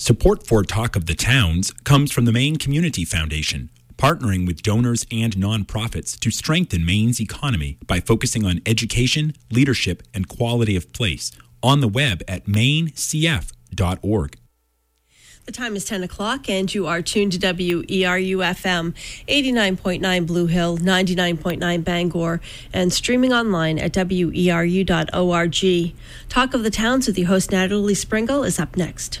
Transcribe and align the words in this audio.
Support 0.00 0.46
for 0.46 0.62
Talk 0.62 0.96
of 0.96 1.04
the 1.04 1.14
Towns 1.14 1.72
comes 1.84 2.10
from 2.10 2.24
the 2.24 2.32
Maine 2.32 2.56
Community 2.56 3.04
Foundation, 3.04 3.68
partnering 3.98 4.46
with 4.46 4.62
donors 4.62 5.04
and 5.12 5.36
nonprofits 5.36 6.18
to 6.20 6.30
strengthen 6.30 6.86
Maine's 6.86 7.20
economy 7.20 7.76
by 7.86 8.00
focusing 8.00 8.46
on 8.46 8.62
education, 8.64 9.34
leadership, 9.50 10.02
and 10.14 10.26
quality 10.26 10.74
of 10.74 10.90
place 10.94 11.30
on 11.62 11.82
the 11.82 11.86
web 11.86 12.22
at 12.26 12.46
mainecf.org. 12.46 14.38
The 15.44 15.52
time 15.52 15.76
is 15.76 15.84
10 15.84 16.02
o'clock, 16.02 16.48
and 16.48 16.74
you 16.74 16.86
are 16.86 17.02
tuned 17.02 17.32
to 17.32 17.38
WERU 17.38 18.38
FM 18.38 18.94
89.9 19.28 20.26
Blue 20.26 20.46
Hill, 20.46 20.78
99.9 20.78 21.84
Bangor, 21.84 22.40
and 22.72 22.90
streaming 22.90 23.34
online 23.34 23.78
at 23.78 23.92
weru.org. 23.92 24.86
Talk 26.30 26.54
of 26.54 26.62
the 26.62 26.70
Towns 26.70 27.06
with 27.06 27.18
your 27.18 27.28
host 27.28 27.52
Natalie 27.52 27.92
Springuel 27.92 28.46
is 28.46 28.58
up 28.58 28.78
next. 28.78 29.20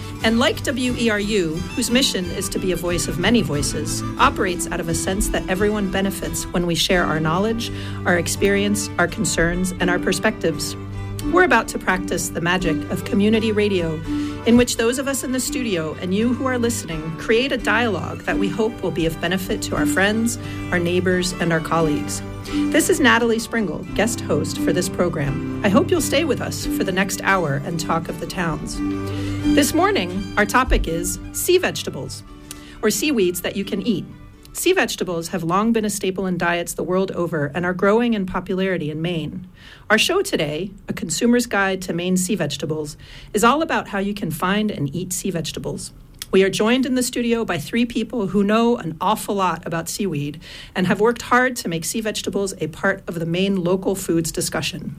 and 0.23 0.37
like 0.37 0.57
WERU, 0.57 1.57
whose 1.75 1.89
mission 1.89 2.25
is 2.25 2.47
to 2.49 2.59
be 2.59 2.71
a 2.71 2.75
voice 2.75 3.07
of 3.07 3.17
many 3.17 3.41
voices, 3.41 4.03
operates 4.19 4.67
out 4.67 4.79
of 4.79 4.87
a 4.87 4.93
sense 4.93 5.29
that 5.29 5.47
everyone 5.49 5.89
benefits 5.89 6.45
when 6.47 6.67
we 6.67 6.75
share 6.75 7.03
our 7.03 7.19
knowledge, 7.19 7.71
our 8.05 8.17
experience, 8.17 8.89
our 8.99 9.07
concerns, 9.07 9.71
and 9.79 9.89
our 9.89 9.97
perspectives. 9.97 10.75
We're 11.33 11.43
about 11.43 11.67
to 11.69 11.79
practice 11.79 12.29
the 12.29 12.41
magic 12.41 12.77
of 12.91 13.05
community 13.05 13.51
radio, 13.51 13.93
in 14.45 14.57
which 14.57 14.77
those 14.77 14.99
of 14.99 15.07
us 15.07 15.23
in 15.23 15.31
the 15.31 15.39
studio 15.39 15.95
and 16.01 16.13
you 16.13 16.33
who 16.33 16.45
are 16.45 16.57
listening 16.57 17.15
create 17.17 17.51
a 17.51 17.57
dialogue 17.57 18.19
that 18.21 18.37
we 18.37 18.47
hope 18.47 18.81
will 18.81 18.91
be 18.91 19.05
of 19.05 19.19
benefit 19.21 19.61
to 19.63 19.75
our 19.75 19.85
friends, 19.85 20.37
our 20.71 20.79
neighbors, 20.79 21.33
and 21.33 21.53
our 21.53 21.59
colleagues. 21.59 22.21
This 22.71 22.89
is 22.89 22.99
Natalie 22.99 23.37
Springuel, 23.37 23.91
guest 23.95 24.21
host 24.21 24.59
for 24.59 24.73
this 24.73 24.89
program. 24.89 25.63
I 25.63 25.69
hope 25.69 25.91
you'll 25.91 26.01
stay 26.01 26.25
with 26.25 26.41
us 26.41 26.65
for 26.65 26.83
the 26.83 26.91
next 26.91 27.21
hour 27.21 27.61
and 27.65 27.79
talk 27.79 28.09
of 28.09 28.19
the 28.19 28.27
towns. 28.27 28.77
This 29.43 29.73
morning, 29.73 30.33
our 30.37 30.45
topic 30.45 30.87
is 30.87 31.19
sea 31.33 31.57
vegetables, 31.57 32.23
or 32.81 32.89
seaweeds 32.89 33.41
that 33.41 33.57
you 33.57 33.65
can 33.65 33.81
eat. 33.81 34.05
Sea 34.53 34.71
vegetables 34.71 35.29
have 35.29 35.43
long 35.43 35.73
been 35.73 35.83
a 35.83 35.89
staple 35.89 36.25
in 36.25 36.37
diets 36.37 36.75
the 36.75 36.83
world 36.83 37.11
over 37.11 37.51
and 37.53 37.65
are 37.65 37.73
growing 37.73 38.13
in 38.13 38.25
popularity 38.27 38.91
in 38.91 39.01
Maine. 39.01 39.47
Our 39.89 39.97
show 39.97 40.21
today, 40.21 40.71
A 40.87 40.93
Consumer's 40.93 41.47
Guide 41.47 41.81
to 41.81 41.91
Maine 41.91 42.17
Sea 42.17 42.35
Vegetables, 42.35 42.95
is 43.33 43.43
all 43.43 43.61
about 43.61 43.89
how 43.89 43.97
you 43.99 44.13
can 44.13 44.31
find 44.31 44.71
and 44.71 44.95
eat 44.95 45.11
sea 45.11 45.31
vegetables. 45.31 45.91
We 46.31 46.43
are 46.43 46.49
joined 46.49 46.85
in 46.85 46.95
the 46.95 47.03
studio 47.03 47.43
by 47.43 47.57
three 47.57 47.85
people 47.85 48.27
who 48.27 48.43
know 48.43 48.77
an 48.77 48.95
awful 49.01 49.35
lot 49.35 49.65
about 49.65 49.89
seaweed 49.89 50.39
and 50.75 50.87
have 50.87 51.01
worked 51.01 51.23
hard 51.23 51.55
to 51.57 51.67
make 51.67 51.83
sea 51.83 51.99
vegetables 51.99 52.53
a 52.59 52.67
part 52.67 53.03
of 53.07 53.19
the 53.19 53.25
Maine 53.25 53.57
local 53.57 53.95
foods 53.95 54.31
discussion. 54.31 54.95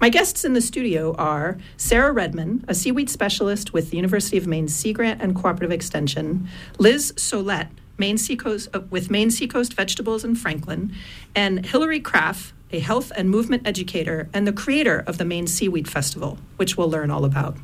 My 0.00 0.08
guests 0.08 0.46
in 0.46 0.54
the 0.54 0.62
studio 0.62 1.14
are 1.16 1.58
Sarah 1.76 2.10
Redmond, 2.10 2.64
a 2.66 2.74
seaweed 2.74 3.10
specialist 3.10 3.74
with 3.74 3.90
the 3.90 3.98
University 3.98 4.38
of 4.38 4.46
Maine 4.46 4.66
Sea 4.66 4.94
Grant 4.94 5.20
and 5.20 5.36
Cooperative 5.36 5.70
Extension, 5.70 6.48
Liz 6.78 7.12
Solette, 7.18 7.68
Maine 7.98 8.16
Seacoast, 8.16 8.70
uh, 8.72 8.80
with 8.88 9.10
Maine 9.10 9.30
Seacoast 9.30 9.74
Vegetables 9.74 10.24
in 10.24 10.36
Franklin, 10.36 10.94
and 11.34 11.66
Hillary 11.66 12.00
Kraft, 12.00 12.54
a 12.72 12.78
health 12.78 13.12
and 13.14 13.28
movement 13.28 13.66
educator 13.66 14.30
and 14.32 14.46
the 14.46 14.54
creator 14.54 15.04
of 15.06 15.18
the 15.18 15.24
Maine 15.26 15.46
Seaweed 15.46 15.86
Festival, 15.86 16.38
which 16.56 16.78
we'll 16.78 16.88
learn 16.88 17.10
all 17.10 17.26
about. 17.26 17.58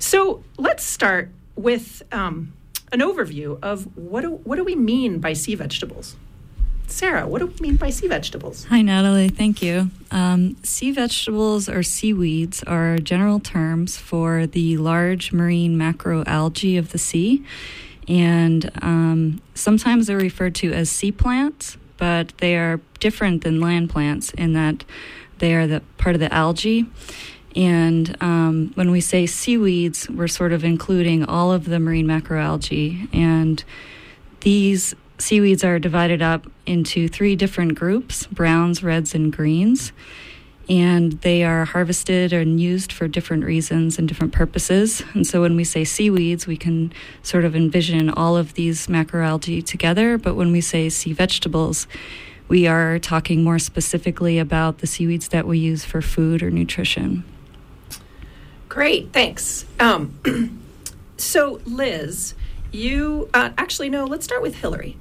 So 0.00 0.42
let's 0.58 0.82
start 0.82 1.30
with 1.54 2.02
um, 2.10 2.54
an 2.90 2.98
overview 2.98 3.56
of 3.62 3.96
what 3.96 4.22
do, 4.22 4.32
what 4.32 4.56
do 4.56 4.64
we 4.64 4.74
mean 4.74 5.20
by 5.20 5.34
sea 5.34 5.54
vegetables? 5.54 6.16
Sarah, 6.86 7.26
what 7.26 7.40
do 7.40 7.46
we 7.46 7.54
mean 7.60 7.76
by 7.76 7.90
sea 7.90 8.06
vegetables? 8.06 8.64
Hi, 8.64 8.82
Natalie. 8.82 9.28
Thank 9.28 9.62
you. 9.62 9.90
Um, 10.10 10.56
sea 10.62 10.92
vegetables 10.92 11.68
or 11.68 11.82
seaweeds 11.82 12.62
are 12.64 12.98
general 12.98 13.40
terms 13.40 13.96
for 13.96 14.46
the 14.46 14.76
large 14.76 15.32
marine 15.32 15.76
macroalgae 15.76 16.78
of 16.78 16.92
the 16.92 16.98
sea. 16.98 17.44
And 18.08 18.70
um, 18.82 19.40
sometimes 19.54 20.06
they're 20.06 20.16
referred 20.16 20.54
to 20.56 20.72
as 20.72 20.90
sea 20.90 21.12
plants, 21.12 21.78
but 21.96 22.36
they 22.38 22.56
are 22.56 22.80
different 23.00 23.42
than 23.44 23.60
land 23.60 23.90
plants 23.90 24.32
in 24.32 24.52
that 24.52 24.84
they 25.38 25.54
are 25.54 25.66
the 25.66 25.82
part 25.98 26.14
of 26.14 26.20
the 26.20 26.32
algae. 26.32 26.86
And 27.54 28.16
um, 28.20 28.72
when 28.74 28.90
we 28.90 29.00
say 29.00 29.26
seaweeds, 29.26 30.08
we're 30.08 30.28
sort 30.28 30.52
of 30.52 30.64
including 30.64 31.24
all 31.24 31.52
of 31.52 31.66
the 31.66 31.78
marine 31.78 32.06
macroalgae. 32.06 33.12
And 33.14 33.62
these 34.40 34.94
seaweeds 35.22 35.62
are 35.62 35.78
divided 35.78 36.20
up 36.20 36.46
into 36.66 37.08
three 37.08 37.36
different 37.36 37.74
groups 37.76 38.26
browns, 38.26 38.82
reds, 38.82 39.14
and 39.14 39.32
greens. 39.32 39.92
And 40.68 41.12
they 41.22 41.42
are 41.42 41.64
harvested 41.64 42.32
and 42.32 42.60
used 42.60 42.92
for 42.92 43.08
different 43.08 43.44
reasons 43.44 43.98
and 43.98 44.06
different 44.06 44.32
purposes. 44.32 45.02
And 45.12 45.26
so 45.26 45.40
when 45.42 45.56
we 45.56 45.64
say 45.64 45.84
seaweeds, 45.84 46.46
we 46.46 46.56
can 46.56 46.92
sort 47.22 47.44
of 47.44 47.56
envision 47.56 48.10
all 48.10 48.36
of 48.36 48.54
these 48.54 48.86
macroalgae 48.86 49.64
together. 49.64 50.18
But 50.18 50.34
when 50.34 50.52
we 50.52 50.60
say 50.60 50.88
sea 50.88 51.12
vegetables, 51.12 51.88
we 52.48 52.66
are 52.66 52.98
talking 52.98 53.42
more 53.42 53.58
specifically 53.58 54.38
about 54.38 54.78
the 54.78 54.86
seaweeds 54.86 55.28
that 55.28 55.46
we 55.46 55.58
use 55.58 55.84
for 55.84 56.00
food 56.00 56.42
or 56.42 56.50
nutrition. 56.50 57.24
Great, 58.68 59.12
thanks. 59.12 59.66
Um, 59.80 60.62
so, 61.16 61.60
Liz, 61.66 62.34
you 62.70 63.28
uh, 63.34 63.50
actually, 63.58 63.90
no, 63.90 64.04
let's 64.04 64.24
start 64.24 64.42
with 64.42 64.56
Hillary. 64.56 64.96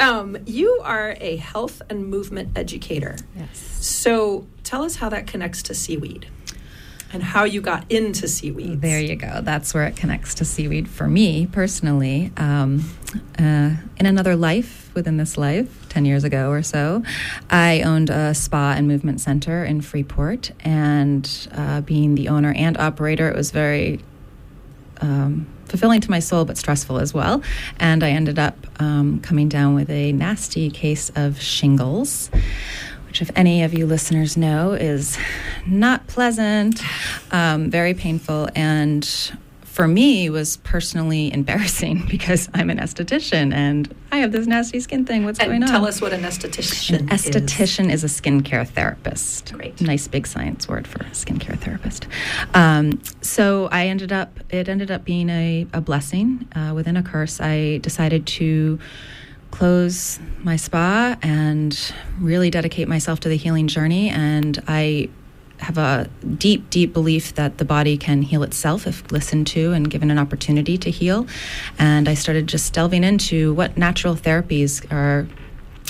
Um, 0.00 0.38
you 0.46 0.80
are 0.82 1.16
a 1.20 1.36
health 1.36 1.82
and 1.88 2.06
movement 2.06 2.56
educator. 2.56 3.16
Yes. 3.36 3.58
So 3.58 4.46
tell 4.62 4.82
us 4.82 4.96
how 4.96 5.08
that 5.10 5.26
connects 5.26 5.62
to 5.64 5.74
seaweed 5.74 6.28
and 7.12 7.22
how 7.22 7.44
you 7.44 7.60
got 7.60 7.90
into 7.90 8.26
seaweed. 8.26 8.80
There 8.80 9.00
you 9.00 9.14
go. 9.14 9.40
That's 9.40 9.72
where 9.72 9.84
it 9.84 9.96
connects 9.96 10.34
to 10.36 10.44
seaweed 10.44 10.88
for 10.88 11.06
me 11.06 11.46
personally. 11.46 12.32
Um, 12.36 12.84
uh, 13.38 13.76
in 13.96 14.06
another 14.06 14.34
life, 14.34 14.90
within 14.94 15.16
this 15.16 15.38
life, 15.38 15.88
10 15.90 16.04
years 16.04 16.24
ago 16.24 16.50
or 16.50 16.62
so, 16.62 17.02
I 17.48 17.82
owned 17.82 18.10
a 18.10 18.34
spa 18.34 18.74
and 18.76 18.88
movement 18.88 19.20
center 19.20 19.64
in 19.64 19.80
Freeport. 19.80 20.50
And 20.60 21.48
uh, 21.52 21.82
being 21.82 22.16
the 22.16 22.28
owner 22.28 22.52
and 22.52 22.76
operator, 22.76 23.28
it 23.28 23.36
was 23.36 23.52
very 23.52 24.00
um, 25.00 25.46
fulfilling 25.68 26.00
to 26.02 26.10
my 26.10 26.18
soul, 26.18 26.44
but 26.44 26.56
stressful 26.58 26.98
as 26.98 27.12
well. 27.14 27.42
And 27.78 28.02
I 28.02 28.10
ended 28.10 28.38
up 28.38 28.56
um, 28.80 29.20
coming 29.20 29.48
down 29.48 29.74
with 29.74 29.90
a 29.90 30.12
nasty 30.12 30.70
case 30.70 31.10
of 31.14 31.40
shingles, 31.40 32.30
which, 33.06 33.22
if 33.22 33.30
any 33.36 33.62
of 33.62 33.74
you 33.74 33.86
listeners 33.86 34.36
know, 34.36 34.72
is 34.72 35.16
not 35.66 36.06
pleasant, 36.06 36.82
um, 37.30 37.70
very 37.70 37.94
painful, 37.94 38.48
and 38.54 39.32
for 39.74 39.88
me 39.88 40.30
was 40.30 40.58
personally 40.58 41.32
embarrassing 41.32 42.06
because 42.08 42.48
I'm 42.54 42.70
an 42.70 42.78
esthetician 42.78 43.52
and 43.52 43.92
I 44.12 44.18
have 44.18 44.30
this 44.30 44.46
nasty 44.46 44.78
skin 44.78 45.04
thing. 45.04 45.24
What's 45.24 45.40
and 45.40 45.48
going 45.48 45.64
on? 45.64 45.68
Tell 45.68 45.84
us 45.84 46.00
what 46.00 46.12
an 46.12 46.22
esthetician 46.22 47.00
an 47.00 47.08
esthetician 47.08 47.90
is. 47.90 48.04
is 48.04 48.18
a 48.18 48.22
skincare 48.22 48.68
therapist. 48.68 49.52
Great. 49.52 49.80
Nice 49.80 50.06
big 50.06 50.28
science 50.28 50.68
word 50.68 50.86
for 50.86 51.00
skincare 51.06 51.58
therapist. 51.58 52.06
Um, 52.54 53.02
so 53.20 53.68
I 53.72 53.88
ended 53.88 54.12
up, 54.12 54.38
it 54.48 54.68
ended 54.68 54.92
up 54.92 55.04
being 55.04 55.28
a, 55.28 55.66
a 55.72 55.80
blessing 55.80 56.48
uh, 56.54 56.72
within 56.72 56.96
a 56.96 57.02
curse. 57.02 57.40
I 57.40 57.78
decided 57.78 58.28
to 58.28 58.78
close 59.50 60.20
my 60.44 60.54
spa 60.54 61.16
and 61.20 61.92
really 62.20 62.48
dedicate 62.48 62.86
myself 62.86 63.18
to 63.20 63.28
the 63.28 63.36
healing 63.36 63.66
journey. 63.66 64.08
And 64.08 64.62
I 64.68 65.08
have 65.58 65.78
a 65.78 66.08
deep, 66.36 66.68
deep 66.70 66.92
belief 66.92 67.34
that 67.34 67.58
the 67.58 67.64
body 67.64 67.96
can 67.96 68.22
heal 68.22 68.42
itself 68.42 68.86
if 68.86 69.10
listened 69.10 69.46
to 69.48 69.72
and 69.72 69.90
given 69.90 70.10
an 70.10 70.18
opportunity 70.18 70.76
to 70.78 70.90
heal. 70.90 71.26
And 71.78 72.08
I 72.08 72.14
started 72.14 72.46
just 72.46 72.72
delving 72.72 73.04
into 73.04 73.54
what 73.54 73.76
natural 73.76 74.14
therapies 74.14 74.90
are 74.92 75.28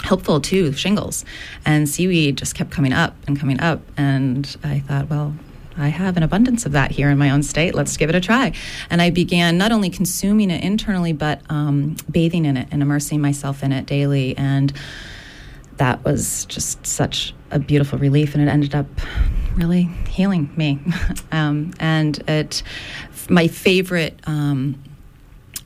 helpful 0.03 0.41
to 0.41 0.73
shingles. 0.73 1.25
And 1.65 1.89
seaweed 1.89 2.37
just 2.37 2.55
kept 2.55 2.71
coming 2.71 2.93
up 2.93 3.17
and 3.27 3.39
coming 3.39 3.61
up. 3.61 3.81
And 3.97 4.57
I 4.63 4.81
thought, 4.81 5.09
well, 5.09 5.35
I 5.77 5.89
have 5.89 6.17
an 6.17 6.23
abundance 6.23 6.67
of 6.67 6.73
that 6.73 6.93
here 6.93 7.11
in 7.11 7.19
my 7.19 7.31
own 7.31 7.43
state. 7.43 7.75
Let's 7.75 7.97
give 7.97 8.09
it 8.09 8.15
a 8.15 8.21
try. 8.21 8.53
And 8.91 9.03
I 9.03 9.11
began 9.11 9.59
not 9.59 9.73
only 9.73 9.91
consuming 9.91 10.51
it 10.51 10.63
internally, 10.63 11.13
but 11.13 11.41
um, 11.49 11.97
bathing 12.11 12.45
in 12.45 12.57
it 12.57 12.69
and 12.71 12.81
immersing 12.81 13.21
myself 13.21 13.63
in 13.63 13.73
it 13.73 13.87
daily. 13.87 14.37
And 14.37 14.73
that 15.79 16.05
was 16.05 16.45
just 16.47 16.85
such 16.87 17.35
a 17.51 17.59
beautiful 17.59 17.99
relief, 17.99 18.35
and 18.35 18.43
it 18.47 18.51
ended 18.51 18.75
up 18.75 18.87
really 19.57 19.85
healing 20.09 20.51
me. 20.57 20.79
um, 21.33 21.73
and 21.79 22.19
it, 22.29 22.63
my 23.29 23.49
favorite. 23.49 24.19
Um, 24.27 24.83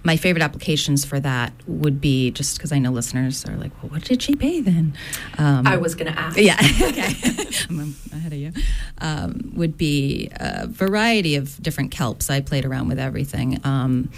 my 0.05 0.17
favorite 0.17 0.43
applications 0.43 1.05
for 1.05 1.19
that 1.21 1.53
would 1.67 2.01
be 2.01 2.31
just 2.31 2.57
because 2.57 2.73
I 2.73 2.79
know 2.79 2.91
listeners 2.91 3.45
are 3.47 3.57
like, 3.57 3.73
well, 3.83 3.91
what 3.91 4.05
did 4.05 4.23
she 4.23 4.37
pay 4.37 4.61
then? 4.61 4.97
Um, 5.37 5.67
I 5.67 5.77
was 5.77 5.95
going 5.95 6.11
to 6.11 6.19
ask. 6.19 6.39
Yeah, 6.39 6.57
okay. 6.83 7.15
I'm 7.69 7.95
ahead 8.13 8.33
of 8.33 8.39
you. 8.39 8.53
Um, 9.03 9.53
would 9.55 9.77
be 9.77 10.31
a 10.37 10.67
variety 10.69 11.35
of 11.35 11.61
different 11.63 11.93
kelps. 11.93 12.31
I 12.31 12.41
played 12.41 12.65
around 12.65 12.89
with 12.89 12.99
everything. 12.99 13.61
Um, 13.65 14.11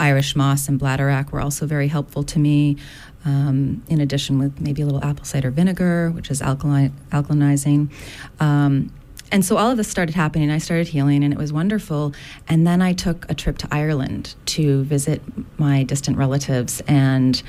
Irish 0.00 0.34
moss 0.34 0.68
and 0.68 0.80
bladderwrack 0.80 1.30
were 1.30 1.40
also 1.40 1.66
very 1.66 1.88
helpful 1.88 2.22
to 2.24 2.38
me. 2.38 2.76
Um, 3.24 3.82
in 3.88 4.00
addition, 4.00 4.38
with 4.38 4.60
maybe 4.60 4.80
a 4.80 4.86
little 4.86 5.04
apple 5.04 5.26
cider 5.26 5.50
vinegar, 5.50 6.10
which 6.10 6.30
is 6.30 6.40
alkaline, 6.40 6.94
alkalinizing. 7.12 7.92
Um, 8.40 8.90
and 9.30 9.44
so 9.44 9.58
all 9.58 9.70
of 9.70 9.76
this 9.76 9.88
started 9.88 10.14
happening. 10.14 10.50
I 10.50 10.58
started 10.58 10.88
healing, 10.88 11.22
and 11.22 11.32
it 11.32 11.38
was 11.38 11.52
wonderful. 11.52 12.14
And 12.48 12.66
then 12.66 12.80
I 12.82 12.94
took 12.94 13.30
a 13.30 13.34
trip 13.34 13.58
to 13.58 13.68
Ireland 13.70 14.34
to 14.46 14.82
visit 14.84 15.22
my 15.58 15.84
distant 15.84 16.16
relatives, 16.16 16.82
and 16.88 17.42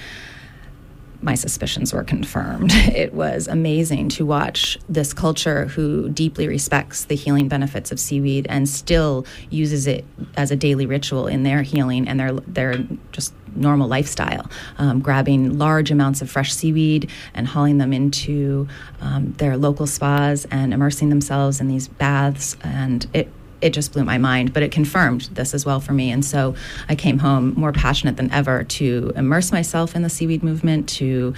my 1.22 1.36
suspicions 1.36 1.94
were 1.94 2.04
confirmed. 2.04 2.72
It 3.02 3.14
was 3.14 3.48
amazing 3.48 4.10
to 4.10 4.26
watch 4.26 4.78
this 4.90 5.14
culture 5.14 5.66
who 5.68 6.10
deeply 6.10 6.48
respects 6.48 7.06
the 7.06 7.16
healing 7.16 7.48
benefits 7.48 7.92
of 7.92 8.00
seaweed 8.00 8.46
and 8.50 8.68
still 8.68 9.26
uses 9.50 9.88
it 9.88 10.04
as 10.36 10.52
a 10.52 10.56
daily 10.56 10.86
ritual 10.86 11.28
in 11.28 11.44
their 11.44 11.62
healing 11.62 12.08
and 12.08 12.20
their 12.20 12.34
their 12.34 12.76
just 13.12 13.34
normal 13.56 13.88
lifestyle, 13.88 14.50
um, 14.78 15.00
grabbing 15.00 15.58
large 15.58 15.92
amounts 15.92 16.22
of 16.22 16.30
fresh 16.30 16.54
seaweed 16.54 17.10
and 17.34 17.48
hauling 17.48 17.78
them 17.78 17.94
into 17.94 18.68
um, 19.02 19.34
their 19.34 19.58
local 19.58 19.88
spas 19.88 20.46
and 20.52 20.74
immersing 20.74 21.10
themselves 21.10 21.60
in 21.60 21.68
these 21.68 21.88
baths. 21.88 22.58
And 22.64 23.06
it 23.14 23.32
it 23.62 23.72
just 23.72 23.94
blew 23.94 24.04
my 24.04 24.18
mind, 24.18 24.54
but 24.54 24.64
it 24.64 24.72
confirmed 24.72 25.22
this 25.34 25.54
as 25.54 25.66
well 25.66 25.80
for 25.80 25.94
me. 25.94 26.12
And 26.12 26.24
so 26.26 26.56
I 26.90 26.96
came 26.96 27.20
home 27.20 27.54
more 27.56 27.72
passionate 27.72 28.18
than 28.18 28.32
ever 28.32 28.64
to 28.64 29.14
immerse 29.16 29.52
myself 29.52 29.96
in 29.96 30.02
the 30.02 30.10
seaweed 30.10 30.44
movement, 30.44 30.90
to 30.90 31.34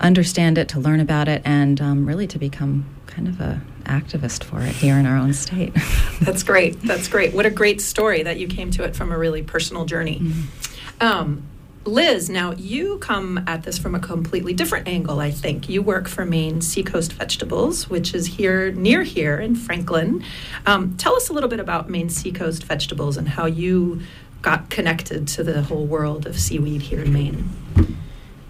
understand 0.00 0.58
it, 0.58 0.68
to 0.68 0.80
learn 0.80 1.00
about 1.00 1.28
it, 1.28 1.42
and 1.44 1.80
um, 1.80 2.06
really 2.06 2.26
to 2.28 2.38
become 2.38 2.86
kind 3.06 3.28
of 3.28 3.40
a 3.40 3.60
activist 3.84 4.44
for 4.44 4.60
it 4.60 4.74
here 4.74 4.96
in 4.96 5.06
our 5.06 5.16
own 5.16 5.32
state. 5.32 5.74
That's 6.20 6.42
great. 6.42 6.80
That's 6.82 7.08
great. 7.08 7.34
What 7.34 7.46
a 7.46 7.50
great 7.50 7.80
story 7.80 8.22
that 8.22 8.38
you 8.38 8.48
came 8.48 8.70
to 8.72 8.84
it 8.84 8.96
from 8.96 9.12
a 9.12 9.18
really 9.18 9.42
personal 9.42 9.84
journey. 9.84 10.20
Mm-hmm. 10.20 11.06
Um, 11.06 11.42
Liz, 11.86 12.30
now 12.30 12.52
you 12.52 12.98
come 12.98 13.44
at 13.46 13.62
this 13.62 13.78
from 13.78 13.94
a 13.94 14.00
completely 14.00 14.54
different 14.54 14.88
angle, 14.88 15.20
I 15.20 15.30
think. 15.30 15.68
You 15.68 15.82
work 15.82 16.08
for 16.08 16.24
Maine 16.24 16.60
Seacoast 16.60 17.12
Vegetables, 17.12 17.90
which 17.90 18.14
is 18.14 18.26
here 18.26 18.72
near 18.72 19.02
here 19.02 19.38
in 19.38 19.54
Franklin. 19.54 20.24
Um, 20.64 20.96
tell 20.96 21.14
us 21.14 21.28
a 21.28 21.32
little 21.32 21.48
bit 21.48 21.60
about 21.60 21.90
Maine 21.90 22.08
Seacoast 22.08 22.64
Vegetables 22.64 23.16
and 23.16 23.28
how 23.28 23.46
you 23.46 24.00
got 24.40 24.70
connected 24.70 25.28
to 25.28 25.44
the 25.44 25.62
whole 25.62 25.86
world 25.86 26.26
of 26.26 26.38
seaweed 26.38 26.82
here 26.82 27.00
in 27.00 27.12
Maine. 27.12 27.48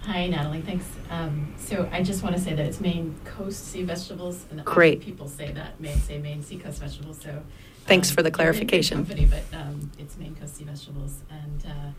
Hi, 0.02 0.26
Natalie. 0.26 0.60
Thanks. 0.60 0.86
Um, 1.10 1.54
so 1.56 1.88
I 1.90 2.02
just 2.02 2.22
want 2.22 2.36
to 2.36 2.40
say 2.40 2.54
that 2.54 2.64
it's 2.64 2.81
Maine 2.81 3.14
Coast 3.25 3.69
Sea 3.69 3.82
Vegetables, 3.82 4.44
and 4.50 4.64
Great. 4.64 5.00
people 5.00 5.28
say 5.28 5.50
that 5.52 5.81
may 5.81 5.94
say 5.94 6.19
Maine 6.19 6.42
Seacoast 6.42 6.81
Vegetables. 6.81 7.20
So 7.22 7.42
thanks 7.86 8.10
um, 8.10 8.16
for 8.16 8.22
the 8.22 8.31
clarification. 8.31 8.98
Company, 8.98 9.26
but 9.26 9.44
um, 9.58 9.90
it's 9.98 10.16
Maine 10.19 10.36
Coast 10.36 10.56
Sea 10.56 10.64
Vegetables, 10.64 11.20
and 11.31 11.64
uh, 11.66 11.90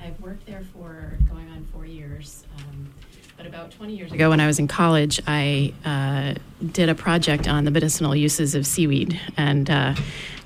I've 0.00 0.20
worked 0.20 0.46
there 0.46 0.62
for 0.72 1.18
going 1.28 1.48
on 1.50 1.64
four 1.72 1.86
years. 1.86 2.44
Um, 2.58 2.92
but 3.36 3.46
about 3.46 3.70
20 3.70 3.94
years 3.94 4.12
ago, 4.12 4.30
when 4.30 4.40
I 4.40 4.46
was 4.46 4.58
in 4.58 4.66
college, 4.66 5.20
I 5.26 5.72
uh, 5.84 6.34
did 6.72 6.88
a 6.88 6.94
project 6.94 7.46
on 7.46 7.64
the 7.64 7.70
medicinal 7.70 8.14
uses 8.16 8.54
of 8.54 8.66
seaweed 8.66 9.20
and 9.36 9.70
uh, 9.70 9.94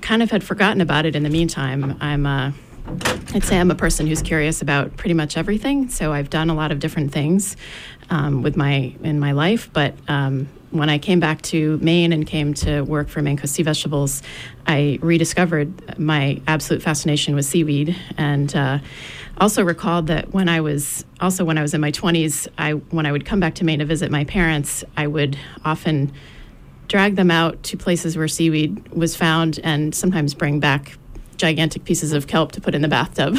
kind 0.01 0.21
of 0.21 0.29
had 0.29 0.43
forgotten 0.43 0.81
about 0.81 1.05
it 1.05 1.15
in 1.15 1.23
the 1.23 1.29
meantime. 1.29 1.97
I'm 1.99 2.25
uh, 2.25 2.51
I'd 3.33 3.43
say 3.43 3.57
I'm 3.57 3.71
a 3.71 3.75
person 3.75 4.07
who's 4.07 4.21
curious 4.21 4.61
about 4.61 4.97
pretty 4.97 5.13
much 5.13 5.37
everything, 5.37 5.89
so 5.89 6.11
I've 6.13 6.29
done 6.29 6.49
a 6.49 6.53
lot 6.53 6.71
of 6.71 6.79
different 6.79 7.11
things 7.11 7.55
um, 8.09 8.43
with 8.43 8.55
my 8.57 8.93
in 9.03 9.19
my 9.19 9.31
life. 9.31 9.69
But 9.71 9.95
um, 10.07 10.49
when 10.71 10.89
I 10.89 10.97
came 10.97 11.19
back 11.19 11.41
to 11.43 11.77
Maine 11.77 12.11
and 12.11 12.27
came 12.27 12.53
to 12.55 12.81
work 12.81 13.07
for 13.07 13.21
Maine 13.21 13.37
Coast 13.37 13.53
Sea 13.53 13.63
Vegetables, 13.63 14.21
I 14.67 14.99
rediscovered 15.01 15.97
my 15.97 16.41
absolute 16.47 16.81
fascination 16.81 17.35
with 17.35 17.45
seaweed 17.45 17.95
and 18.17 18.53
uh, 18.55 18.79
also 19.37 19.63
recalled 19.63 20.07
that 20.07 20.33
when 20.33 20.47
I 20.49 20.61
was 20.61 21.05
also 21.19 21.43
when 21.43 21.57
I 21.57 21.61
was 21.61 21.73
in 21.73 21.81
my 21.81 21.91
20s, 21.91 22.47
I 22.57 22.71
when 22.71 23.05
I 23.05 23.11
would 23.11 23.25
come 23.25 23.39
back 23.39 23.55
to 23.55 23.65
Maine 23.65 23.79
to 23.79 23.85
visit 23.85 24.11
my 24.11 24.23
parents, 24.25 24.83
I 24.95 25.07
would 25.07 25.37
often 25.65 26.11
drag 26.87 27.15
them 27.15 27.31
out 27.31 27.63
to 27.63 27.77
places 27.77 28.15
where 28.17 28.27
seaweed 28.27 28.89
was 28.89 29.15
found 29.15 29.59
and 29.63 29.95
sometimes 29.95 30.33
bring 30.33 30.59
back 30.59 30.97
gigantic 31.37 31.83
pieces 31.83 32.13
of 32.13 32.27
kelp 32.27 32.51
to 32.51 32.61
put 32.61 32.75
in 32.75 32.81
the 32.81 32.87
bathtub, 32.87 33.37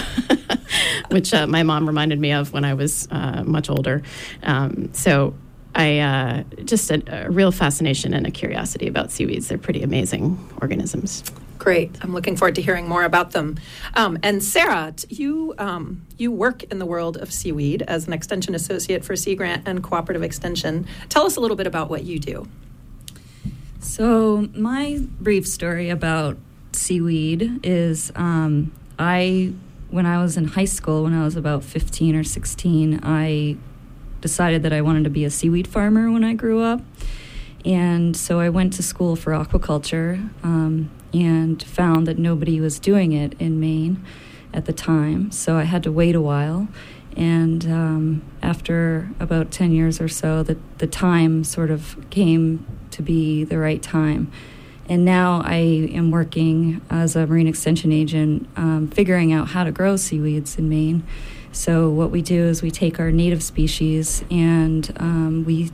which 1.11 1.33
uh, 1.33 1.47
my 1.47 1.63
mom 1.63 1.87
reminded 1.87 2.19
me 2.19 2.33
of 2.33 2.53
when 2.53 2.65
I 2.65 2.75
was 2.75 3.07
uh, 3.11 3.45
much 3.45 3.71
older. 3.71 4.03
Um, 4.43 4.93
so 4.93 5.35
I 5.75 5.99
uh, 5.99 6.43
just 6.65 6.91
a, 6.91 7.27
a, 7.27 7.31
real 7.31 7.53
fascination 7.53 8.15
and 8.15 8.27
a 8.27 8.31
curiosity 8.31 8.87
about 8.87 9.11
seaweeds. 9.11 9.49
They're 9.49 9.59
pretty 9.59 9.83
amazing 9.83 10.39
organisms. 10.61 11.25
Great. 11.65 11.97
I'm 12.03 12.13
looking 12.13 12.37
forward 12.37 12.57
to 12.57 12.61
hearing 12.61 12.87
more 12.87 13.05
about 13.05 13.31
them. 13.31 13.59
Um, 13.95 14.19
and 14.23 14.45
Sarah, 14.45 14.95
you 15.09 15.55
um, 15.57 16.05
you 16.19 16.31
work 16.31 16.63
in 16.65 16.79
the 16.79 16.85
world 16.85 17.17
of 17.17 17.33
seaweed 17.33 17.81
as 17.89 18.07
an 18.07 18.13
extension 18.13 18.55
associate 18.55 19.03
for 19.03 19.17
Sea 19.17 19.35
Grant 19.35 19.67
and 19.67 19.83
Cooperative 19.83 20.23
Extension. 20.23 20.87
Tell 21.09 21.25
us 21.25 21.37
a 21.37 21.41
little 21.41 21.57
bit 21.57 21.67
about 21.67 21.89
what 21.89 22.05
you 22.05 22.19
do. 22.19 22.47
So 23.81 24.51
my 24.53 25.01
brief 25.19 25.49
story 25.49 25.89
about 25.89 26.37
seaweed 26.73 27.61
is 27.63 28.13
um, 28.15 28.71
I 28.99 29.55
when 29.89 30.05
I 30.05 30.21
was 30.21 30.37
in 30.37 30.45
high 30.49 30.67
school, 30.67 31.05
when 31.05 31.15
I 31.15 31.25
was 31.25 31.35
about 31.35 31.65
15 31.65 32.15
or 32.15 32.25
16, 32.25 33.01
I 33.03 33.57
decided 34.21 34.65
that 34.65 34.75
I 34.75 34.83
wanted 34.83 35.05
to 35.05 35.11
be 35.11 35.25
a 35.25 35.31
seaweed 35.31 35.67
farmer 35.67 36.11
when 36.11 36.25
I 36.25 36.35
grew 36.35 36.61
up. 36.61 36.83
And 37.65 38.15
so 38.15 38.39
I 38.39 38.51
went 38.51 38.75
to 38.75 38.83
school 38.83 39.17
for 39.17 39.33
aquaculture. 39.33 40.29
Um, 40.45 40.91
and 41.15 41.63
found 41.63 42.07
that 42.07 42.19
nobody 42.19 42.61
was 42.61 42.79
doing 42.79 43.13
it 43.13 43.35
in 43.41 43.61
Maine 43.61 44.05
at 44.53 44.67
the 44.67 44.73
time. 44.73 45.31
So 45.31 45.57
I 45.57 45.63
had 45.63 45.83
to 45.85 45.93
wait 45.93 46.15
a 46.15 46.21
while. 46.21 46.69
And 47.17 47.65
um, 47.71 48.23
after 48.43 49.11
about 49.21 49.53
10 49.53 49.71
years 49.71 50.01
or 50.01 50.09
so, 50.09 50.43
the, 50.43 50.59
the 50.79 50.89
time 50.89 51.45
sort 51.45 51.71
of 51.71 51.97
came 52.11 52.67
to 52.91 53.03
be 53.03 53.45
the 53.45 53.59
right 53.59 53.81
time. 53.81 54.33
And 54.89 55.05
now 55.05 55.41
I 55.45 55.57
am 55.57 56.11
working 56.11 56.83
as 56.91 57.17
a 57.17 57.27
marine 57.27 57.47
extension 57.47 57.93
agent, 57.93 58.49
um, 58.57 58.89
figuring 58.89 59.33
out 59.33 59.49
how 59.49 59.65
to 59.65 59.73
grow 59.73 59.97
seaweeds 59.97 60.59
in 60.59 60.69
Maine. 60.69 61.05
So, 61.53 61.89
what 61.89 62.11
we 62.11 62.21
do 62.21 62.43
is 62.43 62.63
we 62.63 62.73
take 62.73 62.99
our 62.99 63.13
native 63.13 63.43
species 63.43 64.25
and 64.29 64.93
um, 64.97 65.45
we 65.45 65.71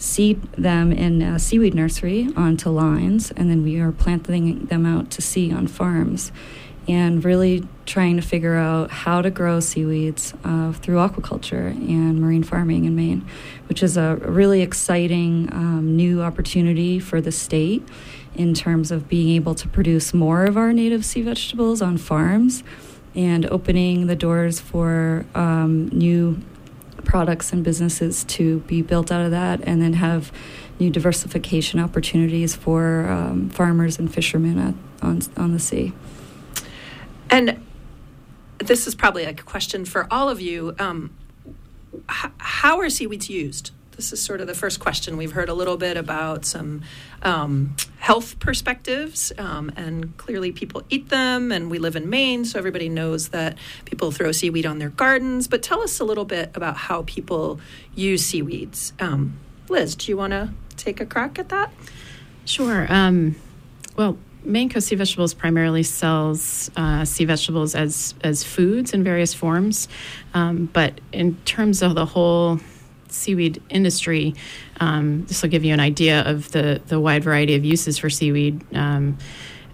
seed 0.00 0.42
them 0.54 0.90
in 0.90 1.20
a 1.20 1.38
seaweed 1.38 1.74
nursery 1.74 2.28
onto 2.34 2.70
lines, 2.70 3.30
and 3.32 3.50
then 3.50 3.62
we 3.62 3.78
are 3.78 3.92
planting 3.92 4.64
them 4.66 4.86
out 4.86 5.10
to 5.10 5.22
sea 5.22 5.52
on 5.52 5.66
farms 5.66 6.32
and 6.88 7.24
really 7.24 7.68
trying 7.84 8.16
to 8.16 8.22
figure 8.22 8.56
out 8.56 8.90
how 8.90 9.20
to 9.20 9.30
grow 9.30 9.60
seaweeds 9.60 10.32
uh, 10.42 10.72
through 10.72 10.96
aquaculture 10.96 11.70
and 11.70 12.18
marine 12.18 12.42
farming 12.42 12.86
in 12.86 12.96
Maine, 12.96 13.24
which 13.68 13.82
is 13.82 13.96
a 13.98 14.16
really 14.22 14.62
exciting 14.62 15.52
um, 15.52 15.94
new 15.94 16.22
opportunity 16.22 16.98
for 16.98 17.20
the 17.20 17.30
state 17.30 17.86
in 18.34 18.54
terms 18.54 18.90
of 18.90 19.08
being 19.08 19.36
able 19.36 19.54
to 19.54 19.68
produce 19.68 20.14
more 20.14 20.44
of 20.44 20.56
our 20.56 20.72
native 20.72 21.04
sea 21.04 21.20
vegetables 21.20 21.82
on 21.82 21.98
farms 21.98 22.64
and 23.14 23.44
opening 23.46 24.06
the 24.06 24.16
doors 24.16 24.60
for 24.60 25.26
um, 25.34 25.88
new 25.88 26.40
products 27.04 27.52
and 27.52 27.64
businesses 27.64 28.24
to 28.24 28.60
be 28.60 28.82
built 28.82 29.10
out 29.10 29.24
of 29.24 29.30
that 29.30 29.60
and 29.62 29.80
then 29.80 29.94
have 29.94 30.32
new 30.78 30.90
diversification 30.90 31.80
opportunities 31.80 32.54
for 32.56 33.08
um, 33.08 33.50
farmers 33.50 33.98
and 33.98 34.12
fishermen 34.12 34.58
at, 34.58 34.74
on, 35.02 35.20
on 35.36 35.52
the 35.52 35.58
sea. 35.58 35.92
And 37.28 37.62
this 38.58 38.86
is 38.86 38.94
probably 38.94 39.24
a 39.24 39.34
question 39.34 39.84
for 39.84 40.06
all 40.10 40.28
of 40.28 40.40
you. 40.40 40.74
Um, 40.78 41.14
h- 42.10 42.30
how 42.38 42.78
are 42.78 42.90
seaweeds 42.90 43.30
used? 43.30 43.70
This 44.00 44.14
is 44.14 44.22
sort 44.22 44.40
of 44.40 44.46
the 44.46 44.54
first 44.54 44.80
question. 44.80 45.18
We've 45.18 45.32
heard 45.32 45.50
a 45.50 45.52
little 45.52 45.76
bit 45.76 45.98
about 45.98 46.46
some 46.46 46.80
um, 47.20 47.76
health 47.98 48.38
perspectives, 48.40 49.30
um, 49.36 49.70
and 49.76 50.16
clearly 50.16 50.52
people 50.52 50.82
eat 50.88 51.10
them, 51.10 51.52
and 51.52 51.70
we 51.70 51.78
live 51.78 51.96
in 51.96 52.08
Maine, 52.08 52.46
so 52.46 52.58
everybody 52.58 52.88
knows 52.88 53.28
that 53.28 53.58
people 53.84 54.10
throw 54.10 54.32
seaweed 54.32 54.64
on 54.64 54.78
their 54.78 54.88
gardens. 54.88 55.48
But 55.48 55.62
tell 55.62 55.82
us 55.82 56.00
a 56.00 56.04
little 56.04 56.24
bit 56.24 56.50
about 56.54 56.78
how 56.78 57.02
people 57.02 57.60
use 57.94 58.24
seaweeds. 58.24 58.94
Um, 59.00 59.38
Liz, 59.68 59.94
do 59.96 60.10
you 60.10 60.16
want 60.16 60.30
to 60.30 60.48
take 60.78 61.02
a 61.02 61.04
crack 61.04 61.38
at 61.38 61.50
that? 61.50 61.70
Sure. 62.46 62.86
Um, 62.90 63.36
well, 63.98 64.16
Maine 64.44 64.70
Coast 64.70 64.88
Sea 64.88 64.94
Vegetables 64.94 65.34
primarily 65.34 65.82
sells 65.82 66.70
uh, 66.74 67.04
sea 67.04 67.26
vegetables 67.26 67.74
as 67.74 68.14
as 68.24 68.44
foods 68.44 68.94
in 68.94 69.04
various 69.04 69.34
forms, 69.34 69.88
um, 70.32 70.70
but 70.72 71.02
in 71.12 71.36
terms 71.44 71.82
of 71.82 71.94
the 71.94 72.06
whole 72.06 72.60
seaweed 73.12 73.62
industry, 73.68 74.34
um, 74.80 75.24
this 75.26 75.42
will 75.42 75.50
give 75.50 75.64
you 75.64 75.72
an 75.72 75.80
idea 75.80 76.22
of 76.22 76.50
the 76.52 76.80
the 76.86 77.00
wide 77.00 77.24
variety 77.24 77.54
of 77.54 77.64
uses 77.64 77.98
for 77.98 78.10
seaweed. 78.10 78.64
Um, 78.74 79.18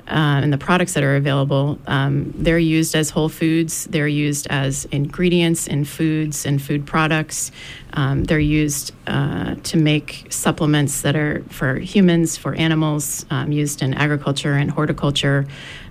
uh, 0.09 0.39
and 0.41 0.53
the 0.53 0.59
products 0.59 0.93
that 0.95 1.03
are 1.03 1.17
available, 1.17 1.81
um, 1.89 2.33
they're 2.37 2.61
used 2.61 2.95
as 2.95 3.11
whole 3.11 3.29
foods. 3.29 3.87
They're 3.87 4.07
used 4.07 4.47
as 4.51 4.85
ingredients 4.93 5.67
in 5.67 5.85
foods 5.85 6.47
and 6.47 6.63
food 6.63 6.87
products. 6.87 7.51
Um, 7.93 8.23
they're 8.23 8.39
used 8.39 8.93
uh, 9.09 9.57
to 9.65 9.77
make 9.77 10.27
supplements 10.31 11.03
that 11.03 11.17
are 11.17 11.43
for 11.49 11.75
humans, 11.75 12.37
for 12.37 12.55
animals, 12.55 13.27
um, 13.31 13.51
used 13.51 13.83
in 13.83 13.95
agriculture 13.95 14.55
and 14.55 14.71
horticulture. 14.71 15.45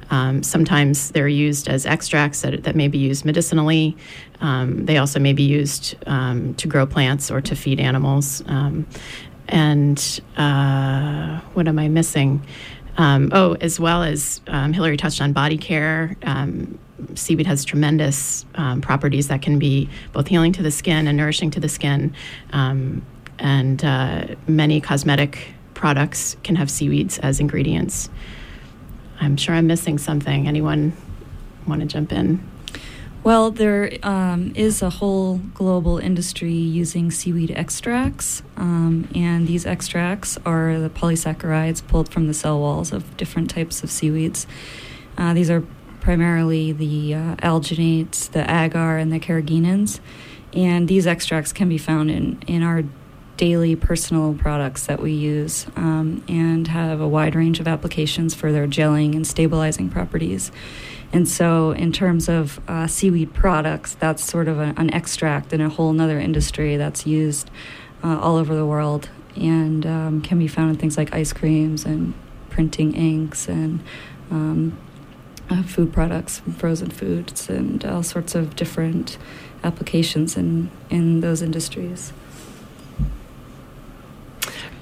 Um, 0.10 0.44
sometimes 0.44 1.12
they're 1.12 1.28
used 1.28 1.68
as 1.68 1.86
extracts 1.86 2.42
that, 2.42 2.64
that 2.64 2.76
may 2.76 2.88
be 2.88 2.98
used 2.98 3.26
medicinally. 3.26 3.98
Um, 4.42 4.86
they 4.86 4.98
also 4.98 5.20
may 5.20 5.34
be 5.34 5.44
used 5.44 5.96
um, 6.08 6.54
to 6.56 6.68
grow 6.68 6.86
plants 6.86 7.32
or 7.32 7.42
to 7.42 7.56
feed 7.56 7.80
animals. 7.80 8.44
and 9.48 10.22
uh, 10.38 11.40
what 11.54 11.68
am 11.68 11.78
I 11.78 11.88
missing? 11.88 12.42
Um, 12.98 13.30
oh, 13.34 13.54
as 13.62 13.80
well 13.80 14.04
as 14.04 14.42
um, 14.48 14.74
Hillary 14.74 14.98
touched 14.98 15.22
on 15.22 15.34
body 15.34 15.58
care. 15.58 16.16
Um, 16.24 16.80
seaweed 17.14 17.46
has 17.46 17.66
tremendous 17.66 18.46
um, 18.56 18.82
properties 18.82 19.28
that 19.28 19.42
can 19.42 19.60
be 19.60 19.90
both 20.14 20.28
healing 20.28 20.54
to 20.54 20.64
the 20.64 20.72
skin 20.72 21.08
and 21.08 21.18
nourishing 21.18 21.52
to 21.52 21.60
the 21.60 21.70
skin. 21.70 22.14
Um, 22.54 23.06
and 23.38 23.84
uh, 23.84 24.28
many 24.48 24.80
cosmetic 24.80 25.54
products 25.74 26.38
can 26.44 26.56
have 26.56 26.72
seaweeds 26.72 27.20
as 27.20 27.40
ingredients. 27.40 28.10
I'm 29.20 29.38
sure 29.38 29.56
I'm 29.56 29.68
missing 29.68 29.98
something. 29.98 30.48
Anyone 30.48 30.94
want 31.68 31.82
to 31.82 31.88
jump 31.88 32.12
in? 32.12 32.44
Well, 33.24 33.50
there 33.50 33.92
um, 34.04 34.54
is 34.56 34.84
a 34.84 34.92
whole 34.92 35.38
global 35.56 35.98
industry 35.98 36.54
using 36.54 37.10
seaweed 37.10 37.50
extracts, 37.50 38.44
um, 38.56 39.10
and 39.16 39.48
these 39.48 39.66
extracts 39.66 40.38
are 40.46 40.78
the 40.78 40.92
polysaccharides 40.92 41.88
pulled 41.88 42.14
from 42.14 42.28
the 42.28 42.36
cell 42.36 42.60
walls 42.60 42.94
of 42.94 43.18
different 43.18 43.50
types 43.50 43.84
of 43.84 43.90
seaweeds. 43.90 44.46
Uh, 45.18 45.34
these 45.34 45.50
are 45.50 45.64
primarily 46.02 46.72
the 46.72 47.16
uh, 47.16 47.36
alginates, 47.38 48.30
the 48.30 48.44
agar, 48.44 49.00
and 49.00 49.12
the 49.12 49.20
carrageenans, 49.20 50.00
and 50.54 50.88
these 50.88 51.08
extracts 51.08 51.52
can 51.52 51.68
be 51.68 51.80
found 51.80 52.12
in, 52.12 52.40
in 52.46 52.62
our 52.62 52.84
daily 53.38 53.76
personal 53.76 54.34
products 54.34 54.86
that 54.88 55.02
we 55.02 55.12
use 55.12 55.68
um, 55.76 56.24
and 56.28 56.68
have 56.68 57.02
a 57.02 57.08
wide 57.08 57.36
range 57.36 57.60
of 57.60 57.68
applications 57.68 58.34
for 58.34 58.52
their 58.52 58.68
gelling 58.68 59.16
and 59.16 59.28
stabilizing 59.28 59.90
properties. 59.90 60.52
And 61.12 61.28
so, 61.28 61.72
in 61.72 61.92
terms 61.92 62.28
of 62.28 62.60
uh, 62.68 62.88
seaweed 62.88 63.34
products, 63.34 63.96
that's 63.96 64.24
sort 64.24 64.48
of 64.48 64.60
a, 64.60 64.74
an 64.78 64.94
extract 64.94 65.54
in 65.54 65.62
a 65.62 65.70
whole 65.70 66.00
other 66.02 66.20
industry 66.20 66.78
that's 66.78 67.06
used 67.06 67.50
uh, 68.04 68.20
all 68.20 68.36
over 68.36 68.56
the 68.56 68.66
world 68.66 69.10
and 69.36 69.86
um, 69.86 70.22
can 70.22 70.40
be 70.40 70.48
found 70.48 70.72
in 70.72 70.78
things 70.78 70.98
like 70.98 71.14
ice 71.14 71.34
creams 71.34 71.86
and 71.86 72.14
printing 72.50 72.94
inks 72.96 73.48
and 73.48 73.82
um, 74.32 74.78
uh, 75.50 75.62
food 75.64 75.94
products, 75.94 76.42
frozen 76.58 76.90
foods, 76.90 77.50
and 77.50 77.86
all 77.86 78.04
sorts 78.04 78.34
of 78.34 78.56
different 78.56 79.18
applications 79.64 80.38
in, 80.38 80.72
in 80.90 81.22
those 81.22 81.42
industries. 81.42 82.14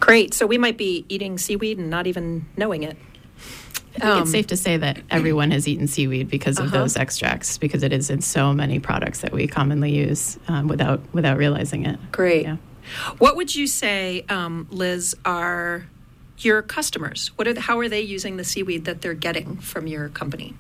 Great. 0.03 0.33
So 0.33 0.45
we 0.45 0.57
might 0.57 0.77
be 0.77 1.05
eating 1.07 1.37
seaweed 1.37 1.77
and 1.77 1.89
not 1.89 2.07
even 2.07 2.45
knowing 2.57 2.83
it. 2.83 2.97
I 3.95 3.99
think 3.99 4.03
um, 4.03 4.21
it's 4.23 4.31
safe 4.31 4.47
to 4.47 4.57
say 4.57 4.75
that 4.75 4.99
everyone 5.09 5.51
has 5.51 5.65
eaten 5.65 5.87
seaweed 5.87 6.29
because 6.29 6.59
of 6.59 6.65
uh-huh. 6.65 6.79
those 6.79 6.97
extracts, 6.97 7.57
because 7.57 7.83
it 7.83 7.93
is 7.93 8.09
in 8.09 8.21
so 8.21 8.51
many 8.51 8.79
products 8.79 9.21
that 9.21 9.31
we 9.31 9.47
commonly 9.47 9.91
use 9.95 10.37
um, 10.49 10.67
without 10.67 10.99
without 11.13 11.37
realizing 11.37 11.85
it. 11.85 11.99
Great. 12.11 12.45
Yeah. 12.45 12.57
What 13.19 13.37
would 13.37 13.55
you 13.55 13.65
say, 13.65 14.25
um, 14.27 14.67
Liz, 14.71 15.15
are 15.23 15.87
your 16.39 16.61
customers? 16.61 17.31
What 17.37 17.47
are 17.47 17.53
the, 17.53 17.61
how 17.61 17.79
are 17.79 17.87
they 17.87 18.01
using 18.01 18.35
the 18.35 18.43
seaweed 18.43 18.83
that 18.85 19.01
they're 19.01 19.13
getting 19.13 19.57
from 19.57 19.87
your 19.87 20.09
company? 20.09 20.55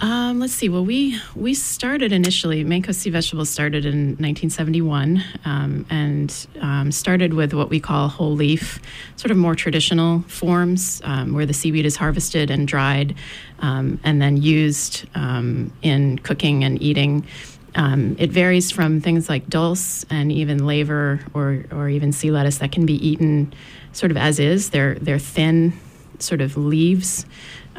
Um, 0.00 0.38
let's 0.38 0.52
see. 0.52 0.68
Well, 0.68 0.84
we 0.84 1.18
we 1.34 1.54
started 1.54 2.12
initially. 2.12 2.62
Maine 2.62 2.84
Coast 2.84 3.00
Sea 3.00 3.10
Vegetables 3.10 3.50
started 3.50 3.84
in 3.84 4.10
1971, 4.18 5.24
um, 5.44 5.86
and 5.90 6.46
um, 6.60 6.92
started 6.92 7.34
with 7.34 7.52
what 7.52 7.68
we 7.68 7.80
call 7.80 8.06
whole 8.06 8.32
leaf, 8.32 8.80
sort 9.16 9.32
of 9.32 9.36
more 9.36 9.56
traditional 9.56 10.20
forms, 10.28 11.00
um, 11.04 11.32
where 11.32 11.46
the 11.46 11.52
seaweed 11.52 11.84
is 11.84 11.96
harvested 11.96 12.48
and 12.48 12.68
dried, 12.68 13.16
um, 13.58 13.98
and 14.04 14.22
then 14.22 14.36
used 14.36 15.04
um, 15.16 15.72
in 15.82 16.18
cooking 16.18 16.62
and 16.62 16.80
eating. 16.80 17.26
it 17.74 18.30
varies 18.30 18.70
from 18.70 19.00
things 19.00 19.28
like 19.28 19.48
dulse 19.48 20.04
and 20.10 20.30
even 20.30 20.64
laver 20.64 21.20
or 21.34 21.64
or 21.72 21.88
even 21.88 22.12
sea 22.12 22.30
lettuce 22.30 22.58
that 22.58 22.70
can 22.70 22.86
be 22.86 22.94
eaten 23.04 23.52
sort 23.92 24.12
of 24.12 24.16
as 24.16 24.38
is. 24.38 24.70
They're 24.70 24.94
they're 24.94 25.18
thin, 25.18 25.72
sort 26.20 26.40
of 26.40 26.56
leaves. 26.56 27.26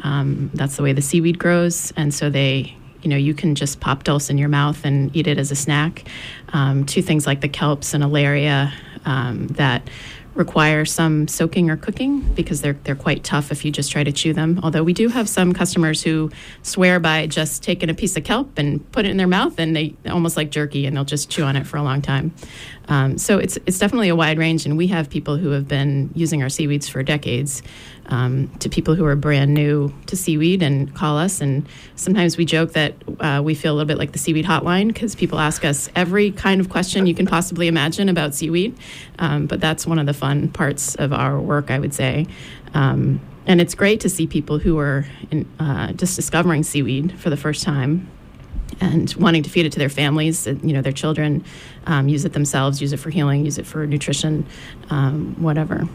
Um, 0.02 0.50
that's 0.54 0.76
the 0.76 0.82
way 0.82 0.92
the 0.92 1.02
seaweed 1.02 1.38
grows, 1.38 1.92
and 1.96 2.12
so 2.12 2.30
they, 2.30 2.76
you 3.02 3.10
know, 3.10 3.16
you 3.16 3.34
can 3.34 3.54
just 3.54 3.80
pop 3.80 4.04
dulse 4.04 4.30
in 4.30 4.38
your 4.38 4.48
mouth 4.48 4.84
and 4.84 5.14
eat 5.14 5.26
it 5.26 5.38
as 5.38 5.50
a 5.50 5.56
snack. 5.56 6.04
Um, 6.52 6.84
to 6.86 7.02
things 7.02 7.26
like 7.26 7.40
the 7.40 7.48
kelps 7.48 7.94
and 7.94 8.02
alaria 8.02 8.72
um, 9.04 9.46
that 9.48 9.88
require 10.34 10.84
some 10.84 11.26
soaking 11.26 11.70
or 11.70 11.76
cooking 11.76 12.20
because 12.34 12.60
they're 12.60 12.78
they're 12.84 12.94
quite 12.94 13.24
tough 13.24 13.50
if 13.50 13.64
you 13.64 13.70
just 13.70 13.90
try 13.90 14.04
to 14.04 14.12
chew 14.12 14.32
them. 14.32 14.60
Although 14.62 14.82
we 14.82 14.92
do 14.92 15.08
have 15.08 15.28
some 15.28 15.52
customers 15.52 16.02
who 16.02 16.30
swear 16.62 17.00
by 17.00 17.26
just 17.26 17.62
taking 17.62 17.90
a 17.90 17.94
piece 17.94 18.16
of 18.16 18.24
kelp 18.24 18.56
and 18.56 18.90
put 18.92 19.04
it 19.04 19.10
in 19.10 19.16
their 19.16 19.26
mouth 19.26 19.58
and 19.58 19.74
they 19.74 19.94
almost 20.08 20.36
like 20.36 20.50
jerky 20.50 20.86
and 20.86 20.96
they'll 20.96 21.04
just 21.04 21.30
chew 21.30 21.42
on 21.42 21.56
it 21.56 21.66
for 21.66 21.76
a 21.76 21.82
long 21.82 22.00
time. 22.00 22.32
Um, 22.88 23.18
so 23.18 23.38
it's 23.38 23.58
it's 23.66 23.78
definitely 23.78 24.08
a 24.08 24.16
wide 24.16 24.38
range, 24.38 24.66
and 24.66 24.76
we 24.76 24.88
have 24.88 25.10
people 25.10 25.36
who 25.36 25.50
have 25.50 25.66
been 25.68 26.10
using 26.14 26.42
our 26.42 26.48
seaweeds 26.48 26.88
for 26.88 27.02
decades 27.02 27.62
um, 28.10 28.48
to 28.58 28.68
people 28.68 28.94
who 28.94 29.04
are 29.04 29.16
brand 29.16 29.54
new 29.54 29.92
to 30.06 30.16
seaweed 30.16 30.62
and 30.62 30.94
call 30.94 31.16
us. 31.16 31.40
And 31.40 31.66
sometimes 31.96 32.36
we 32.36 32.44
joke 32.44 32.72
that 32.72 32.94
uh, 33.20 33.40
we 33.42 33.54
feel 33.54 33.72
a 33.72 33.74
little 33.74 33.86
bit 33.86 33.98
like 33.98 34.12
the 34.12 34.18
seaweed 34.18 34.44
hotline 34.44 34.88
because 34.88 35.14
people 35.14 35.38
ask 35.38 35.64
us 35.64 35.88
every 35.94 36.32
kind 36.32 36.60
of 36.60 36.68
question 36.68 37.06
you 37.06 37.14
can 37.14 37.26
possibly 37.26 37.68
imagine 37.68 38.08
about 38.08 38.34
seaweed. 38.34 38.76
Um, 39.18 39.46
but 39.46 39.60
that's 39.60 39.86
one 39.86 39.98
of 39.98 40.06
the 40.06 40.14
fun 40.14 40.48
parts 40.48 40.96
of 40.96 41.12
our 41.12 41.40
work, 41.40 41.70
I 41.70 41.78
would 41.78 41.94
say. 41.94 42.26
Um, 42.74 43.20
and 43.46 43.60
it's 43.60 43.74
great 43.74 44.00
to 44.00 44.08
see 44.08 44.26
people 44.26 44.58
who 44.58 44.78
are 44.78 45.06
in, 45.30 45.48
uh, 45.58 45.92
just 45.92 46.16
discovering 46.16 46.62
seaweed 46.62 47.18
for 47.18 47.30
the 47.30 47.36
first 47.36 47.62
time 47.62 48.08
and 48.80 49.12
wanting 49.14 49.42
to 49.42 49.50
feed 49.50 49.66
it 49.66 49.72
to 49.72 49.78
their 49.78 49.88
families, 49.88 50.46
you 50.46 50.72
know, 50.72 50.82
their 50.82 50.92
children, 50.92 51.44
um, 51.86 52.08
use 52.08 52.24
it 52.24 52.32
themselves, 52.32 52.80
use 52.80 52.92
it 52.92 52.98
for 52.98 53.10
healing, 53.10 53.44
use 53.44 53.58
it 53.58 53.66
for 53.66 53.86
nutrition, 53.86 54.46
um, 54.90 55.34
whatever. 55.38 55.88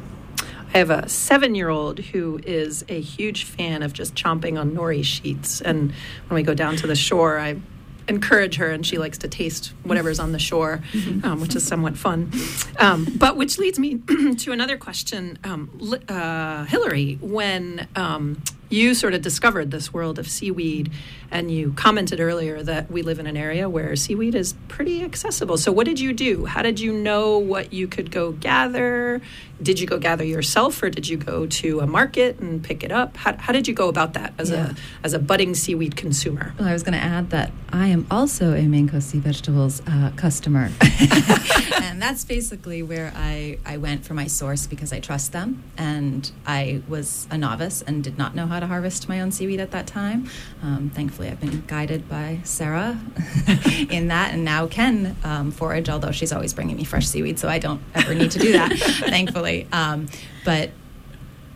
I 0.75 0.79
have 0.79 0.89
a 0.89 1.07
seven 1.07 1.55
year 1.55 1.69
old 1.69 1.99
who 1.99 2.37
is 2.45 2.83
a 2.89 2.99
huge 2.99 3.45
fan 3.45 3.81
of 3.81 3.93
just 3.93 4.13
chomping 4.13 4.59
on 4.59 4.71
nori 4.71 5.05
sheets. 5.05 5.61
And 5.61 5.93
when 6.27 6.35
we 6.35 6.43
go 6.43 6.53
down 6.53 6.75
to 6.75 6.87
the 6.87 6.97
shore, 6.97 7.39
I 7.39 7.61
encourage 8.09 8.57
her, 8.57 8.69
and 8.71 8.85
she 8.85 8.97
likes 8.97 9.17
to 9.19 9.29
taste 9.29 9.71
whatever's 9.83 10.19
on 10.19 10.33
the 10.33 10.37
shore, 10.37 10.83
mm-hmm. 10.91 11.25
um, 11.31 11.39
which 11.39 11.55
is 11.55 11.65
somewhat 11.65 11.97
fun. 11.97 12.29
Um, 12.77 13.07
but 13.15 13.37
which 13.37 13.57
leads 13.57 13.79
me 13.79 13.99
to 14.39 14.51
another 14.51 14.75
question, 14.75 15.39
um, 15.45 15.69
uh, 16.09 16.65
Hillary. 16.65 17.19
When 17.21 17.87
um, 17.95 18.43
you 18.75 18.93
sort 18.93 19.13
of 19.13 19.21
discovered 19.21 19.71
this 19.71 19.93
world 19.93 20.19
of 20.19 20.27
seaweed, 20.27 20.91
and 21.31 21.49
you 21.49 21.73
commented 21.73 22.19
earlier 22.19 22.61
that 22.61 22.91
we 22.91 23.01
live 23.01 23.19
in 23.19 23.25
an 23.25 23.37
area 23.37 23.69
where 23.69 23.95
seaweed 23.95 24.35
is 24.35 24.53
pretty 24.67 25.03
accessible. 25.03 25.57
So, 25.57 25.71
what 25.71 25.85
did 25.85 25.99
you 25.99 26.13
do? 26.13 26.45
How 26.45 26.61
did 26.61 26.79
you 26.79 26.91
know 26.91 27.37
what 27.37 27.73
you 27.73 27.87
could 27.87 28.11
go 28.11 28.33
gather? 28.33 29.21
Did 29.61 29.79
you 29.79 29.87
go 29.87 29.97
gather 29.97 30.25
yourself, 30.25 30.83
or 30.83 30.89
did 30.89 31.07
you 31.07 31.15
go 31.15 31.47
to 31.47 31.79
a 31.79 31.87
market 31.87 32.39
and 32.39 32.61
pick 32.61 32.83
it 32.83 32.91
up? 32.91 33.15
How, 33.15 33.37
how 33.37 33.53
did 33.53 33.67
you 33.67 33.73
go 33.73 33.87
about 33.87 34.13
that 34.13 34.33
as 34.37 34.49
yeah. 34.49 34.71
a 34.71 34.75
as 35.05 35.13
a 35.13 35.19
budding 35.19 35.55
seaweed 35.55 35.95
consumer? 35.95 36.53
Well, 36.59 36.67
I 36.67 36.73
was 36.73 36.83
going 36.83 36.97
to 36.97 37.03
add 37.03 37.29
that 37.29 37.51
I 37.71 37.87
am 37.87 38.05
also 38.11 38.53
a 38.53 38.87
Coast 38.87 39.09
Sea 39.09 39.19
Vegetables 39.19 39.81
uh, 39.87 40.11
customer, 40.17 40.69
and 41.81 42.01
that's 42.01 42.25
basically 42.25 42.83
where 42.83 43.13
I 43.15 43.57
I 43.65 43.77
went 43.77 44.05
for 44.05 44.13
my 44.13 44.27
source 44.27 44.67
because 44.67 44.91
I 44.91 44.99
trust 44.99 45.31
them, 45.31 45.63
and 45.77 46.29
I 46.45 46.81
was 46.89 47.27
a 47.31 47.37
novice 47.37 47.81
and 47.81 48.03
did 48.03 48.17
not 48.17 48.35
know 48.35 48.47
how 48.47 48.59
to 48.59 48.64
harvest 48.67 49.07
my 49.09 49.21
own 49.21 49.31
seaweed 49.31 49.59
at 49.59 49.71
that 49.71 49.87
time. 49.87 50.29
Um, 50.61 50.89
thankfully, 50.93 51.29
I've 51.29 51.39
been 51.39 51.63
guided 51.67 52.09
by 52.09 52.39
Sarah 52.43 52.99
in 53.89 54.09
that, 54.09 54.33
and 54.33 54.45
now 54.45 54.67
can 54.67 55.15
um, 55.23 55.51
forage, 55.51 55.89
although 55.89 56.11
she's 56.11 56.31
always 56.31 56.53
bringing 56.53 56.75
me 56.75 56.83
fresh 56.83 57.07
seaweed, 57.07 57.39
so 57.39 57.47
I 57.47 57.59
don't 57.59 57.81
ever 57.93 58.13
need 58.13 58.31
to 58.31 58.39
do 58.39 58.53
that, 58.53 58.73
thankfully. 58.77 59.67
Um, 59.71 60.07
but 60.43 60.71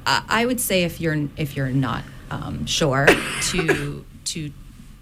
I, 0.05 0.23
I, 0.27 0.45
would 0.45 0.59
say 0.59 0.83
if 0.83 0.99
you're 0.99 1.27
if 1.37 1.55
you're 1.55 1.69
not 1.69 2.03
um, 2.31 2.65
sure 2.65 3.07
to 3.51 4.05
to 4.25 4.51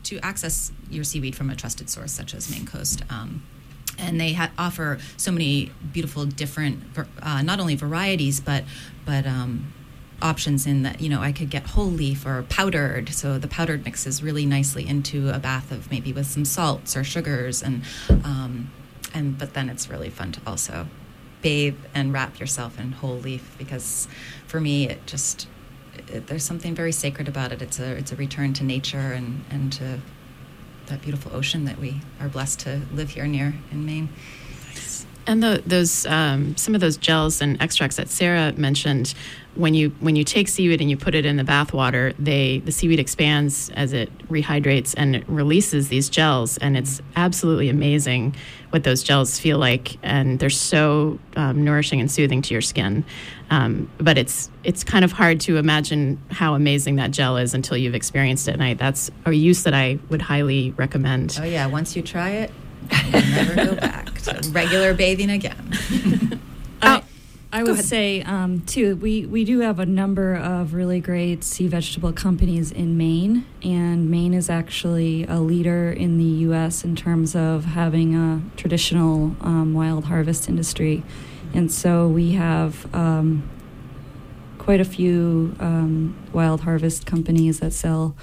to 0.04 0.20
access 0.20 0.72
your 0.90 1.04
seaweed 1.04 1.36
from 1.36 1.50
a 1.50 1.56
trusted 1.56 1.90
source 1.90 2.12
such 2.12 2.34
as 2.34 2.50
Maine 2.50 2.66
Coast 2.66 3.04
um, 3.10 3.44
and 3.98 4.20
they 4.20 4.34
ha- 4.34 4.52
offer 4.58 5.00
so 5.18 5.32
many 5.32 5.72
beautiful 5.92 6.26
different 6.26 6.82
uh, 7.22 7.42
not 7.42 7.60
only 7.60 7.76
varieties 7.76 8.40
but 8.40 8.64
but 9.06 9.26
um, 9.26 9.74
options 10.22 10.66
in 10.66 10.84
that 10.84 11.00
you 11.00 11.10
know 11.10 11.22
I 11.22 11.32
could 11.32 11.50
get 11.50 11.68
whole 11.68 11.92
leaf 11.92 12.26
or 12.26 12.44
powdered. 12.44 13.10
So 13.10 13.38
the 13.38 13.48
powdered 13.48 13.86
mixes 13.86 14.24
really 14.24 14.46
nicely 14.46 14.88
into 14.88 15.30
a 15.30 15.40
bath 15.40 15.72
of 15.72 15.92
maybe 15.92 16.14
with 16.14 16.28
some 16.28 16.46
salts 16.46 16.96
or 16.96 17.04
sugars 17.04 17.62
and. 17.62 17.84
Um, 18.10 18.72
and 19.14 19.38
but 19.38 19.54
then 19.54 19.70
it's 19.70 19.90
really 19.90 20.10
fun 20.10 20.32
to 20.34 20.42
also 20.46 20.88
bathe 21.42 21.78
and 21.94 22.12
wrap 22.14 22.40
yourself 22.40 22.80
in 22.80 22.92
whole 22.92 23.18
leaf 23.18 23.56
because 23.58 24.08
for 24.48 24.60
me 24.60 24.90
it 24.90 25.06
just 25.06 25.48
it, 26.08 26.28
there's 26.28 26.44
something 26.44 26.76
very 26.76 26.92
sacred 26.92 27.28
about 27.28 27.52
it. 27.52 27.62
It's 27.62 27.80
a 27.80 27.92
it's 27.94 28.12
a 28.12 28.16
return 28.16 28.54
to 28.54 28.64
nature 28.64 29.14
and 29.14 29.44
and 29.50 29.72
to 29.74 30.00
that 30.88 31.02
beautiful 31.02 31.36
ocean 31.36 31.66
that 31.66 31.80
we 31.80 32.02
are 32.20 32.30
blessed 32.30 32.60
to 32.62 32.82
live 32.94 33.12
here 33.12 33.28
near 33.28 33.56
in 33.72 33.86
Maine. 33.86 34.10
And 35.28 35.44
the, 35.44 35.62
those 35.66 36.06
um, 36.06 36.56
some 36.56 36.74
of 36.74 36.80
those 36.80 36.96
gels 36.96 37.42
and 37.42 37.62
extracts 37.62 37.98
that 37.98 38.08
Sarah 38.08 38.54
mentioned, 38.54 39.14
when 39.56 39.74
you 39.74 39.90
when 40.00 40.16
you 40.16 40.24
take 40.24 40.48
seaweed 40.48 40.80
and 40.80 40.90
you 40.90 40.96
put 40.96 41.16
it 41.16 41.26
in 41.26 41.36
the 41.36 41.44
bath 41.44 41.74
water, 41.74 42.14
they 42.18 42.60
the 42.60 42.72
seaweed 42.72 43.00
expands 43.00 43.70
as 43.72 43.92
it 43.92 44.10
rehydrates 44.30 44.94
and 44.98 45.18
it 45.18 45.28
releases 45.28 45.90
these 45.90 46.10
gels, 46.10 46.58
and 46.60 46.78
it's 46.78 47.02
absolutely 47.18 47.68
amazing 47.68 48.36
what 48.70 48.84
those 48.84 49.04
gels 49.04 49.40
feel 49.40 49.58
like, 49.58 49.98
and 50.04 50.40
they're 50.40 50.50
so 50.50 51.20
um, 51.36 51.64
nourishing 51.64 52.00
and 52.00 52.12
soothing 52.12 52.42
to 52.44 52.54
your 52.54 52.62
skin. 52.62 53.04
Um, 53.50 53.90
but 53.98 54.18
it's 54.18 54.50
it's 54.64 54.86
kind 54.86 55.04
of 55.04 55.12
hard 55.12 55.42
to 55.42 55.58
imagine 55.58 56.22
how 56.32 56.54
amazing 56.54 56.98
that 56.98 57.12
gel 57.12 57.36
is 57.36 57.54
until 57.54 57.76
you've 57.76 57.96
experienced 57.96 58.48
it. 58.48 58.54
And 58.54 58.64
I, 58.64 58.76
that's 58.76 59.12
a 59.26 59.34
use 59.34 59.64
that 59.64 59.74
I 59.74 60.00
would 60.10 60.22
highly 60.22 60.72
recommend. 60.72 61.38
Oh 61.42 61.46
yeah, 61.46 61.66
once 61.68 61.98
you 61.98 62.02
try 62.02 62.30
it, 62.30 62.52
never 63.12 63.56
go 63.56 63.76
back 63.76 64.20
to 64.22 64.50
regular 64.52 64.94
bathing 64.94 65.30
again. 65.30 66.40
I, 66.82 67.04
I 67.52 67.64
would 67.64 67.80
say 67.80 68.22
um, 68.24 68.62
too. 68.62 68.96
We 68.98 69.26
we 69.26 69.44
do 69.44 69.60
have 69.62 69.80
a 69.80 69.86
number 69.86 70.36
of 70.36 70.74
really 70.74 71.00
great 71.00 71.44
sea 71.44 71.68
vegetable 71.68 72.12
companies 72.12 72.72
in 72.72 72.98
Maine, 72.98 73.46
and 73.64 74.12
Maine 74.12 74.34
is 74.34 74.50
actually 74.50 75.26
a 75.26 75.40
leader 75.40 75.92
in 75.92 76.18
the 76.18 76.24
U.S. 76.24 76.84
in 76.84 76.96
terms 76.96 77.36
of 77.36 77.66
having 77.66 78.16
a 78.16 78.42
traditional 78.58 79.36
um, 79.42 79.74
wild 79.74 80.06
harvest 80.06 80.50
industry, 80.50 81.04
and 81.54 81.72
so 81.72 82.08
we 82.08 82.34
have 82.34 82.94
um, 82.94 83.50
quite 84.58 84.82
a 84.82 84.86
few 84.86 85.56
um, 85.60 86.16
wild 86.34 86.62
harvest 86.62 87.06
companies 87.06 87.62
that 87.62 87.72
sell 87.72 88.16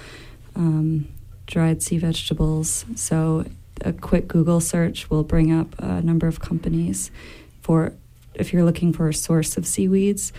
um, 0.55 1.07
dried 1.47 1.81
sea 1.81 1.97
vegetables. 1.97 2.85
So 2.95 3.45
a 3.81 3.93
quick 3.93 4.27
Google 4.27 4.59
search 4.59 5.09
will 5.09 5.23
bring 5.23 5.51
up 5.51 5.75
a 5.79 6.01
number 6.01 6.27
of 6.27 6.39
companies 6.39 7.11
for 7.61 7.93
if 8.35 8.53
you're 8.53 8.63
looking 8.63 8.93
for 8.93 9.09
a 9.09 9.13
source 9.13 9.57
of 9.57 9.65
seaweeds, 9.65 10.33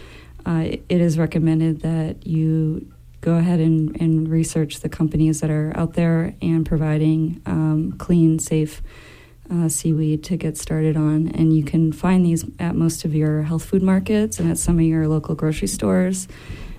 uh, 0.45 0.65
it 0.89 1.01
is 1.01 1.19
recommended 1.19 1.81
that 1.81 2.27
you 2.27 2.93
go 3.21 3.35
ahead 3.35 3.59
and, 3.59 4.01
and, 4.01 4.29
research 4.29 4.81
the 4.81 4.89
companies 4.89 5.41
that 5.41 5.51
are 5.51 5.73
out 5.77 5.95
there 5.95 6.35
and 6.41 6.65
providing 6.65 7.41
um, 7.47 7.93
clean, 7.99 8.39
safe 8.39 8.83
uh, 9.51 9.69
seaweed 9.69 10.23
to 10.23 10.37
get 10.37 10.57
started 10.57 10.97
on. 10.97 11.29
And 11.29 11.57
you 11.57 11.65
can 11.65 11.93
find 11.93 12.25
these 12.25 12.45
at 12.61 12.77
most 12.77 13.05
of 13.05 13.15
your 13.15 13.43
health 13.43 13.65
food 13.65 13.83
markets 13.83 14.39
and 14.39 14.51
at 14.51 14.59
some 14.59 14.79
of 14.79 14.85
your 14.85 15.09
local 15.09 15.35
grocery 15.35 15.67
stores. 15.67 16.29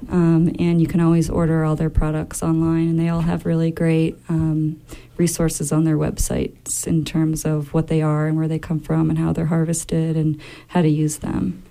Um, 0.09 0.55
and 0.59 0.81
you 0.81 0.87
can 0.87 0.99
always 0.99 1.29
order 1.29 1.63
all 1.65 1.75
their 1.75 1.89
products 1.89 2.41
online, 2.41 2.87
and 2.87 2.99
they 2.99 3.09
all 3.09 3.21
have 3.21 3.45
really 3.45 3.71
great 3.71 4.17
um, 4.29 4.81
resources 5.17 5.71
on 5.71 5.83
their 5.83 5.97
websites 5.97 6.87
in 6.87 7.03
terms 7.03 7.45
of 7.45 7.73
what 7.73 7.87
they 7.87 8.01
are 8.01 8.27
and 8.27 8.37
where 8.37 8.47
they 8.47 8.59
come 8.59 8.79
from 8.79 9.09
and 9.09 9.19
how 9.19 9.33
they're 9.33 9.45
harvested 9.45 10.15
and 10.15 10.39
how 10.67 10.81
to 10.81 10.89
use 10.89 11.17
them. 11.17 11.63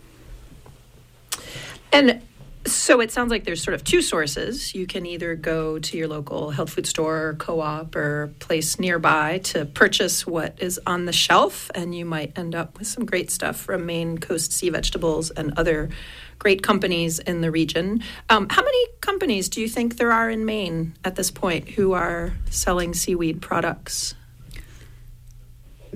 And 1.93 2.21
so 2.67 3.01
it 3.01 3.13
sounds 3.13 3.31
like 3.31 3.45
there's 3.45 3.63
sort 3.63 3.75
of 3.75 3.85
two 3.85 4.03
sources. 4.03 4.75
You 4.75 4.87
can 4.87 5.07
either 5.07 5.37
go 5.37 5.79
to 5.79 5.97
your 5.97 6.09
local 6.09 6.51
health 6.51 6.71
food 6.71 6.87
store 6.87 7.29
or 7.29 7.35
co 7.35 7.61
op 7.61 7.95
or 7.95 8.33
place 8.41 8.79
nearby 8.79 9.39
to 9.45 9.65
purchase 9.65 10.27
what 10.27 10.57
is 10.59 10.81
on 10.87 11.05
the 11.05 11.13
shelf, 11.13 11.71
and 11.75 11.95
you 11.95 12.05
might 12.05 12.37
end 12.37 12.55
up 12.55 12.79
with 12.79 12.89
some 12.89 13.07
great 13.07 13.31
stuff 13.31 13.57
from 13.57 13.87
Maine 13.87 14.19
Coast 14.19 14.53
Sea 14.53 14.71
Vegetables 14.71 15.31
and 15.31 15.57
other 15.57 15.91
great 16.39 16.63
companies 16.63 17.19
in 17.19 17.41
the 17.41 17.51
region. 17.51 18.03
Um, 18.29 18.49
how 18.49 18.63
many 18.63 18.87
companies 19.01 19.49
do 19.49 19.61
you 19.61 19.69
think 19.69 19.97
there 19.97 20.13
are 20.13 20.31
in 20.31 20.45
Maine 20.45 20.95
at 21.05 21.17
this 21.17 21.31
point 21.31 21.71
who 21.71 21.93
are 21.93 22.35
selling 22.51 22.95
seaweed 22.95 23.41
products? 23.43 24.15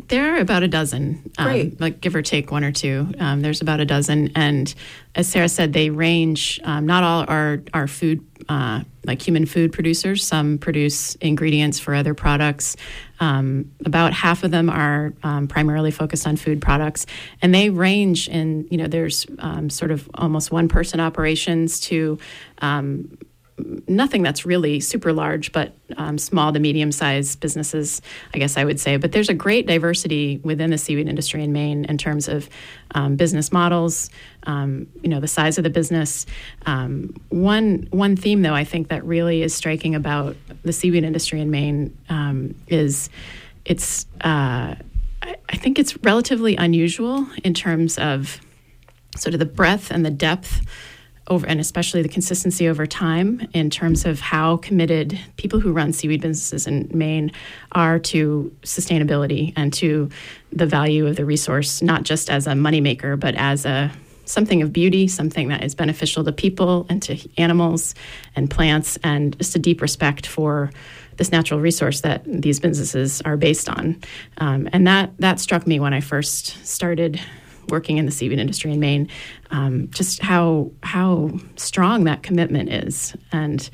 There 0.09 0.35
are 0.35 0.39
about 0.39 0.63
a 0.63 0.69
dozen, 0.69 1.31
um, 1.39 1.77
like 1.79 2.01
give 2.01 2.15
or 2.15 2.23
take 2.23 2.51
one 2.51 2.65
or 2.65 2.73
two. 2.73 3.13
Um, 3.19 3.41
there's 3.41 3.61
about 3.61 3.81
a 3.81 3.85
dozen, 3.85 4.31
and 4.35 4.73
as 5.15 5.29
Sarah 5.29 5.49
said, 5.49 5.73
they 5.73 5.91
range. 5.91 6.61
Um, 6.65 6.87
not 6.87 7.03
all 7.03 7.25
are 7.29 7.63
are 7.75 7.87
food 7.87 8.25
uh, 8.49 8.83
like 9.05 9.21
human 9.23 9.47
food 9.47 9.73
producers. 9.73 10.27
Some 10.27 10.59
produce 10.59 11.15
ingredients 11.17 11.79
for 11.79 11.95
other 11.95 12.15
products. 12.15 12.77
Um, 13.21 13.73
about 13.85 14.13
half 14.13 14.45
of 14.45 14.51
them 14.51 14.71
are 14.71 15.13
um, 15.23 15.47
primarily 15.47 15.91
focused 15.91 16.27
on 16.27 16.37
food 16.37 16.61
products, 16.61 17.07
and 17.43 17.55
they 17.55 17.71
range 17.71 18.29
in 18.29 18.67
you 18.71 18.79
know 18.79 18.87
there's 18.87 19.27
um, 19.39 19.71
sort 19.71 19.91
of 19.91 20.09
almost 20.15 20.51
one 20.51 20.69
person 20.69 21.01
operations 21.01 21.81
to 21.81 22.19
um, 22.63 23.17
nothing 23.89 24.23
that's 24.23 24.45
really 24.45 24.81
super 24.81 25.13
large, 25.13 25.53
but 25.53 25.75
um, 25.97 26.19
small 26.19 26.53
to 26.53 26.59
medium 26.59 26.93
sized 26.93 27.41
businesses, 27.41 28.03
I 28.35 28.39
guess 28.39 28.57
I 28.57 28.65
would 28.65 28.81
say. 28.81 28.97
But 28.97 29.13
there's 29.13 29.29
a 29.29 29.35
great 29.35 29.67
diversity 29.67 30.41
within 30.43 30.71
the 30.71 30.79
seaweed 30.79 31.09
industry 31.09 31.43
in 31.43 31.53
Maine 31.53 31.85
in 31.85 31.99
terms 31.99 32.29
of 32.29 32.49
um, 32.95 33.17
business 33.17 33.53
models, 33.53 34.11
um, 34.45 34.87
you 35.03 35.09
know, 35.09 35.21
the 35.21 35.29
size 35.29 35.59
of 35.59 35.65
the 35.65 35.71
business. 35.71 36.27
Um, 36.67 37.15
one 37.29 37.89
one 37.91 38.17
theme, 38.17 38.43
though, 38.43 38.55
I 38.55 38.65
think 38.65 38.89
that 38.89 39.05
really 39.05 39.43
is 39.43 39.55
striking 39.55 39.95
about 39.95 40.37
the 40.63 40.73
seaweed 40.73 41.05
industry 41.05 41.41
in 41.41 41.51
Maine 41.51 41.97
um, 42.09 42.55
is 42.69 43.11
it's. 43.65 44.07
Uh, 44.21 44.75
I, 45.23 45.37
I 45.51 45.57
think 45.57 45.79
it's 45.79 45.97
relatively 46.03 46.57
unusual 46.57 47.27
in 47.45 47.53
terms 47.53 47.99
of 47.99 48.41
sort 49.17 49.35
of 49.35 49.41
the 49.41 49.47
breadth 49.47 49.91
and 49.91 50.05
the 50.05 50.11
depth 50.11 50.63
over 51.31 51.47
and 51.47 51.61
especially 51.61 52.03
the 52.03 52.09
consistency 52.09 52.69
over 52.69 52.87
time 52.87 53.49
in 53.55 53.71
terms 53.71 54.05
of 54.05 54.21
how 54.21 54.57
committed 54.59 55.19
people 55.37 55.61
who 55.61 55.73
run 55.73 55.93
seaweed 55.93 56.21
businesses 56.21 56.67
in 56.67 56.91
Maine 56.93 57.31
are 57.73 57.99
to 58.01 58.55
sustainability 58.63 59.53
and 59.57 59.73
to 59.75 60.11
the 60.53 60.67
value 60.67 61.07
of 61.07 61.17
the 61.17 61.25
resource, 61.25 61.81
not 61.81 62.03
just 62.03 62.29
as 62.29 62.47
a 62.47 62.53
moneymaker, 62.53 63.19
but 63.19 63.37
as 63.37 63.65
a 63.65 63.93
something 64.25 64.63
of 64.63 64.73
beauty, 64.73 65.09
something 65.09 65.49
that 65.49 65.65
is 65.65 65.75
beneficial 65.75 66.25
to 66.25 66.33
people 66.33 66.87
and 66.89 67.03
to 67.03 67.19
animals 67.37 67.95
and 68.37 68.51
plants, 68.51 68.99
and 69.03 69.37
just 69.39 69.57
a 69.57 69.59
deep 69.59 69.81
respect 69.81 70.27
for 70.27 70.71
this 71.17 71.33
natural 71.33 71.61
resource 71.61 72.01
that 72.01 72.23
these 72.25 72.61
businesses 72.61 73.21
are 73.23 73.37
based 73.37 73.69
on. 73.69 74.01
Um, 74.39 74.69
and 74.73 74.87
that 74.87 75.11
that 75.19 75.41
struck 75.41 75.67
me 75.67 75.81
when 75.81 75.93
I 75.93 76.01
first 76.01 76.67
started 76.67 77.21
working 77.69 77.99
in 77.99 78.07
the 78.07 78.13
seaweed 78.13 78.39
industry 78.39 78.73
in 78.73 78.81
Maine, 78.81 79.09
um, 79.51 79.89
just 79.91 80.21
how 80.21 80.71
how 80.83 81.31
strong 81.57 82.05
that 82.05 82.23
commitment 82.23 82.73
is, 82.73 83.17
and 83.33 83.69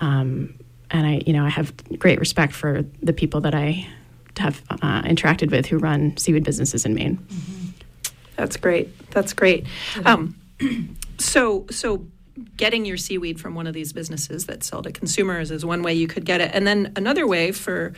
um, 0.00 0.54
and 0.90 1.06
I 1.06 1.22
you 1.26 1.32
know 1.32 1.44
I 1.44 1.48
have 1.48 1.72
great 1.98 2.18
respect 2.18 2.52
for 2.52 2.84
the 3.02 3.12
people 3.12 3.40
that 3.42 3.54
I 3.54 3.86
have 4.38 4.62
uh, 4.70 5.02
interacted 5.02 5.50
with 5.50 5.66
who 5.66 5.78
run 5.78 6.16
seaweed 6.16 6.44
businesses 6.44 6.84
in 6.84 6.94
Maine. 6.94 7.18
Mm-hmm. 7.18 7.62
That's 8.36 8.56
great. 8.56 9.10
That's 9.10 9.32
great. 9.32 9.66
Um, 10.04 10.36
so 11.18 11.66
so 11.70 12.06
getting 12.56 12.84
your 12.84 12.96
seaweed 12.96 13.40
from 13.40 13.54
one 13.54 13.66
of 13.66 13.74
these 13.74 13.92
businesses 13.92 14.46
that 14.46 14.64
sell 14.64 14.82
to 14.82 14.90
consumers 14.90 15.50
is 15.50 15.64
one 15.64 15.82
way 15.82 15.92
you 15.92 16.06
could 16.06 16.24
get 16.24 16.40
it, 16.40 16.50
and 16.54 16.66
then 16.66 16.92
another 16.96 17.26
way 17.26 17.52
for 17.52 17.92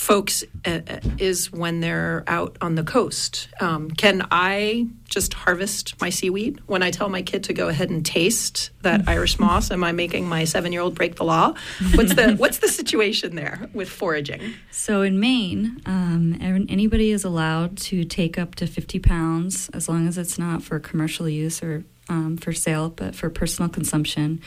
folks 0.00 0.42
uh, 0.64 0.80
uh, 0.88 1.00
is 1.18 1.52
when 1.52 1.80
they're 1.80 2.24
out 2.26 2.56
on 2.62 2.74
the 2.74 2.82
coast. 2.82 3.48
Um, 3.60 3.90
can 3.90 4.26
I 4.30 4.86
just 5.04 5.34
harvest 5.34 6.00
my 6.00 6.08
seaweed 6.08 6.58
when 6.66 6.82
I 6.82 6.90
tell 6.90 7.10
my 7.10 7.20
kid 7.20 7.44
to 7.44 7.52
go 7.52 7.68
ahead 7.68 7.90
and 7.90 8.04
taste 8.04 8.70
that 8.80 9.06
Irish 9.06 9.38
moss? 9.38 9.70
Am 9.70 9.84
I 9.84 9.92
making 9.92 10.26
my 10.26 10.44
seven-year-old 10.44 10.94
break 10.94 11.16
the 11.16 11.24
law? 11.24 11.52
What's 11.94 12.14
the 12.14 12.34
what's 12.36 12.60
the 12.60 12.68
situation 12.68 13.36
there 13.36 13.68
with 13.74 13.90
foraging? 13.90 14.54
So 14.70 15.02
in 15.02 15.20
Maine, 15.20 15.82
um, 15.84 16.38
anybody 16.40 17.10
is 17.10 17.22
allowed 17.22 17.76
to 17.90 18.04
take 18.04 18.38
up 18.38 18.54
to 18.54 18.66
fifty 18.66 18.98
pounds 18.98 19.68
as 19.74 19.86
long 19.86 20.08
as 20.08 20.16
it's 20.16 20.38
not 20.38 20.62
for 20.62 20.80
commercial 20.80 21.28
use 21.28 21.62
or 21.62 21.84
um, 22.08 22.38
for 22.38 22.54
sale, 22.54 22.88
but 22.88 23.14
for 23.14 23.28
personal 23.28 23.68
consumption 23.68 24.40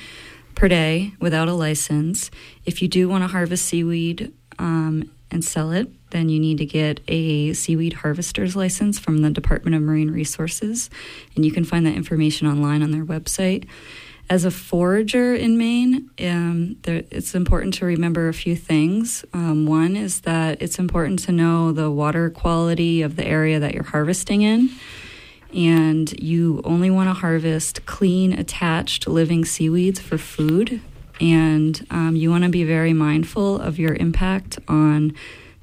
per 0.55 0.67
day 0.67 1.13
without 1.19 1.47
a 1.47 1.53
license. 1.53 2.31
If 2.65 2.81
you 2.81 2.87
do 2.87 3.07
want 3.07 3.23
to 3.23 3.27
harvest 3.27 3.65
seaweed 3.65 4.33
um, 4.57 5.11
and 5.33 5.43
sell 5.43 5.71
it, 5.71 5.89
then 6.11 6.29
you 6.29 6.39
need 6.39 6.59
to 6.59 6.65
get 6.65 6.99
a 7.07 7.53
seaweed 7.53 7.93
harvester's 7.93 8.55
license 8.55 8.99
from 8.99 9.17
the 9.19 9.29
Department 9.29 9.75
of 9.75 9.81
Marine 9.81 10.11
Resources. 10.11 10.89
And 11.35 11.43
you 11.43 11.51
can 11.51 11.63
find 11.63 11.85
that 11.85 11.95
information 11.95 12.47
online 12.47 12.83
on 12.83 12.91
their 12.91 13.05
website. 13.05 13.67
As 14.29 14.45
a 14.45 14.51
forager 14.51 15.35
in 15.35 15.57
Maine, 15.57 16.09
um, 16.21 16.77
there, 16.83 17.03
it's 17.11 17.35
important 17.35 17.73
to 17.75 17.85
remember 17.85 18.29
a 18.29 18.33
few 18.33 18.55
things. 18.55 19.25
Um, 19.33 19.65
one 19.65 19.97
is 19.97 20.21
that 20.21 20.61
it's 20.61 20.79
important 20.79 21.19
to 21.19 21.31
know 21.31 21.73
the 21.73 21.91
water 21.91 22.29
quality 22.29 23.01
of 23.01 23.17
the 23.17 23.25
area 23.25 23.59
that 23.59 23.73
you're 23.73 23.83
harvesting 23.83 24.41
in. 24.41 24.69
And 25.53 26.11
you 26.21 26.61
only 26.63 26.89
want 26.89 27.09
to 27.09 27.13
harvest 27.13 27.85
clean, 27.85 28.33
attached, 28.33 29.07
living 29.07 29.45
seaweeds 29.45 29.99
for 29.99 30.17
food 30.17 30.81
and 31.19 31.85
um, 31.89 32.15
you 32.15 32.29
want 32.29 32.43
to 32.43 32.49
be 32.49 32.63
very 32.63 32.93
mindful 32.93 33.59
of 33.59 33.79
your 33.79 33.95
impact 33.95 34.59
on 34.67 35.15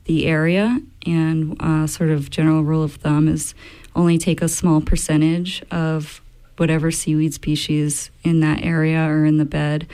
the 0.04 0.26
area, 0.26 0.80
and 1.06 1.56
uh, 1.60 1.86
sort 1.86 2.10
of 2.10 2.30
general 2.30 2.62
rule 2.62 2.82
of 2.82 2.94
thumb 2.94 3.28
is 3.28 3.54
only 3.94 4.18
take 4.18 4.42
a 4.42 4.48
small 4.48 4.80
percentage 4.80 5.62
of 5.70 6.20
whatever 6.56 6.90
seaweed 6.90 7.32
species 7.34 8.10
in 8.22 8.40
that 8.40 8.62
area 8.62 9.00
or 9.00 9.24
in 9.24 9.38
the 9.38 9.44
bed, 9.44 9.86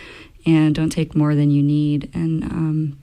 and 0.44 0.74
don't 0.74 0.90
take 0.90 1.14
more 1.14 1.34
than 1.34 1.50
you 1.50 1.62
need. 1.62 2.10
And 2.14 2.44
um, 2.44 2.98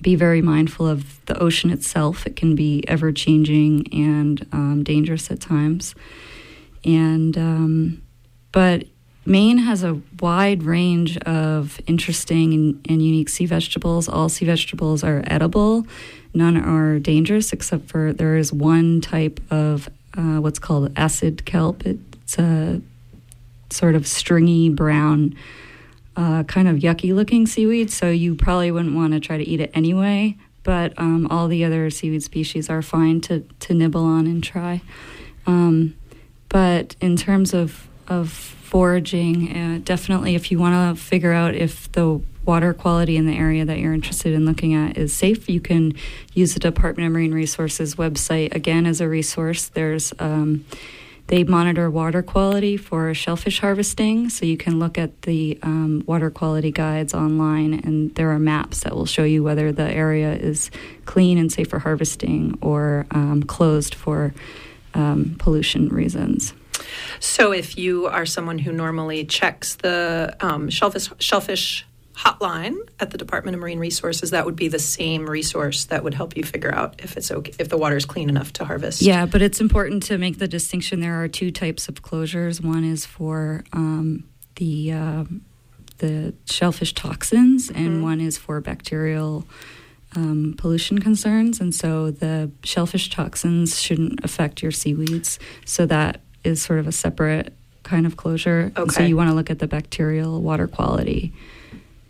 be 0.00 0.14
very 0.14 0.42
mindful 0.42 0.86
of 0.86 1.24
the 1.26 1.38
ocean 1.38 1.70
itself. 1.70 2.26
It 2.26 2.36
can 2.36 2.54
be 2.54 2.84
ever 2.86 3.12
changing 3.12 3.92
and 3.92 4.46
um, 4.52 4.84
dangerous 4.84 5.30
at 5.30 5.40
times. 5.40 5.94
And 6.84 7.36
um, 7.36 8.02
but 8.52 8.84
Maine 9.28 9.58
has 9.58 9.84
a 9.84 10.00
wide 10.20 10.62
range 10.62 11.18
of 11.18 11.82
interesting 11.86 12.54
and, 12.54 12.86
and, 12.88 13.02
unique 13.02 13.28
sea 13.28 13.44
vegetables. 13.44 14.08
All 14.08 14.30
sea 14.30 14.46
vegetables 14.46 15.04
are 15.04 15.22
edible. 15.26 15.86
None 16.32 16.56
are 16.56 16.98
dangerous, 16.98 17.52
except 17.52 17.88
for 17.88 18.14
there 18.14 18.36
is 18.36 18.54
one 18.54 19.02
type 19.02 19.38
of 19.50 19.90
uh, 20.16 20.38
what's 20.38 20.58
called 20.58 20.92
acid 20.96 21.44
kelp. 21.44 21.84
It's 21.84 22.38
a 22.38 22.80
sort 23.68 23.94
of 23.94 24.06
stringy 24.06 24.70
brown, 24.70 25.36
uh, 26.16 26.44
kind 26.44 26.66
of 26.66 26.76
yucky 26.76 27.14
looking 27.14 27.46
seaweed, 27.46 27.90
so 27.90 28.08
you 28.08 28.34
probably 28.34 28.70
wouldn't 28.70 28.96
want 28.96 29.12
to 29.12 29.20
try 29.20 29.36
to 29.36 29.44
eat 29.46 29.60
it 29.60 29.70
anyway. 29.74 30.38
But 30.62 30.94
um, 30.96 31.26
all 31.30 31.48
the 31.48 31.64
other 31.66 31.90
seaweed 31.90 32.22
species 32.22 32.70
are 32.70 32.80
fine 32.80 33.20
to, 33.22 33.40
to 33.60 33.74
nibble 33.74 34.04
on 34.04 34.26
and 34.26 34.42
try. 34.42 34.80
Um, 35.46 35.96
but 36.48 36.96
in 37.02 37.16
terms 37.16 37.52
of, 37.52 37.88
of 38.08 38.54
foraging, 38.68 39.56
uh, 39.56 39.80
definitely 39.82 40.34
if 40.34 40.50
you 40.50 40.58
want 40.58 40.94
to 40.96 41.02
figure 41.02 41.32
out 41.32 41.54
if 41.54 41.90
the 41.92 42.20
water 42.44 42.74
quality 42.74 43.16
in 43.16 43.26
the 43.26 43.34
area 43.34 43.64
that 43.64 43.78
you're 43.78 43.94
interested 43.94 44.34
in 44.34 44.44
looking 44.44 44.74
at 44.74 44.98
is 44.98 45.14
safe, 45.14 45.48
you 45.48 45.58
can 45.58 45.94
use 46.34 46.52
the 46.52 46.60
Department 46.60 47.06
of 47.06 47.12
Marine 47.12 47.32
Resources 47.32 47.94
website 47.94 48.54
again 48.54 48.84
as 48.84 49.00
a 49.00 49.08
resource. 49.08 49.68
There's 49.68 50.12
um, 50.18 50.66
they 51.28 51.44
monitor 51.44 51.90
water 51.90 52.22
quality 52.22 52.76
for 52.76 53.12
shellfish 53.14 53.60
harvesting, 53.60 54.28
so 54.28 54.44
you 54.44 54.58
can 54.58 54.78
look 54.78 54.98
at 54.98 55.22
the 55.22 55.58
um, 55.62 56.02
water 56.06 56.30
quality 56.30 56.70
guides 56.70 57.14
online, 57.14 57.72
and 57.72 58.14
there 58.16 58.30
are 58.30 58.38
maps 58.38 58.80
that 58.80 58.94
will 58.94 59.06
show 59.06 59.24
you 59.24 59.42
whether 59.42 59.72
the 59.72 59.90
area 59.90 60.34
is 60.34 60.70
clean 61.06 61.38
and 61.38 61.50
safe 61.50 61.68
for 61.68 61.78
harvesting 61.78 62.58
or 62.60 63.06
um, 63.12 63.42
closed 63.42 63.94
for 63.94 64.34
um, 64.92 65.36
pollution 65.38 65.88
reasons. 65.88 66.52
So, 67.20 67.52
if 67.52 67.76
you 67.76 68.06
are 68.06 68.26
someone 68.26 68.58
who 68.58 68.72
normally 68.72 69.24
checks 69.24 69.76
the 69.76 70.36
um, 70.40 70.68
shellfish, 70.68 71.10
shellfish 71.18 71.86
hotline 72.18 72.76
at 72.98 73.12
the 73.12 73.18
Department 73.18 73.54
of 73.54 73.60
Marine 73.60 73.78
Resources, 73.78 74.30
that 74.30 74.44
would 74.44 74.56
be 74.56 74.66
the 74.68 74.80
same 74.80 75.28
resource 75.28 75.84
that 75.86 76.02
would 76.02 76.14
help 76.14 76.36
you 76.36 76.42
figure 76.42 76.74
out 76.74 77.00
if 77.02 77.16
it's 77.16 77.30
okay, 77.30 77.52
if 77.58 77.68
the 77.68 77.78
water 77.78 77.96
is 77.96 78.04
clean 78.04 78.28
enough 78.28 78.52
to 78.54 78.64
harvest. 78.64 79.02
Yeah, 79.02 79.26
but 79.26 79.40
it's 79.40 79.60
important 79.60 80.02
to 80.04 80.18
make 80.18 80.38
the 80.38 80.48
distinction. 80.48 81.00
There 81.00 81.22
are 81.22 81.28
two 81.28 81.52
types 81.52 81.88
of 81.88 82.02
closures. 82.02 82.62
One 82.62 82.84
is 82.84 83.06
for 83.06 83.64
um, 83.72 84.24
the 84.56 84.92
uh, 84.92 85.24
the 85.98 86.34
shellfish 86.46 86.94
toxins, 86.94 87.70
and 87.70 87.88
mm-hmm. 87.88 88.02
one 88.02 88.20
is 88.20 88.36
for 88.36 88.60
bacterial. 88.60 89.46
Um, 90.16 90.54
pollution 90.56 91.00
concerns, 91.00 91.60
and 91.60 91.74
so 91.74 92.10
the 92.10 92.50
shellfish 92.64 93.10
toxins 93.10 93.78
shouldn't 93.78 94.24
affect 94.24 94.62
your 94.62 94.72
seaweeds. 94.72 95.38
So 95.66 95.84
that 95.84 96.22
is 96.48 96.60
sort 96.60 96.80
of 96.80 96.86
a 96.86 96.92
separate 96.92 97.52
kind 97.84 98.06
of 98.06 98.16
closure. 98.16 98.72
Okay. 98.76 98.90
so 98.90 99.02
you 99.02 99.16
want 99.16 99.30
to 99.30 99.34
look 99.34 99.50
at 99.50 99.58
the 99.60 99.68
bacterial 99.68 100.42
water 100.42 100.66
quality. 100.66 101.32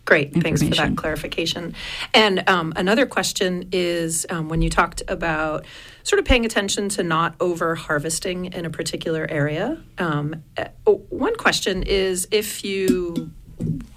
Great, 0.05 0.33
thanks 0.33 0.63
for 0.63 0.69
that 0.69 0.97
clarification. 0.97 1.75
And 2.15 2.49
um, 2.49 2.73
another 2.75 3.05
question 3.05 3.69
is 3.71 4.25
um, 4.31 4.49
when 4.49 4.63
you 4.63 4.69
talked 4.71 5.03
about 5.07 5.65
sort 6.01 6.17
of 6.17 6.25
paying 6.25 6.45
attention 6.45 6.89
to 6.89 7.03
not 7.03 7.35
over 7.39 7.75
harvesting 7.75 8.45
in 8.45 8.65
a 8.65 8.71
particular 8.71 9.27
area. 9.29 9.79
Um, 9.99 10.43
uh, 10.57 10.65
one 10.85 11.35
question 11.35 11.83
is 11.83 12.27
if 12.31 12.65
you 12.65 13.31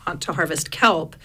want 0.07 0.21
to 0.23 0.35
harvest 0.35 0.71
kelp, 0.71 1.17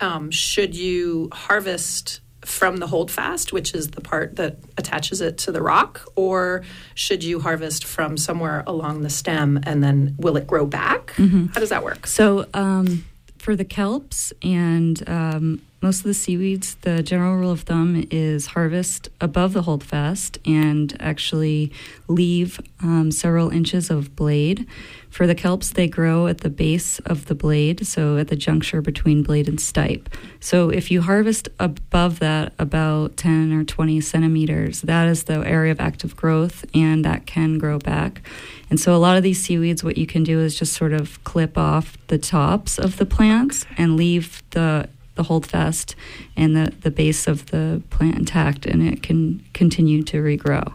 um, 0.00 0.30
should 0.30 0.76
you 0.76 1.28
harvest 1.32 2.20
from 2.46 2.76
the 2.76 2.86
holdfast, 2.86 3.52
which 3.52 3.74
is 3.74 3.88
the 3.88 4.00
part 4.00 4.36
that 4.36 4.56
attaches 4.78 5.20
it 5.20 5.36
to 5.38 5.52
the 5.52 5.60
rock, 5.60 6.06
or 6.14 6.62
should 6.94 7.24
you 7.24 7.40
harvest 7.40 7.84
from 7.84 8.16
somewhere 8.16 8.62
along 8.66 9.02
the 9.02 9.10
stem 9.10 9.58
and 9.64 9.82
then 9.82 10.14
will 10.18 10.36
it 10.36 10.46
grow 10.46 10.64
back? 10.64 11.12
Mm-hmm. 11.16 11.46
How 11.46 11.60
does 11.60 11.70
that 11.70 11.82
work? 11.82 12.06
So, 12.06 12.46
um, 12.54 13.04
for 13.38 13.56
the 13.56 13.64
kelps 13.64 14.32
and 14.42 15.08
um, 15.08 15.62
most 15.86 16.00
of 16.00 16.06
the 16.06 16.14
seaweeds, 16.14 16.74
the 16.80 17.00
general 17.00 17.36
rule 17.36 17.52
of 17.52 17.60
thumb 17.60 18.08
is 18.10 18.46
harvest 18.46 19.08
above 19.20 19.52
the 19.52 19.62
holdfast 19.62 20.36
and 20.44 20.96
actually 20.98 21.70
leave 22.08 22.60
um, 22.82 23.12
several 23.12 23.50
inches 23.50 23.88
of 23.88 24.16
blade. 24.16 24.66
For 25.10 25.28
the 25.28 25.34
kelps, 25.36 25.72
they 25.72 25.86
grow 25.86 26.26
at 26.26 26.38
the 26.38 26.50
base 26.50 26.98
of 27.06 27.26
the 27.26 27.36
blade, 27.36 27.86
so 27.86 28.16
at 28.16 28.26
the 28.26 28.34
juncture 28.34 28.82
between 28.82 29.22
blade 29.22 29.48
and 29.48 29.58
stipe. 29.58 30.08
So 30.40 30.70
if 30.70 30.90
you 30.90 31.02
harvest 31.02 31.48
above 31.60 32.18
that 32.18 32.52
about 32.58 33.16
10 33.16 33.52
or 33.52 33.62
20 33.62 34.00
centimeters, 34.00 34.80
that 34.82 35.06
is 35.06 35.24
the 35.24 35.38
area 35.46 35.70
of 35.70 35.78
active 35.78 36.16
growth 36.16 36.64
and 36.74 37.04
that 37.04 37.26
can 37.26 37.58
grow 37.58 37.78
back. 37.78 38.22
And 38.68 38.80
so 38.80 38.92
a 38.92 38.98
lot 38.98 39.16
of 39.16 39.22
these 39.22 39.40
seaweeds, 39.40 39.84
what 39.84 39.96
you 39.96 40.08
can 40.08 40.24
do 40.24 40.40
is 40.40 40.58
just 40.58 40.72
sort 40.72 40.92
of 40.92 41.22
clip 41.22 41.56
off 41.56 41.96
the 42.08 42.18
tops 42.18 42.76
of 42.76 42.96
the 42.96 43.06
plants 43.06 43.64
and 43.78 43.96
leave 43.96 44.42
the 44.50 44.88
the 45.16 45.24
holdfast 45.24 45.96
and 46.36 46.56
the, 46.56 46.72
the 46.80 46.90
base 46.90 47.26
of 47.26 47.46
the 47.46 47.82
plant 47.90 48.16
intact, 48.16 48.66
and 48.66 48.82
it 48.82 49.02
can 49.02 49.44
continue 49.52 50.02
to 50.04 50.22
regrow. 50.22 50.72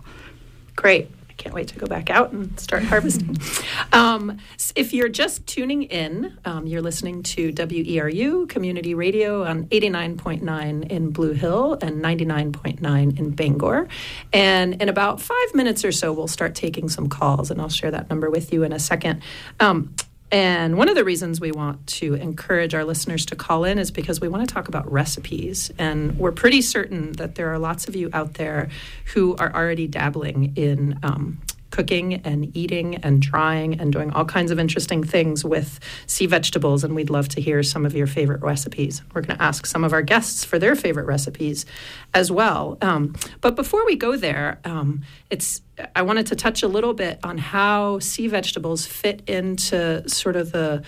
Great. 0.75 1.09
I 1.29 1.33
can't 1.33 1.55
wait 1.55 1.69
to 1.69 1.79
go 1.79 1.87
back 1.87 2.09
out 2.09 2.33
and 2.33 2.59
start 2.59 2.83
harvesting. 2.83 3.37
Um, 3.93 4.37
if 4.75 4.93
you're 4.93 5.09
just 5.09 5.45
tuning 5.47 5.83
in, 5.83 6.37
um, 6.45 6.65
you're 6.65 6.81
listening 6.81 7.23
to 7.23 7.51
WERU 7.51 8.47
Community 8.47 8.93
Radio 8.93 9.43
on 9.43 9.65
89.9 9.65 10.89
in 10.89 11.09
Blue 11.09 11.33
Hill 11.33 11.77
and 11.81 12.01
99.9 12.01 13.19
in 13.19 13.31
Bangor. 13.31 13.89
And 14.31 14.81
in 14.81 14.87
about 14.87 15.19
five 15.19 15.53
minutes 15.53 15.83
or 15.83 15.91
so, 15.91 16.13
we'll 16.13 16.29
start 16.29 16.55
taking 16.55 16.87
some 16.87 17.09
calls, 17.09 17.51
and 17.51 17.59
I'll 17.59 17.67
share 17.67 17.91
that 17.91 18.09
number 18.09 18.29
with 18.29 18.53
you 18.53 18.63
in 18.63 18.71
a 18.71 18.79
second. 18.79 19.21
Um, 19.59 19.93
and 20.31 20.77
one 20.77 20.87
of 20.87 20.95
the 20.95 21.03
reasons 21.03 21.41
we 21.41 21.51
want 21.51 21.85
to 21.87 22.13
encourage 22.13 22.73
our 22.73 22.85
listeners 22.85 23.25
to 23.27 23.35
call 23.35 23.65
in 23.65 23.77
is 23.77 23.91
because 23.91 24.21
we 24.21 24.29
want 24.29 24.47
to 24.47 24.53
talk 24.53 24.69
about 24.69 24.89
recipes. 24.89 25.71
And 25.77 26.17
we're 26.17 26.31
pretty 26.31 26.61
certain 26.61 27.11
that 27.13 27.35
there 27.35 27.51
are 27.51 27.59
lots 27.59 27.87
of 27.87 27.95
you 27.95 28.09
out 28.13 28.35
there 28.35 28.69
who 29.13 29.35
are 29.35 29.53
already 29.53 29.87
dabbling 29.87 30.53
in 30.55 30.97
um, 31.03 31.41
cooking 31.71 32.15
and 32.25 32.55
eating 32.55 32.95
and 32.97 33.23
trying 33.23 33.79
and 33.79 33.91
doing 33.91 34.11
all 34.11 34.25
kinds 34.25 34.51
of 34.51 34.59
interesting 34.59 35.03
things 35.03 35.43
with 35.43 35.79
sea 36.05 36.25
vegetables. 36.27 36.83
And 36.83 36.95
we'd 36.95 37.09
love 37.09 37.29
to 37.29 37.41
hear 37.41 37.63
some 37.63 37.85
of 37.85 37.95
your 37.95 38.07
favorite 38.07 38.41
recipes. 38.41 39.01
We're 39.13 39.21
going 39.21 39.37
to 39.37 39.43
ask 39.43 39.65
some 39.65 39.83
of 39.83 39.93
our 39.93 40.01
guests 40.01 40.43
for 40.43 40.59
their 40.59 40.75
favorite 40.75 41.05
recipes 41.05 41.65
as 42.13 42.31
well. 42.31 42.77
Um, 42.81 43.15
but 43.39 43.55
before 43.55 43.85
we 43.85 43.95
go 43.95 44.15
there, 44.15 44.59
um, 44.65 45.03
it's 45.29 45.61
I 45.95 46.03
wanted 46.03 46.27
to 46.27 46.35
touch 46.35 46.61
a 46.61 46.67
little 46.67 46.93
bit 46.93 47.19
on 47.23 47.37
how 47.37 47.99
sea 47.99 48.27
vegetables 48.27 48.85
fit 48.85 49.27
into 49.27 50.07
sort 50.07 50.35
of 50.35 50.51
the 50.51 50.83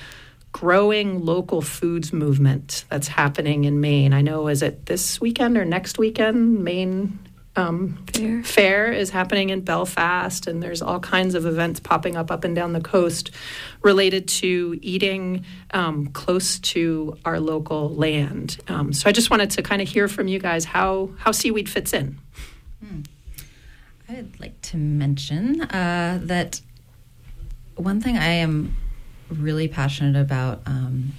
growing 0.52 1.26
local 1.26 1.62
foods 1.62 2.14
movement 2.14 2.86
that's 2.90 3.08
happening 3.08 3.64
in 3.66 3.82
Maine. 3.82 4.14
I 4.14 4.22
know, 4.22 4.48
is 4.48 4.62
it 4.62 4.86
this 4.86 5.20
weekend 5.20 5.58
or 5.58 5.66
next 5.66 5.98
weekend? 5.98 6.64
Maine 6.64 7.18
um, 7.56 8.04
fair. 8.08 8.44
fair. 8.44 8.92
is 8.92 9.10
happening 9.12 9.50
in 9.50 9.62
Belfast, 9.62 10.48
and 10.48 10.62
there's 10.62 10.82
all 10.82 11.00
kinds 11.00 11.36
of 11.36 11.46
events 11.46 11.80
popping 11.80 12.16
up 12.16 12.32
up 12.32 12.44
and 12.44 12.56
down 12.56 12.74
the 12.74 12.82
coast 12.82 13.32
related 13.82 14.28
to 14.28 14.80
eating 14.82 15.46
um, 15.72 16.08
close 16.08 16.60
to 16.60 17.18
our 17.26 17.40
local 17.40 17.94
land. 17.94 18.58
Um, 18.68 18.94
so 18.94 19.10
I 19.10 19.12
just 19.12 19.30
wanted 19.30 19.52
to 19.52 19.62
kind 19.62 19.82
of 19.82 19.88
hear 19.88 20.08
from 20.08 20.28
you 20.28 20.40
guys 20.40 20.66
how 20.66 21.12
how 21.18 21.32
seaweed 21.32 21.70
fits 21.70 21.94
in. 21.94 22.18
Hmm. 22.84 23.02
I'd 24.10 24.40
like 24.40 24.60
to 24.62 24.78
mention 24.78 25.62
uh, 25.62 26.20
that 26.24 26.62
one 27.76 28.02
thing 28.02 28.18
I 28.18 28.34
am 28.34 28.76
really 29.30 29.68
passionate 29.68 30.20
about 30.20 30.62
um, 30.66 31.14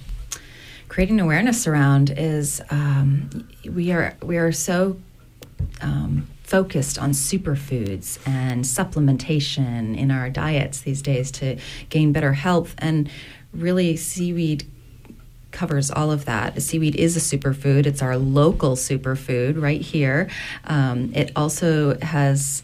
creating 0.87 1.19
awareness 1.19 1.67
around 1.67 2.09
is 2.11 2.61
um, 2.69 3.47
we 3.69 3.91
are 3.91 4.15
we 4.21 4.37
are 4.37 4.51
so 4.51 4.97
um, 5.81 6.27
focused 6.43 6.99
on 6.99 7.11
superfoods 7.11 8.19
and 8.27 8.63
supplementation 8.63 9.97
in 9.97 10.11
our 10.11 10.29
diets 10.29 10.81
these 10.81 11.01
days 11.01 11.31
to 11.31 11.57
gain 11.89 12.11
better 12.11 12.33
health. 12.33 12.75
And 12.77 13.09
really, 13.53 13.97
seaweed 13.97 14.65
covers 15.51 15.89
all 15.89 16.11
of 16.11 16.25
that. 16.25 16.61
Seaweed 16.61 16.95
is 16.95 17.15
a 17.15 17.37
superfood. 17.37 17.85
It's 17.85 18.01
our 18.01 18.17
local 18.17 18.75
superfood 18.75 19.59
right 19.59 19.81
here. 19.81 20.29
Um, 20.65 21.13
it 21.15 21.31
also 21.35 21.97
has, 21.99 22.61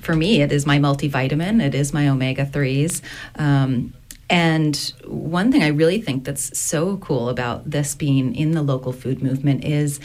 for 0.00 0.14
me, 0.14 0.42
it 0.42 0.52
is 0.52 0.66
my 0.66 0.78
multivitamin. 0.78 1.62
It 1.62 1.74
is 1.74 1.92
my 1.92 2.08
omega 2.08 2.44
threes. 2.44 3.02
Um, 3.36 3.94
And 4.30 4.76
one 5.06 5.50
thing 5.50 5.62
I 5.62 5.68
really 5.68 6.02
think 6.02 6.24
that's 6.24 6.58
so 6.58 6.98
cool 6.98 7.30
about 7.30 7.70
this 7.70 7.94
being 7.94 8.34
in 8.34 8.50
the 8.52 8.62
local 8.62 8.92
food 8.92 9.22
movement 9.22 9.64
is 9.64 10.00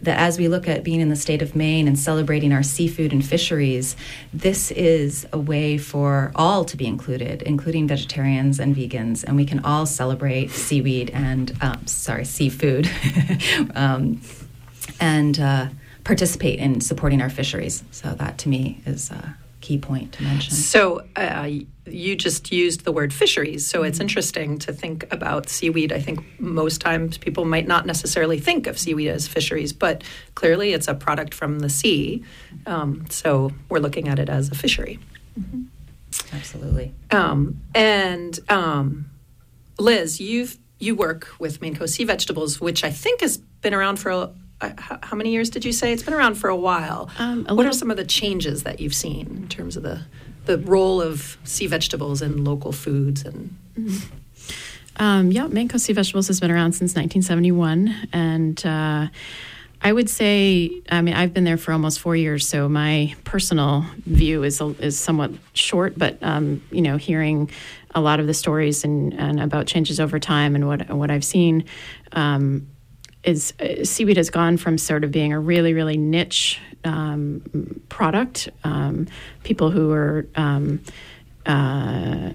that 0.00 0.18
as 0.18 0.38
we 0.38 0.48
look 0.48 0.66
at 0.66 0.82
being 0.82 1.00
in 1.00 1.10
the 1.10 1.16
state 1.16 1.42
of 1.42 1.54
Maine 1.54 1.86
and 1.86 1.98
celebrating 1.98 2.52
our 2.52 2.62
seafood 2.62 3.12
and 3.12 3.24
fisheries, 3.24 3.94
this 4.32 4.70
is 4.70 5.26
a 5.32 5.38
way 5.38 5.76
for 5.76 6.32
all 6.34 6.64
to 6.64 6.76
be 6.76 6.86
included, 6.86 7.42
including 7.42 7.86
vegetarians 7.86 8.58
and 8.58 8.74
vegans, 8.74 9.24
and 9.24 9.36
we 9.36 9.44
can 9.44 9.58
all 9.60 9.84
celebrate 9.84 10.50
seaweed 10.50 11.10
and, 11.10 11.52
um, 11.60 11.86
sorry, 11.86 12.24
seafood. 12.24 12.90
um, 13.74 14.20
and 15.00 15.38
uh, 15.38 15.66
participate 16.04 16.58
in 16.58 16.80
supporting 16.80 17.20
our 17.20 17.30
fisheries. 17.30 17.84
So 17.90 18.14
that 18.14 18.38
to 18.38 18.48
me 18.48 18.80
is 18.86 19.10
a 19.10 19.36
key 19.66 19.78
point 19.78 20.12
to 20.12 20.22
mention. 20.22 20.54
So 20.54 21.02
uh, 21.16 21.50
you 21.86 22.14
just 22.14 22.52
used 22.52 22.84
the 22.84 22.92
word 22.92 23.12
fisheries. 23.12 23.66
So 23.66 23.82
it's 23.82 23.98
interesting 23.98 24.58
to 24.60 24.72
think 24.72 25.12
about 25.12 25.48
seaweed. 25.48 25.92
I 25.92 26.00
think 26.00 26.24
most 26.38 26.80
times 26.80 27.18
people 27.18 27.44
might 27.44 27.66
not 27.66 27.84
necessarily 27.84 28.38
think 28.38 28.68
of 28.68 28.78
seaweed 28.78 29.08
as 29.08 29.26
fisheries, 29.26 29.72
but 29.72 30.04
clearly 30.36 30.72
it's 30.72 30.86
a 30.86 30.94
product 30.94 31.34
from 31.34 31.58
the 31.58 31.68
sea. 31.68 32.22
Um, 32.66 33.06
so 33.10 33.50
we're 33.68 33.80
looking 33.80 34.06
at 34.06 34.20
it 34.20 34.28
as 34.28 34.50
a 34.50 34.54
fishery. 34.54 35.00
Mm-hmm. 35.38 35.62
Absolutely. 36.32 36.94
Um, 37.10 37.60
and 37.74 38.38
um, 38.48 39.06
Liz, 39.78 40.20
you've 40.20 40.58
you 40.78 40.94
work 40.94 41.28
with 41.38 41.62
Maine 41.62 41.74
Coast 41.74 41.94
Sea 41.94 42.04
Vegetables, 42.04 42.60
which 42.60 42.84
I 42.84 42.90
think 42.90 43.22
has 43.22 43.38
been 43.38 43.72
around 43.72 43.96
for 43.96 44.10
a, 44.10 44.30
how 44.60 45.16
many 45.16 45.32
years 45.32 45.50
did 45.50 45.64
you 45.64 45.72
say? 45.72 45.92
It's 45.92 46.02
been 46.02 46.14
around 46.14 46.36
for 46.36 46.48
a 46.48 46.56
while. 46.56 47.10
Um, 47.18 47.40
a 47.40 47.54
what 47.54 47.56
little, 47.56 47.70
are 47.70 47.74
some 47.74 47.90
of 47.90 47.96
the 47.96 48.04
changes 48.04 48.62
that 48.62 48.80
you've 48.80 48.94
seen 48.94 49.26
in 49.36 49.48
terms 49.48 49.76
of 49.76 49.82
the 49.82 50.02
the 50.46 50.58
role 50.58 51.02
of 51.02 51.36
sea 51.44 51.66
vegetables 51.66 52.22
in 52.22 52.44
local 52.44 52.72
foods 52.72 53.24
and? 53.24 53.56
Mm-hmm. 53.78 54.14
Um, 54.98 55.30
yeah, 55.30 55.46
Maine 55.46 55.68
Coast 55.68 55.84
Sea 55.84 55.92
Vegetables 55.92 56.26
has 56.28 56.40
been 56.40 56.50
around 56.50 56.72
since 56.72 56.94
1971, 56.94 58.08
and 58.14 58.64
uh, 58.64 59.08
I 59.82 59.92
would 59.92 60.08
say, 60.08 60.80
I 60.88 61.02
mean, 61.02 61.12
I've 61.12 61.34
been 61.34 61.44
there 61.44 61.58
for 61.58 61.72
almost 61.72 62.00
four 62.00 62.16
years, 62.16 62.48
so 62.48 62.66
my 62.68 63.14
personal 63.24 63.84
view 64.06 64.42
is 64.42 64.60
is 64.80 64.98
somewhat 64.98 65.32
short. 65.52 65.98
But 65.98 66.18
um, 66.22 66.62
you 66.70 66.80
know, 66.80 66.96
hearing 66.96 67.50
a 67.94 68.00
lot 68.00 68.20
of 68.20 68.26
the 68.26 68.34
stories 68.34 68.84
and, 68.84 69.12
and 69.14 69.40
about 69.40 69.66
changes 69.66 70.00
over 70.00 70.18
time 70.18 70.54
and 70.54 70.66
what 70.66 70.88
what 70.90 71.10
I've 71.10 71.24
seen. 71.24 71.64
Um, 72.12 72.66
is 73.26 73.52
uh, 73.60 73.84
seaweed 73.84 74.16
has 74.16 74.30
gone 74.30 74.56
from 74.56 74.78
sort 74.78 75.04
of 75.04 75.10
being 75.10 75.32
a 75.32 75.40
really 75.40 75.74
really 75.74 75.98
niche 75.98 76.60
um, 76.84 77.42
product. 77.88 78.48
Um, 78.64 79.08
people 79.42 79.70
who 79.70 79.92
are 79.92 80.26
um, 80.36 80.80
uh, 81.44 82.30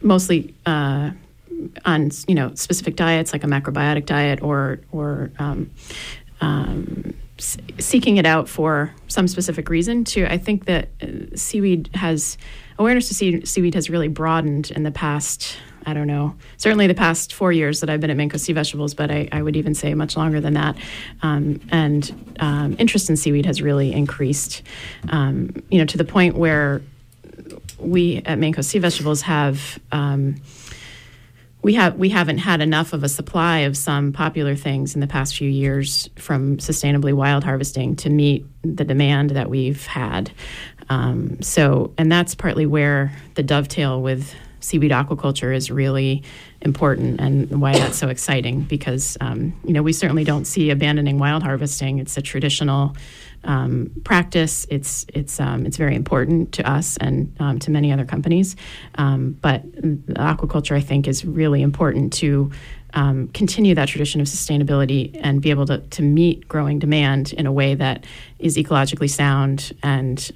mostly 0.00 0.54
uh, 0.66 1.10
on 1.84 2.10
you 2.26 2.34
know 2.34 2.54
specific 2.54 2.96
diets 2.96 3.32
like 3.32 3.44
a 3.44 3.46
macrobiotic 3.46 4.06
diet 4.06 4.42
or 4.42 4.80
or 4.90 5.30
um, 5.38 5.70
um, 6.40 7.14
seeking 7.36 8.16
it 8.16 8.26
out 8.26 8.48
for 8.48 8.92
some 9.08 9.28
specific 9.28 9.68
reason. 9.68 10.04
To 10.04 10.26
I 10.32 10.38
think 10.38 10.64
that 10.64 10.88
uh, 11.02 11.36
seaweed 11.36 11.90
has 11.94 12.38
awareness 12.78 13.08
to 13.08 13.46
seaweed 13.46 13.74
has 13.74 13.90
really 13.90 14.08
broadened 14.08 14.70
in 14.70 14.82
the 14.82 14.90
past 14.90 15.58
I 15.86 15.94
don't 15.94 16.06
know, 16.06 16.34
certainly 16.56 16.86
the 16.86 16.94
past 16.94 17.32
four 17.32 17.52
years 17.52 17.80
that 17.80 17.90
I've 17.90 18.00
been 18.00 18.10
at 18.10 18.16
Maine 18.16 18.28
Coast 18.28 18.44
Sea 18.44 18.52
Vegetables, 18.52 18.94
but 18.94 19.10
I, 19.10 19.28
I 19.32 19.42
would 19.42 19.56
even 19.56 19.74
say 19.74 19.94
much 19.94 20.16
longer 20.16 20.40
than 20.40 20.54
that. 20.54 20.76
Um, 21.22 21.60
and 21.70 22.34
um, 22.40 22.76
interest 22.78 23.08
in 23.10 23.16
seaweed 23.16 23.46
has 23.46 23.62
really 23.62 23.92
increased, 23.92 24.62
um, 25.08 25.54
you 25.70 25.78
know, 25.78 25.86
to 25.86 25.96
the 25.96 26.04
point 26.04 26.36
where 26.36 26.82
we 27.78 28.22
at 28.24 28.38
Maine 28.38 28.52
Coast 28.52 28.70
Sea 28.70 28.78
Vegetables 28.78 29.22
have. 29.22 29.78
Um, 29.92 30.36
we 31.60 31.74
have 31.74 31.96
we 31.96 32.08
haven't 32.08 32.38
had 32.38 32.60
enough 32.60 32.92
of 32.92 33.02
a 33.02 33.08
supply 33.08 33.58
of 33.58 33.76
some 33.76 34.12
popular 34.12 34.54
things 34.54 34.94
in 34.94 35.00
the 35.00 35.08
past 35.08 35.36
few 35.36 35.50
years 35.50 36.08
from 36.14 36.58
sustainably 36.58 37.12
wild 37.12 37.42
harvesting 37.42 37.96
to 37.96 38.10
meet 38.10 38.46
the 38.62 38.84
demand 38.84 39.30
that 39.30 39.50
we've 39.50 39.84
had. 39.84 40.30
Um, 40.88 41.42
so, 41.42 41.92
and 41.98 42.10
that's 42.10 42.34
partly 42.34 42.64
where 42.64 43.12
the 43.34 43.42
dovetail 43.42 44.00
with 44.00 44.34
seaweed 44.60 44.90
aquaculture 44.90 45.54
is 45.54 45.70
really 45.70 46.22
important 46.62 47.20
and 47.20 47.60
why 47.60 47.72
that's 47.72 47.96
so 47.96 48.08
exciting 48.08 48.62
because 48.62 49.16
um, 49.20 49.58
you 49.64 49.72
know 49.72 49.82
we 49.82 49.92
certainly 49.92 50.24
don't 50.24 50.44
see 50.44 50.70
abandoning 50.70 51.18
wild 51.18 51.42
harvesting. 51.42 51.98
It's 51.98 52.16
a 52.16 52.22
traditional 52.22 52.96
um, 53.44 53.90
practice 54.04 54.66
it's 54.70 55.06
it's 55.14 55.40
um, 55.40 55.66
it's 55.66 55.76
very 55.76 55.94
important 55.94 56.52
to 56.52 56.68
us 56.68 56.96
and 56.98 57.34
um, 57.40 57.58
to 57.58 57.70
many 57.70 57.92
other 57.92 58.04
companies 58.04 58.56
um, 58.96 59.32
but 59.40 59.70
aquaculture 59.72 60.76
I 60.76 60.80
think 60.80 61.08
is 61.08 61.24
really 61.24 61.62
important 61.62 62.12
to 62.14 62.50
um, 62.94 63.28
continue 63.28 63.74
that 63.74 63.88
tradition 63.88 64.20
of 64.20 64.26
sustainability 64.26 65.18
and 65.22 65.42
be 65.42 65.50
able 65.50 65.66
to, 65.66 65.78
to 65.78 66.02
meet 66.02 66.48
growing 66.48 66.78
demand 66.78 67.34
in 67.34 67.46
a 67.46 67.52
way 67.52 67.74
that 67.74 68.06
is 68.38 68.56
ecologically 68.56 69.10
sound 69.10 69.72
and 69.82 70.32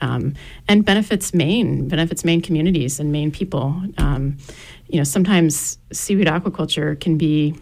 and 0.69 0.85
benefits 0.85 1.33
Maine, 1.33 1.89
benefits 1.89 2.27
Maine 2.27 2.43
communities 2.43 3.01
and 3.01 3.11
Maine 3.11 3.31
people. 3.31 3.83
You 4.93 4.99
know, 4.99 5.05
sometimes 5.05 5.79
seaweed 5.91 6.27
aquaculture 6.27 7.01
can 7.01 7.17
be, 7.17 7.55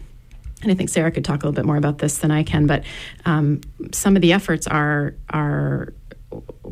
and 0.61 0.71
I 0.71 0.75
think 0.75 0.89
Sarah 0.89 1.11
could 1.11 1.25
talk 1.25 1.43
a 1.43 1.47
little 1.47 1.55
bit 1.55 1.65
more 1.65 1.77
about 1.77 1.97
this 1.97 2.19
than 2.19 2.31
I 2.31 2.43
can, 2.43 2.67
but 2.67 2.83
um, 3.25 3.61
some 3.91 4.15
of 4.15 4.21
the 4.21 4.33
efforts 4.33 4.67
are 4.67 5.15
are 5.29 5.93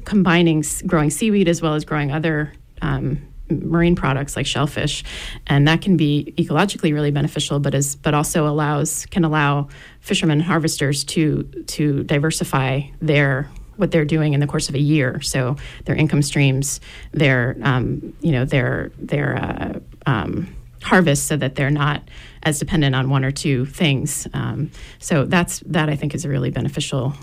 combining 0.05 0.63
growing 0.85 1.09
seaweed 1.09 1.47
as 1.47 1.61
well 1.61 1.75
as 1.75 1.85
growing 1.85 2.11
other 2.11 2.53
um, 2.81 3.21
marine 3.49 3.95
products 3.95 4.35
like 4.35 4.45
shellfish, 4.45 5.03
and 5.47 5.67
that 5.67 5.81
can 5.81 5.97
be 5.97 6.33
ecologically 6.37 6.93
really 6.93 7.11
beneficial, 7.11 7.59
but 7.59 7.73
is 7.73 7.95
but 7.95 8.13
also 8.13 8.47
allows 8.47 9.05
can 9.07 9.23
allow 9.23 9.67
fishermen 9.99 10.39
harvesters 10.39 11.03
to 11.03 11.43
to 11.67 12.03
diversify 12.03 12.81
their 13.01 13.49
what 13.77 13.91
they're 13.91 14.05
doing 14.05 14.33
in 14.33 14.41
the 14.41 14.47
course 14.47 14.69
of 14.69 14.75
a 14.75 14.79
year. 14.79 15.21
So 15.21 15.55
their 15.85 15.95
income 15.95 16.21
streams, 16.21 16.81
their 17.11 17.57
um, 17.61 18.13
you 18.21 18.31
know 18.31 18.45
their 18.45 18.91
their 18.97 19.35
uh, 19.37 19.79
um, 20.05 20.55
harvest, 20.83 21.27
so 21.27 21.37
that 21.37 21.55
they're 21.55 21.69
not 21.69 22.03
as 22.43 22.59
dependent 22.59 22.95
on 22.95 23.09
one 23.09 23.25
or 23.25 23.31
two 23.31 23.65
things. 23.65 24.27
Um, 24.33 24.71
so 24.99 25.25
that's 25.25 25.59
that 25.67 25.89
I 25.89 25.95
think 25.95 26.13
is 26.13 26.25
a 26.25 26.29
really 26.29 26.51
beneficial 26.51 27.13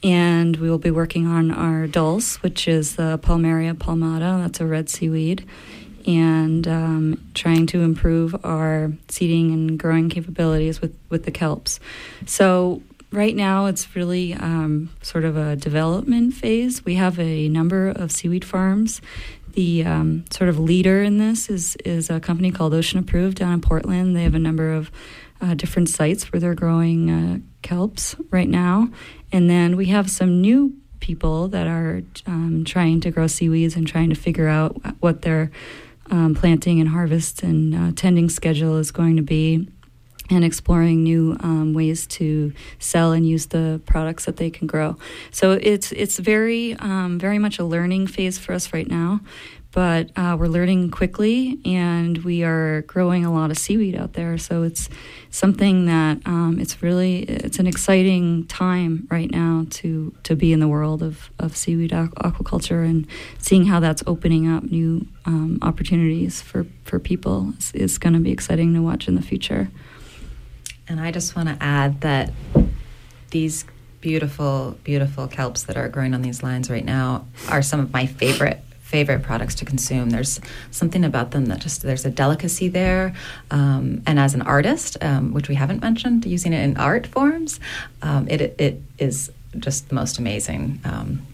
And 0.01 0.55
we 0.55 0.69
will 0.69 0.79
be 0.79 0.89
working 0.89 1.27
on 1.27 1.51
our 1.51 1.85
dulse, 1.85 2.41
which 2.41 2.67
is 2.67 2.95
the 2.95 3.19
Palmaria 3.19 3.73
palmata. 3.75 4.41
That's 4.41 4.59
a 4.61 4.65
red 4.65 4.89
seaweed. 4.89 5.45
And 6.07 6.67
um, 6.67 7.31
trying 7.35 7.67
to 7.67 7.81
improve 7.81 8.33
our 8.43 8.93
seeding 9.09 9.51
and 9.51 9.77
growing 9.77 10.09
capabilities 10.09 10.81
with, 10.81 10.97
with 11.09 11.25
the 11.25 11.31
kelps. 11.31 11.79
So 12.25 12.81
right 13.11 13.35
now 13.35 13.65
it's 13.67 13.95
really 13.95 14.33
um, 14.33 14.89
sort 15.01 15.25
of 15.25 15.37
a 15.37 15.55
development 15.55 16.33
phase. 16.33 16.83
We 16.83 16.95
have 16.95 17.19
a 17.19 17.49
number 17.49 17.89
of 17.89 18.11
seaweed 18.11 18.45
farms. 18.45 19.01
The 19.53 19.83
um, 19.83 20.25
sort 20.31 20.49
of 20.49 20.59
leader 20.59 21.03
in 21.03 21.17
this 21.17 21.49
is 21.49 21.75
is 21.77 22.09
a 22.09 22.19
company 22.19 22.51
called 22.51 22.73
Ocean 22.73 22.99
Approved 22.99 23.37
down 23.37 23.53
in 23.53 23.61
Portland. 23.61 24.15
They 24.15 24.23
have 24.23 24.35
a 24.35 24.39
number 24.39 24.71
of 24.71 24.91
uh, 25.41 25.55
different 25.55 25.89
sites 25.89 26.31
where 26.31 26.39
they're 26.39 26.55
growing 26.55 27.09
uh, 27.09 27.39
kelps 27.63 28.15
right 28.31 28.49
now, 28.49 28.89
and 29.31 29.49
then 29.49 29.75
we 29.75 29.87
have 29.87 30.09
some 30.09 30.41
new 30.41 30.75
people 30.99 31.47
that 31.49 31.67
are 31.67 32.03
um, 32.27 32.63
trying 32.65 33.01
to 33.01 33.11
grow 33.11 33.27
seaweeds 33.27 33.75
and 33.75 33.87
trying 33.87 34.09
to 34.09 34.15
figure 34.15 34.47
out 34.47 34.79
what 35.01 35.23
their 35.23 35.51
um, 36.11 36.35
planting 36.35 36.79
and 36.79 36.89
harvest 36.89 37.43
and 37.43 37.75
uh, 37.75 37.91
tending 37.95 38.29
schedule 38.29 38.77
is 38.77 38.91
going 38.91 39.15
to 39.15 39.23
be 39.23 39.67
and 40.29 40.43
exploring 40.45 41.03
new 41.03 41.35
um, 41.41 41.73
ways 41.73 42.07
to 42.07 42.53
sell 42.79 43.11
and 43.11 43.27
use 43.27 43.47
the 43.47 43.81
products 43.85 44.25
that 44.25 44.37
they 44.37 44.49
can 44.49 44.67
grow. 44.67 44.95
So 45.31 45.53
it's 45.53 45.91
it's 45.91 46.19
very 46.19 46.75
um, 46.75 47.19
very 47.19 47.39
much 47.39 47.59
a 47.59 47.63
learning 47.63 48.07
phase 48.07 48.37
for 48.37 48.53
us 48.53 48.73
right 48.73 48.87
now, 48.87 49.21
but 49.71 50.09
uh, 50.15 50.35
we're 50.39 50.47
learning 50.47 50.91
quickly 50.91 51.59
and 51.65 52.17
we 52.19 52.43
are 52.43 52.81
growing 52.83 53.25
a 53.25 53.33
lot 53.33 53.51
of 53.51 53.57
seaweed 53.57 53.95
out 53.95 54.13
there. 54.13 54.37
So 54.37 54.63
it's 54.63 54.89
something 55.29 55.85
that 55.85 56.19
um, 56.25 56.57
it's 56.59 56.83
really 56.83 57.23
it's 57.23 57.59
an 57.59 57.67
exciting 57.67 58.45
time 58.47 59.07
right 59.09 59.31
now 59.31 59.65
to 59.69 60.13
to 60.23 60.35
be 60.35 60.51
in 60.51 60.59
the 60.59 60.67
world 60.67 61.01
of, 61.01 61.29
of 61.39 61.55
seaweed 61.55 61.91
aquaculture 61.91 62.85
and 62.85 63.07
seeing 63.37 63.65
how 63.65 63.79
that's 63.79 64.03
opening 64.05 64.51
up 64.51 64.63
new 64.63 65.07
um, 65.25 65.57
opportunities 65.61 66.41
for 66.41 66.65
for 66.83 66.99
people 66.99 67.53
is, 67.57 67.71
is 67.73 67.97
going 67.97 68.13
to 68.13 68.19
be 68.19 68.31
exciting 68.31 68.73
to 68.73 68.81
watch 68.81 69.07
in 69.07 69.15
the 69.15 69.21
future. 69.21 69.69
And 70.91 70.99
I 70.99 71.09
just 71.09 71.37
want 71.37 71.47
to 71.47 71.57
add 71.63 72.01
that 72.01 72.33
these 73.29 73.63
beautiful, 74.01 74.77
beautiful 74.83 75.29
kelps 75.29 75.65
that 75.67 75.77
are 75.77 75.87
growing 75.87 76.13
on 76.13 76.21
these 76.21 76.43
lines 76.43 76.69
right 76.69 76.83
now 76.83 77.25
are 77.47 77.61
some 77.61 77.79
of 77.79 77.93
my 77.93 78.05
favorite 78.05 78.61
favorite 78.81 79.23
products 79.23 79.55
to 79.55 79.63
consume. 79.63 80.09
There's 80.09 80.41
something 80.69 81.05
about 81.05 81.31
them 81.31 81.45
that 81.45 81.59
just 81.59 81.81
there's 81.81 82.03
a 82.03 82.09
delicacy 82.09 82.67
there, 82.67 83.13
um, 83.49 84.03
and 84.05 84.19
as 84.19 84.33
an 84.33 84.41
artist, 84.41 84.97
um, 85.01 85.31
which 85.31 85.47
we 85.47 85.55
haven't 85.55 85.81
mentioned, 85.81 86.25
using 86.25 86.51
it 86.51 86.61
in 86.61 86.75
art 86.75 87.07
forms, 87.07 87.61
um, 88.01 88.27
it 88.27 88.41
it 88.59 88.81
is 88.97 89.31
just 89.59 89.87
the 89.87 89.95
most 89.95 90.19
amazing 90.19 90.81
um, 90.83 91.25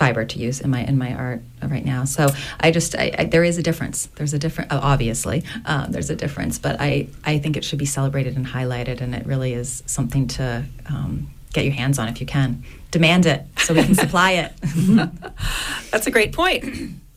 fiber 0.00 0.24
to 0.24 0.38
use 0.38 0.62
in 0.62 0.70
my 0.70 0.82
in 0.82 0.96
my 0.96 1.12
art 1.12 1.42
right 1.62 1.84
now. 1.84 2.06
So 2.06 2.28
I 2.58 2.70
just 2.70 2.96
I, 2.96 3.14
I, 3.18 3.24
there 3.26 3.44
is 3.44 3.58
a 3.58 3.62
difference. 3.62 4.06
There's 4.14 4.32
a 4.32 4.38
different 4.38 4.72
uh, 4.72 4.80
obviously 4.82 5.44
uh, 5.66 5.88
there's 5.88 6.08
a 6.08 6.16
difference, 6.16 6.58
but 6.58 6.80
I 6.80 7.08
I 7.22 7.38
think 7.38 7.58
it 7.58 7.64
should 7.64 7.78
be 7.78 7.84
celebrated 7.84 8.34
and 8.34 8.46
highlighted, 8.46 9.02
and 9.02 9.14
it 9.14 9.26
really 9.26 9.52
is 9.52 9.82
something 9.84 10.26
to 10.38 10.64
um, 10.86 11.28
get 11.52 11.66
your 11.66 11.74
hands 11.74 11.98
on 11.98 12.08
if 12.08 12.18
you 12.18 12.26
can. 12.26 12.64
Demand 12.90 13.26
it 13.26 13.44
so 13.58 13.74
we 13.74 13.84
can 13.84 13.94
supply 13.94 14.32
it. 14.32 14.52
That's 15.90 16.06
a 16.06 16.10
great 16.10 16.32
point. 16.32 16.64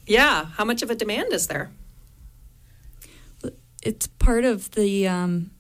Yeah, 0.06 0.46
how 0.58 0.66
much 0.66 0.82
of 0.82 0.90
a 0.92 0.96
demand 0.96 1.32
is 1.32 1.48
there? 1.48 1.72
It's 3.82 4.08
part 4.08 4.44
of 4.44 4.72
the 4.72 5.08
um, 5.08 5.52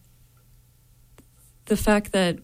the 1.67 1.77
fact 1.77 2.12
that 2.12 2.39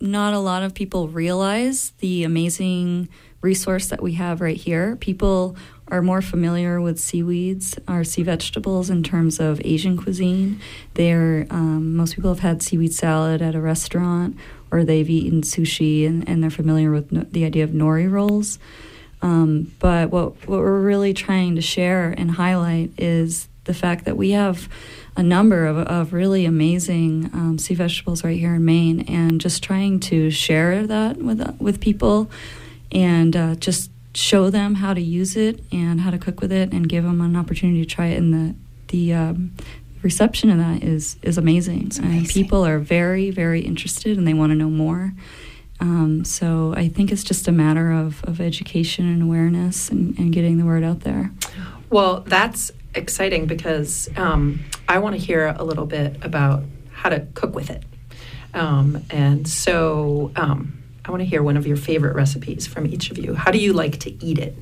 not 0.00 0.32
a 0.32 0.38
lot 0.38 0.62
of 0.62 0.74
people 0.74 1.08
realize 1.08 1.90
the 1.98 2.22
amazing 2.22 3.08
resource 3.40 3.86
that 3.88 4.02
we 4.02 4.12
have 4.14 4.40
right 4.40 4.56
here. 4.56 4.96
People 4.96 5.56
are 5.88 6.02
more 6.02 6.20
familiar 6.20 6.80
with 6.80 6.98
seaweeds 6.98 7.78
or 7.86 8.02
sea 8.02 8.22
vegetables 8.22 8.90
in 8.90 9.02
terms 9.02 9.38
of 9.38 9.60
Asian 9.64 9.96
cuisine. 9.96 10.60
They're 10.94 11.46
um, 11.50 11.96
most 11.96 12.16
people 12.16 12.30
have 12.30 12.40
had 12.40 12.62
seaweed 12.62 12.92
salad 12.92 13.40
at 13.40 13.54
a 13.54 13.60
restaurant 13.60 14.36
or 14.70 14.84
they've 14.84 15.08
eaten 15.08 15.42
sushi 15.42 16.06
and, 16.06 16.28
and 16.28 16.42
they're 16.42 16.50
familiar 16.50 16.90
with 16.90 17.12
no, 17.12 17.20
the 17.20 17.44
idea 17.44 17.62
of 17.62 17.70
nori 17.70 18.10
rolls. 18.10 18.58
Um, 19.22 19.72
but 19.78 20.10
what 20.10 20.46
what 20.48 20.58
we're 20.60 20.80
really 20.80 21.14
trying 21.14 21.54
to 21.54 21.62
share 21.62 22.10
and 22.16 22.32
highlight 22.32 22.90
is 22.98 23.48
the 23.64 23.74
fact 23.74 24.04
that 24.04 24.16
we 24.16 24.30
have 24.30 24.68
a 25.16 25.22
number 25.22 25.66
of, 25.66 25.78
of 25.78 26.12
really 26.12 26.44
amazing 26.44 27.30
um, 27.32 27.58
sea 27.58 27.74
vegetables 27.74 28.22
right 28.22 28.38
here 28.38 28.54
in 28.54 28.64
Maine, 28.64 29.00
and 29.02 29.40
just 29.40 29.62
trying 29.62 30.00
to 30.00 30.30
share 30.30 30.86
that 30.86 31.16
with 31.18 31.58
with 31.60 31.80
people 31.80 32.30
and 32.92 33.36
uh, 33.36 33.54
just 33.56 33.90
show 34.14 34.48
them 34.50 34.76
how 34.76 34.94
to 34.94 35.00
use 35.00 35.36
it 35.36 35.62
and 35.72 36.00
how 36.00 36.10
to 36.10 36.18
cook 36.18 36.40
with 36.40 36.52
it 36.52 36.72
and 36.72 36.88
give 36.88 37.04
them 37.04 37.20
an 37.20 37.36
opportunity 37.36 37.84
to 37.84 37.86
try 37.88 38.06
it 38.06 38.16
and 38.16 38.32
the 38.32 38.54
the 38.88 39.12
um, 39.12 39.52
reception 40.02 40.48
of 40.50 40.58
that 40.58 40.82
is 40.82 41.16
is 41.22 41.36
amazing. 41.36 41.90
amazing. 41.98 42.04
and 42.04 42.28
people 42.28 42.64
are 42.64 42.78
very 42.78 43.30
very 43.30 43.60
interested 43.60 44.16
and 44.16 44.26
they 44.26 44.34
want 44.34 44.50
to 44.50 44.56
know 44.56 44.70
more 44.70 45.12
um, 45.80 46.24
so 46.24 46.74
I 46.76 46.88
think 46.88 47.12
it's 47.12 47.24
just 47.24 47.48
a 47.48 47.52
matter 47.52 47.92
of, 47.92 48.24
of 48.24 48.40
education 48.40 49.06
and 49.06 49.22
awareness 49.22 49.90
and, 49.90 50.18
and 50.18 50.32
getting 50.32 50.58
the 50.58 50.64
word 50.64 50.82
out 50.82 51.00
there. 51.00 51.30
Well, 51.90 52.20
that's 52.20 52.70
exciting 52.94 53.46
because 53.46 54.08
um, 54.16 54.64
I 54.88 54.98
want 54.98 55.16
to 55.16 55.20
hear 55.20 55.54
a 55.58 55.64
little 55.64 55.86
bit 55.86 56.16
about 56.22 56.64
how 56.92 57.10
to 57.10 57.26
cook 57.34 57.54
with 57.54 57.70
it. 57.70 57.84
Um, 58.54 59.04
and 59.10 59.46
so 59.46 60.32
um, 60.34 60.82
I 61.06 61.10
want 61.12 61.20
to 61.20 61.26
hear 61.26 61.42
one 61.42 61.56
of 61.56 61.66
your 61.66 61.76
favorite 61.76 62.16
recipes 62.16 62.66
from 62.66 62.86
each 62.86 63.10
of 63.10 63.18
you. 63.18 63.34
How 63.34 63.52
do 63.52 63.58
you 63.58 63.72
like 63.72 64.00
to 64.00 64.24
eat 64.24 64.38
it? 64.38 64.56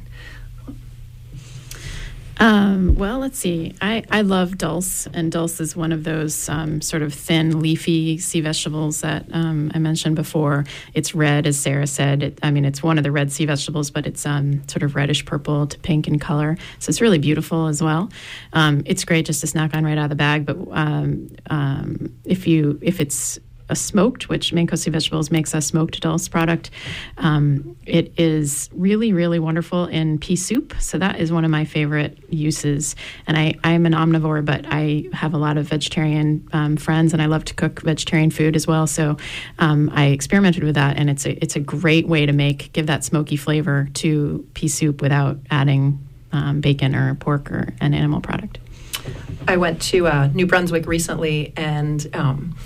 Um, 2.38 2.96
well, 2.96 3.20
let's 3.20 3.38
see. 3.38 3.74
I, 3.80 4.02
I 4.11 4.22
love 4.22 4.59
dulse, 4.59 5.07
and 5.07 5.30
dulse 5.30 5.61
is 5.61 5.76
one 5.76 5.92
of 5.92 6.04
those 6.04 6.48
um, 6.48 6.80
sort 6.80 7.02
of 7.02 7.14
thin, 7.14 7.61
leafy 7.61 8.18
sea 8.18 8.40
vegetables 8.40 9.00
that 9.02 9.26
um, 9.33 9.70
I 9.72 9.78
mentioned 9.78 10.16
before. 10.16 10.64
It's 10.92 11.14
red, 11.14 11.46
as 11.46 11.59
Sarah 11.59 11.87
said. 11.87 12.22
It, 12.22 12.40
I 12.42 12.50
mean, 12.50 12.64
it's 12.64 12.83
one 12.83 12.98
of 12.98 13.04
the 13.04 13.12
red 13.12 13.33
sea 13.33 13.46
vegetables, 13.46 13.90
but 13.90 14.07
it's 14.07 14.26
um, 14.26 14.66
sort 14.68 14.83
of 14.83 14.96
reddish 14.96 15.24
purple 15.24 15.68
to 15.68 15.78
pink 15.78 16.09
in 16.09 16.18
color. 16.18 16.59
So 16.80 16.90
it's 16.90 17.00
really 17.00 17.18
beautiful 17.18 17.68
as 17.68 17.80
well. 17.80 18.11
Um, 18.52 18.83
it's 18.85 19.04
great 19.04 19.26
just 19.26 19.40
to 19.42 19.46
snack 19.46 19.74
on 19.74 19.85
right 19.85 19.96
out 19.96 20.04
of 20.04 20.11
the 20.11 20.16
bag. 20.16 20.44
But 20.44 20.59
um, 20.72 22.14
if 22.24 22.46
you 22.46 22.78
if 22.83 23.00
it's 23.00 23.38
a 23.68 23.77
smoked, 23.77 24.29
which 24.29 24.53
Sea 24.53 24.90
Vegetables 24.90 25.31
makes 25.31 25.55
a 25.55 25.61
smoked 25.61 26.00
dulse 26.00 26.29
product. 26.29 26.70
Um, 27.18 27.77
it 27.87 28.12
is 28.18 28.68
really, 28.72 29.12
really 29.12 29.38
wonderful 29.38 29.87
in 29.87 30.18
pea 30.18 30.37
soup. 30.37 30.74
So 30.81 30.98
that 30.98 31.20
is 31.20 31.33
one 31.33 31.44
of 31.44 31.50
my 31.50 31.64
favorite 31.64 32.18
uses. 32.29 32.96
And 33.27 33.37
I, 33.37 33.55
I'm 33.64 33.87
an 33.87 33.92
omnivore, 33.92 34.44
but 34.44 34.66
I 34.68 35.09
have 35.12 35.35
a 35.35 35.38
lot 35.38 35.57
of 35.57 35.66
vegetarian 35.66 36.46
um, 36.53 36.77
friends, 36.77 37.12
and 37.12 37.22
I 37.22 37.27
love 37.27 37.44
to 37.46 37.55
cook 37.55 37.83
vegetarian 37.83 38.31
food 38.31 38.57
as 38.57 38.66
well. 38.66 38.87
So 38.87 39.16
um, 39.59 39.90
I 39.94 40.07
experimented 40.07 40.64
with 40.64 40.74
that, 40.74 40.96
and 40.96 41.09
it's 41.09 41.27
a 41.27 41.33
it's 41.42 41.57
a 41.57 41.61
great 41.61 42.07
way 42.07 42.27
to 42.27 42.33
make 42.33 42.72
give 42.72 42.87
that 42.87 43.05
smoky 43.05 43.37
flavor 43.37 43.88
to 43.94 44.46
pea 44.55 44.68
soup 44.68 45.00
without 45.00 45.38
adding 45.50 45.98
um, 46.33 46.61
bacon 46.61 46.94
or 46.94 47.14
pork 47.14 47.50
or 47.50 47.72
an 47.81 47.94
animal 47.94 48.20
product. 48.20 48.59
I 49.46 49.57
went 49.57 49.83
to 49.83 50.07
uh, 50.07 50.29
New 50.33 50.46
Brunswick 50.46 50.87
recently, 50.87 51.53
and 51.57 52.09
um, 52.14 52.57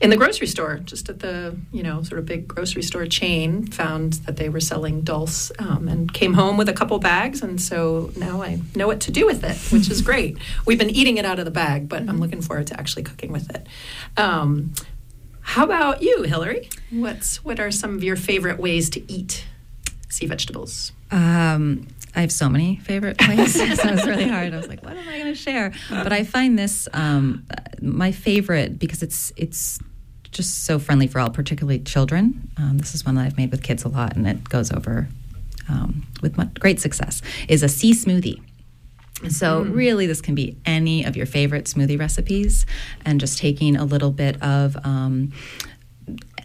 in 0.00 0.08
the 0.08 0.16
grocery 0.16 0.46
store, 0.46 0.78
just 0.78 1.08
at 1.08 1.18
the 1.18 1.56
you 1.72 1.82
know 1.82 2.02
sort 2.02 2.18
of 2.18 2.26
big 2.26 2.48
grocery 2.48 2.82
store 2.82 3.06
chain, 3.06 3.66
found 3.66 4.14
that 4.24 4.36
they 4.36 4.48
were 4.48 4.60
selling 4.60 5.02
dulse, 5.02 5.52
um, 5.58 5.88
and 5.88 6.12
came 6.12 6.34
home 6.34 6.56
with 6.56 6.68
a 6.68 6.72
couple 6.72 6.98
bags, 6.98 7.42
and 7.42 7.60
so 7.60 8.10
now 8.16 8.42
I 8.42 8.60
know 8.74 8.86
what 8.86 9.00
to 9.02 9.12
do 9.12 9.26
with 9.26 9.44
it, 9.44 9.56
which 9.72 9.90
is 9.90 10.00
great. 10.10 10.38
We've 10.66 10.78
been 10.78 10.90
eating 10.90 11.18
it 11.18 11.24
out 11.24 11.38
of 11.38 11.44
the 11.44 11.50
bag, 11.50 11.88
but 11.88 12.08
I'm 12.08 12.18
looking 12.18 12.40
forward 12.40 12.66
to 12.68 12.80
actually 12.80 13.02
cooking 13.02 13.30
with 13.30 13.50
it. 13.54 13.66
Um, 14.16 14.72
how 15.42 15.64
about 15.64 16.02
you, 16.02 16.22
Hillary? 16.22 16.70
What's 16.90 17.44
what 17.44 17.60
are 17.60 17.70
some 17.70 17.94
of 17.94 18.02
your 18.02 18.16
favorite 18.16 18.58
ways 18.58 18.88
to 18.90 19.12
eat 19.12 19.44
sea 20.08 20.26
vegetables? 20.26 20.92
Um, 21.10 21.88
I 22.14 22.22
have 22.22 22.32
so 22.32 22.48
many 22.48 22.76
favorite 22.76 23.20
ways, 23.28 23.54
so 23.58 23.64
it 23.64 23.90
was 23.90 24.06
really 24.06 24.28
hard. 24.28 24.54
I 24.54 24.56
was 24.56 24.68
like, 24.68 24.82
what 24.82 24.96
am 24.96 25.08
I 25.08 25.18
going 25.18 25.26
to 25.26 25.34
share? 25.34 25.72
But 25.90 26.12
I 26.12 26.24
find 26.24 26.58
this 26.58 26.88
um, 26.94 27.46
my 27.82 28.12
favorite 28.12 28.78
because 28.78 29.02
it's 29.02 29.32
it's 29.36 29.78
just 30.30 30.64
so 30.64 30.78
friendly 30.78 31.06
for 31.06 31.20
all, 31.20 31.30
particularly 31.30 31.80
children. 31.80 32.50
Um, 32.56 32.78
this 32.78 32.94
is 32.94 33.04
one 33.04 33.14
that 33.16 33.26
I've 33.26 33.36
made 33.36 33.50
with 33.50 33.62
kids 33.62 33.84
a 33.84 33.88
lot, 33.88 34.16
and 34.16 34.26
it 34.26 34.48
goes 34.48 34.70
over 34.72 35.08
um, 35.68 36.06
with 36.22 36.36
much, 36.36 36.54
great 36.54 36.80
success. 36.80 37.22
Is 37.48 37.62
a 37.62 37.68
sea 37.68 37.92
smoothie. 37.92 38.40
So 39.28 39.62
mm-hmm. 39.62 39.72
really, 39.72 40.06
this 40.06 40.20
can 40.22 40.34
be 40.34 40.56
any 40.64 41.04
of 41.04 41.16
your 41.16 41.26
favorite 41.26 41.64
smoothie 41.66 41.98
recipes, 41.98 42.64
and 43.04 43.20
just 43.20 43.38
taking 43.38 43.76
a 43.76 43.84
little 43.84 44.10
bit 44.10 44.42
of. 44.42 44.76
Um, 44.84 45.32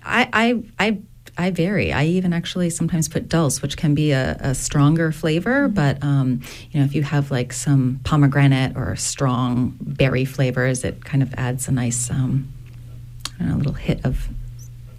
I, 0.03 0.29
I 0.33 0.63
I 0.87 0.97
I 1.37 1.51
vary. 1.51 1.91
I 1.91 2.05
even 2.05 2.33
actually 2.33 2.69
sometimes 2.69 3.09
put 3.09 3.27
dulse, 3.27 3.61
which 3.61 3.77
can 3.77 3.93
be 3.93 4.11
a, 4.11 4.37
a 4.39 4.55
stronger 4.55 5.11
flavor. 5.11 5.67
Mm-hmm. 5.67 5.73
But 5.73 6.03
um, 6.03 6.41
you 6.71 6.79
know, 6.79 6.85
if 6.85 6.95
you 6.95 7.03
have 7.03 7.31
like 7.31 7.53
some 7.53 7.99
pomegranate 8.03 8.75
or 8.75 8.95
strong 8.95 9.75
berry 9.79 10.25
flavors, 10.25 10.83
it 10.83 11.03
kind 11.03 11.23
of 11.23 11.33
adds 11.35 11.67
a 11.67 11.71
nice, 11.71 12.09
um, 12.09 12.47
I 13.39 13.45
don't 13.45 13.57
little 13.57 13.73
hit 13.73 14.05
of 14.05 14.27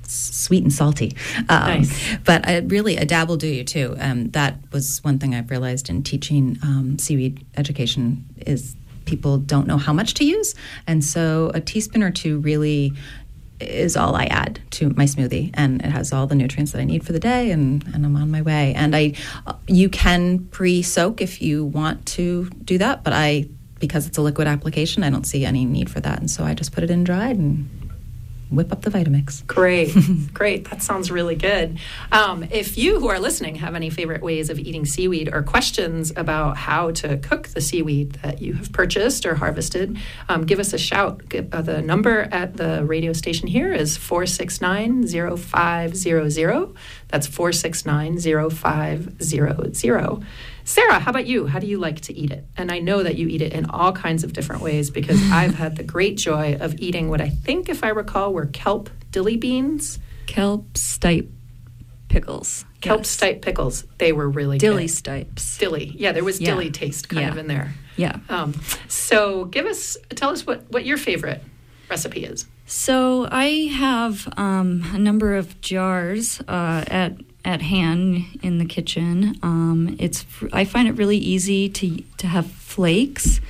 sweet 0.03 0.63
and 0.63 0.73
salty. 0.73 1.17
Um, 1.49 1.81
Nice. 1.81 2.17
But 2.25 2.47
I, 2.49 2.59
really, 2.59 2.97
a 2.97 3.05
dab 3.05 3.29
will 3.29 3.37
do 3.37 3.49
you 3.49 3.65
too. 3.65 3.97
Um, 3.99 4.31
that 4.31 4.59
was 4.73 5.03
one 5.03 5.19
thing 5.19 5.35
I've 5.35 5.51
realized 5.51 5.89
in 5.89 6.03
teaching 6.03 6.59
um, 6.63 6.99
seaweed 6.99 7.45
education 7.57 8.25
is 8.47 8.77
people 9.05 9.39
don't 9.39 9.67
know 9.67 9.79
how 9.79 9.93
much 9.93 10.15
to 10.15 10.25
use, 10.25 10.55
and 10.87 11.05
so 11.05 11.51
a 11.55 11.61
teaspoon 11.61 12.03
or 12.03 12.11
two 12.11 12.39
really 12.39 12.93
is 13.59 13.97
all 13.97 14.15
I 14.15 14.25
add 14.25 14.61
to 14.71 14.91
my 14.91 15.05
smoothie, 15.05 15.51
and 15.55 15.81
it 15.81 15.89
has 15.91 16.13
all 16.13 16.27
the 16.27 16.35
nutrients 16.35 16.73
that 16.73 16.81
I 16.81 16.85
need 16.85 17.05
for 17.07 17.13
the 17.13 17.21
day, 17.21 17.51
and, 17.51 17.83
and 17.95 18.05
I'm 18.05 18.15
on 18.17 18.31
my 18.31 18.43
way. 18.43 18.75
And 18.75 18.95
I, 18.95 19.15
you 19.67 19.89
can 19.89 20.41
pre-soak 20.49 21.23
if 21.23 21.41
you 21.41 21.65
want 21.65 22.05
to 22.07 22.51
do 22.65 22.77
that, 22.79 23.03
but 23.03 23.15
I, 23.15 23.49
because 23.79 24.07
it's 24.07 24.19
a 24.19 24.23
liquid 24.23 24.47
application, 24.47 25.03
I 25.03 25.11
don't 25.11 25.27
see 25.27 25.47
any 25.47 25.65
need 25.65 25.89
for 25.89 26.01
that, 26.01 26.19
and 26.19 26.31
so 26.31 26.45
I 26.45 26.53
just 26.53 26.73
put 26.73 26.85
it 26.85 26.91
in 26.91 27.05
dried 27.05 27.37
and 27.39 27.69
whip 28.51 28.73
up 28.73 28.83
the 28.83 28.91
Vitamix. 28.91 29.47
Great, 29.47 29.95
great. 30.33 30.71
That 30.71 30.83
sounds 30.83 31.11
really 31.11 31.35
good. 31.35 31.79
Um, 32.13 32.45
if 32.51 32.79
you 32.79 33.01
who 33.01 33.09
are 33.09 33.19
listening 33.19 33.57
have 33.57 33.75
any 33.75 33.91
favorite 33.91 34.23
ways 34.23 34.51
of 34.51 34.59
eating 34.59 34.85
seaweed 34.85 35.29
or 35.33 35.43
questions 35.43 36.13
about 36.17 36.57
how 36.57 36.91
to 36.93 37.17
cook 37.19 37.49
the 37.49 37.61
seaweed 37.61 38.13
that 38.23 38.41
you 38.41 38.55
have 38.55 38.73
purchased 38.73 39.27
or 39.27 39.35
harvested, 39.35 39.99
um, 40.29 40.45
give 40.45 40.59
us 40.59 40.73
a 40.73 40.79
shout. 40.79 41.23
Uh, 41.53 41.63
the 41.63 41.83
number 41.83 42.29
at 42.33 42.57
the 42.57 42.85
radio 42.85 43.13
station 43.13 43.49
here 43.49 43.73
is 43.73 43.97
469 43.97 45.07
0500. 45.37 46.75
That's 47.09 47.27
469 47.27 48.51
0500. 48.51 50.25
Sarah, 50.67 50.99
how 50.99 51.11
about 51.13 51.27
you? 51.29 51.47
How 51.47 51.61
do 51.61 51.67
you 51.69 51.79
like 51.79 52.01
to 52.03 52.13
eat 52.13 52.33
it? 52.33 52.45
And 52.57 52.73
I 52.73 52.81
know 52.81 53.05
that 53.05 53.15
you 53.17 53.29
eat 53.29 53.41
it 53.41 53.53
in 53.53 53.71
all 53.71 53.93
kinds 53.93 54.25
of 54.25 54.33
different 54.33 54.63
ways 54.63 54.91
because 54.91 55.21
I've 55.31 55.55
had 55.55 55.77
the 55.77 55.85
great 55.85 56.17
joy 56.17 56.57
of 56.61 56.75
eating 56.81 57.09
what 57.09 57.21
I 57.21 57.29
think, 57.29 57.69
if 57.69 57.85
I 57.85 57.89
recall, 57.91 58.33
were 58.35 58.47
kelp 58.47 58.91
dilly 59.13 59.37
beans, 59.37 60.01
Kelp 60.27 60.73
stipe 60.75 61.29
pickles. 62.09 62.65
kelp 62.81 63.01
Yes. 63.03 63.17
stipe 63.17 63.43
pickles. 63.43 63.85
They 63.99 64.13
were 64.13 64.29
really 64.29 64.59
Dilly 64.59 64.87
good. 64.87 64.91
stipes. 64.91 65.57
Dilly. 65.57 65.95
Yeah, 65.97 66.11
there 66.11 66.25
was 66.25 66.41
Yeah. 66.41 66.51
dilly 66.51 66.71
taste 66.73 67.09
kind 67.09 67.23
Yeah. 67.23 67.31
of 67.31 67.39
in 67.39 67.47
there. 67.47 67.75
Yeah. 67.97 68.17
Um, 68.29 68.53
so 68.89 69.45
give 69.45 69.67
us, 69.67 69.97
tell 70.17 70.31
us 70.31 70.45
what, 70.45 70.65
what 70.73 70.85
your 70.85 70.97
favorite 70.99 71.43
recipe 71.89 72.25
is. 72.25 72.45
So 72.67 73.29
I 73.31 73.71
have 73.73 74.29
um, 74.37 74.85
a 74.93 74.99
number 74.99 75.37
of 75.37 75.61
jars 75.61 76.41
uh, 76.49 76.85
at 76.89 77.13
at 77.47 77.63
hand 77.63 78.25
in 78.43 78.59
the 78.59 78.65
kitchen. 78.65 79.39
Um, 79.43 79.97
it's 79.99 80.27
I 80.53 80.65
find 80.65 80.89
it 80.89 80.93
really 80.93 81.17
easy 81.17 81.69
to 81.71 82.03
to 82.19 82.27
have 82.27 82.47
flakes 82.47 83.41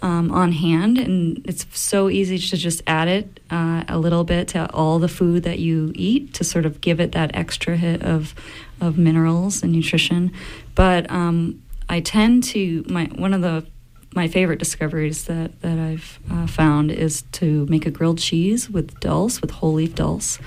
um, 0.00 0.32
on 0.32 0.52
hand, 0.52 0.98
and 0.98 1.44
it's 1.44 1.66
so 1.72 2.08
easy 2.08 2.38
to 2.38 2.56
just 2.56 2.82
add 2.86 3.08
it 3.08 3.40
uh, 3.50 3.84
a 3.88 3.98
little 3.98 4.24
bit 4.24 4.48
to 4.48 4.72
all 4.72 4.98
the 4.98 5.08
food 5.08 5.44
that 5.44 5.58
you 5.58 5.92
eat 5.94 6.34
to 6.34 6.44
sort 6.44 6.66
of 6.66 6.80
give 6.80 6.98
it 6.98 7.12
that 7.12 7.30
extra 7.34 7.76
hit 7.76 8.02
of 8.02 8.34
of 8.80 8.98
minerals 8.98 9.62
and 9.62 9.72
nutrition. 9.72 10.32
But 10.74 11.08
um, 11.10 11.62
I 11.88 12.00
tend 12.00 12.44
to 12.44 12.84
my 12.88 13.04
one 13.04 13.34
of 13.34 13.42
the 13.42 13.66
my 14.14 14.28
favorite 14.28 14.58
discoveries 14.58 15.24
that, 15.24 15.58
that 15.62 15.78
I've 15.78 16.20
uh, 16.30 16.46
found 16.46 16.90
is 16.90 17.22
to 17.32 17.64
make 17.66 17.86
a 17.86 17.90
grilled 17.90 18.18
cheese 18.18 18.68
with 18.68 19.00
dulse, 19.00 19.40
with 19.40 19.50
whole 19.50 19.72
leaf 19.72 19.94
dulse. 19.94 20.38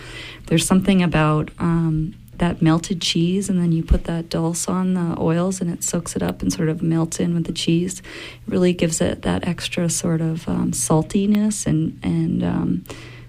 There's 0.45 0.67
something 0.67 1.01
about 1.01 1.49
um, 1.57 2.13
that 2.39 2.61
melted 2.61 3.01
cheese, 3.01 3.49
and 3.49 3.59
then 3.59 3.71
you 3.71 3.83
put 3.83 4.05
that 4.05 4.29
dulse 4.29 4.67
on 4.67 4.93
the 4.93 5.15
oils, 5.19 5.61
and 5.61 5.69
it 5.71 5.83
soaks 5.83 6.15
it 6.15 6.23
up 6.23 6.41
and 6.41 6.51
sort 6.51 6.69
of 6.69 6.81
melts 6.81 7.19
in 7.19 7.33
with 7.33 7.45
the 7.45 7.53
cheese. 7.53 7.99
It 7.99 8.53
really 8.53 8.73
gives 8.73 9.01
it 9.01 9.21
that 9.23 9.47
extra 9.47 9.89
sort 9.89 10.21
of 10.21 10.47
um, 10.47 10.71
saltiness 10.71 11.65
and 11.65 11.99
and 12.03 12.43
um, 12.43 12.83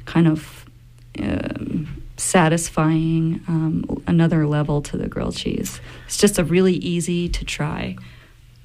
kind 0.04 0.26
of 0.28 0.64
um, 1.18 2.02
satisfying 2.16 3.42
um, 3.48 4.02
another 4.06 4.46
level 4.46 4.82
to 4.82 4.96
the 4.96 5.08
grilled 5.08 5.36
cheese. 5.36 5.80
It's 6.06 6.18
just 6.18 6.38
a 6.38 6.44
really 6.44 6.74
easy 6.74 7.28
to 7.28 7.44
try. 7.44 7.96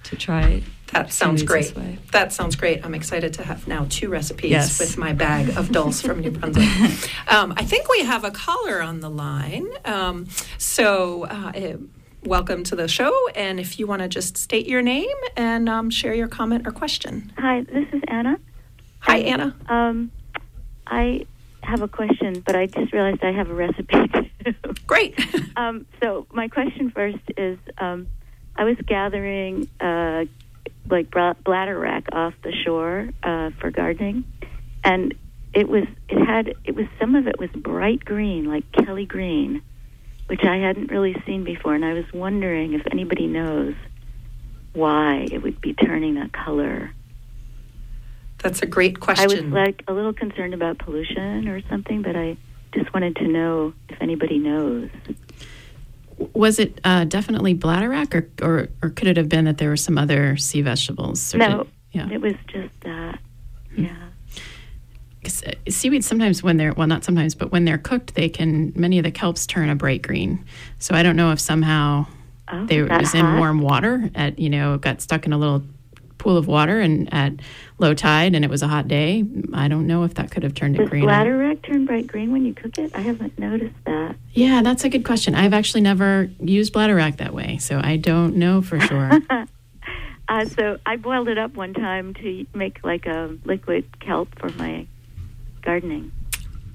To 0.06 0.16
try 0.16 0.64
That 0.92 1.12
sounds 1.14 1.44
great. 1.44 1.74
That 2.12 2.34
sounds 2.34 2.56
great. 2.56 2.86
I'm 2.86 2.94
excited 2.94 3.34
to 3.36 3.44
have 3.44 3.68
now 3.68 3.86
two 3.90 4.10
recipes 4.10 4.52
Yes. 4.52 4.80
with 4.80 4.98
my 4.98 5.14
bag 5.14 5.50
of 5.58 5.72
dulse 5.72 6.02
from 6.02 6.20
New 6.20 6.32
Brunswick. 6.32 6.68
Um, 7.28 7.54
I 7.56 7.64
think 7.64 7.88
we 7.90 8.04
have 8.04 8.24
a 8.26 8.32
caller 8.32 8.82
on 8.82 9.00
the 9.00 9.10
line. 9.10 9.68
Um, 9.86 10.28
so, 10.58 11.24
uh, 11.26 11.52
eh, 11.56 11.76
welcome 12.26 12.64
to 12.66 12.76
the 12.76 12.88
show. 12.90 13.14
And 13.36 13.58
if 13.60 13.80
you 13.80 13.88
want 13.88 14.02
to 14.02 14.10
just 14.10 14.36
state 14.38 14.68
your 14.68 14.82
name 14.82 15.16
and 15.38 15.70
um, 15.70 15.90
share 15.90 16.14
your 16.14 16.28
comment 16.28 16.68
or 16.68 16.72
question. 16.72 17.32
Hi, 17.38 17.62
this 17.62 17.88
is 17.94 18.02
Anna. 18.10 18.38
Hi, 19.00 19.18
And, 19.20 19.42
Anna. 19.42 19.56
Um, 19.70 20.12
I 20.88 21.26
have 21.64 21.82
a 21.82 21.88
question, 21.88 22.44
but 22.46 22.56
I 22.56 22.66
just 22.66 22.92
realized 22.92 23.24
I 23.24 23.32
have 23.32 23.50
a 23.50 23.54
recipe 23.54 23.96
too. 24.46 24.54
Great. 24.88 25.18
um, 25.56 25.86
so 26.02 26.28
my 26.34 26.50
question 26.50 26.92
first 26.92 27.20
is, 27.38 27.58
um, 27.78 28.08
I 28.58 28.66
was 28.66 28.76
gathering 28.86 29.70
uh, 29.80 30.26
like 30.90 31.10
bladderwrack 31.10 32.06
off 32.12 32.34
the 32.44 32.52
shore 32.52 33.10
uh, 33.24 33.52
for 33.60 33.72
gardening, 33.72 34.26
and 34.84 35.14
it 35.54 35.68
was 35.68 35.86
it 36.10 36.26
had 36.26 36.54
it 36.66 36.76
was 36.76 36.88
some 37.00 37.16
of 37.16 37.28
it 37.28 37.40
was 37.40 37.50
bright 37.52 38.04
green, 38.04 38.46
like 38.46 38.70
Kelly 38.72 39.06
green, 39.06 39.62
which 40.28 40.44
I 40.44 40.58
hadn't 40.58 40.92
really 40.92 41.16
seen 41.26 41.44
before, 41.44 41.76
and 41.76 41.86
I 41.86 41.94
was 41.94 42.06
wondering 42.14 42.74
if 42.74 42.82
anybody 42.92 43.28
knows 43.28 43.76
why 44.74 45.28
it 45.32 45.42
would 45.42 45.60
be 45.62 45.74
turning 45.74 46.16
that 46.16 46.32
color. 46.32 46.94
That's 48.40 48.62
a 48.62 48.66
great 48.66 49.00
question. 49.00 49.30
I 49.30 49.34
was 49.34 49.44
like 49.44 49.84
a 49.88 49.94
little 49.94 50.14
concerned 50.14 50.54
about 50.54 50.80
pollution 50.80 51.48
or 51.48 51.62
something, 51.70 52.02
but 52.02 52.16
I 52.16 52.38
just 52.74 52.94
wanted 52.94 53.18
to 53.18 53.28
know 53.28 53.74
if 53.90 54.02
anybody 54.02 54.40
knows. 54.40 54.90
Was 56.34 56.60
it 56.60 56.80
uh, 56.84 57.04
definitely 57.06 57.56
bladderwrack, 57.56 58.14
or, 58.16 58.30
or 58.46 58.68
or 58.82 58.90
could 58.90 59.08
it 59.08 59.18
have 59.18 59.28
been 59.30 59.46
that 59.46 59.58
there 59.58 59.70
were 59.70 59.78
some 59.78 59.98
other 59.98 60.38
sea 60.38 60.62
vegetables? 60.62 61.34
Or 61.36 61.38
No, 61.40 61.58
did- 61.64 61.68
yeah. 61.92 62.10
it 62.12 62.22
was 62.22 62.34
just 62.48 62.74
that. 62.82 63.20
Yeah. 63.76 63.96
'Cause, 65.24 65.44
uh, 65.46 65.52
seaweeds 65.70 66.08
sometimes 66.08 66.42
when 66.42 66.58
they're 66.58 66.74
well 66.74 66.88
not 66.88 67.04
sometimes 67.04 67.36
but 67.36 67.52
when 67.52 67.64
they're 67.64 67.78
cooked 67.78 68.16
they 68.16 68.28
can 68.28 68.74
many 68.76 68.98
of 68.98 69.04
the 69.04 69.12
kelps 69.12 69.46
turn 69.46 69.70
a 69.70 69.76
bright 69.76 70.02
green 70.02 70.44
so 70.80 70.96
i 70.96 71.04
don't 71.04 71.16
know 71.16 71.32
if 71.32 71.40
somehow 71.40 72.08
Oh, 72.48 72.66
they 72.66 72.82
was 72.82 73.14
in 73.14 73.38
warm 73.38 73.62
water 73.62 74.10
at 74.16 74.40
you 74.40 74.50
know 74.50 74.80
got 74.80 75.00
stuck 75.00 75.28
in 75.28 75.32
a 75.32 75.38
little 75.38 75.64
pool 76.22 76.38
of 76.38 76.48
water 76.48 76.80
and 76.80 77.12
at 77.14 77.34
low 77.80 77.94
tide 77.94 78.36
and 78.36 78.46
it 78.46 78.50
was 78.50 78.62
a 78.62 78.68
hot 78.68 78.88
day 78.88 79.24
i 79.54 79.68
don't 79.68 79.88
know 79.88 80.04
if 80.04 80.14
that 80.14 80.30
could 80.32 80.44
have 80.44 80.54
turned 80.54 80.76
it 80.76 80.78
green. 80.78 80.86
Does 80.86 80.90
green 80.92 81.04
bladder 81.06 81.38
rack 81.38 81.62
turn 81.64 81.86
bright 81.86 82.06
green 82.08 82.32
when 82.32 82.46
you 82.46 82.54
cook 82.54 82.78
it? 82.78 82.92
I 82.96 83.02
haven't 83.02 83.38
noticed 83.40 83.74
that. 83.86 84.16
yeah 84.34 84.62
that's 84.62 84.84
a 84.84 84.90
good 84.90 85.04
question 85.04 85.34
i've 85.36 85.54
actually 85.54 85.82
never 85.82 86.30
used 86.40 86.74
bladderwrack 86.74 87.18
that 87.18 87.34
way 87.34 87.58
so 87.58 87.80
i 87.84 87.98
don't 87.98 88.36
know 88.36 88.62
for 88.62 88.80
sure 88.80 89.12
Uh, 90.30 90.46
so 90.46 90.78
I 90.86 90.96
boiled 90.96 91.28
it 91.28 91.38
up 91.38 91.56
one 91.56 91.74
time 91.74 92.14
to 92.14 92.46
make 92.54 92.80
like 92.86 93.06
a 93.06 93.38
liquid 93.44 94.00
kelp 94.00 94.30
for 94.40 94.48
my 94.52 94.88
gardening, 95.62 96.14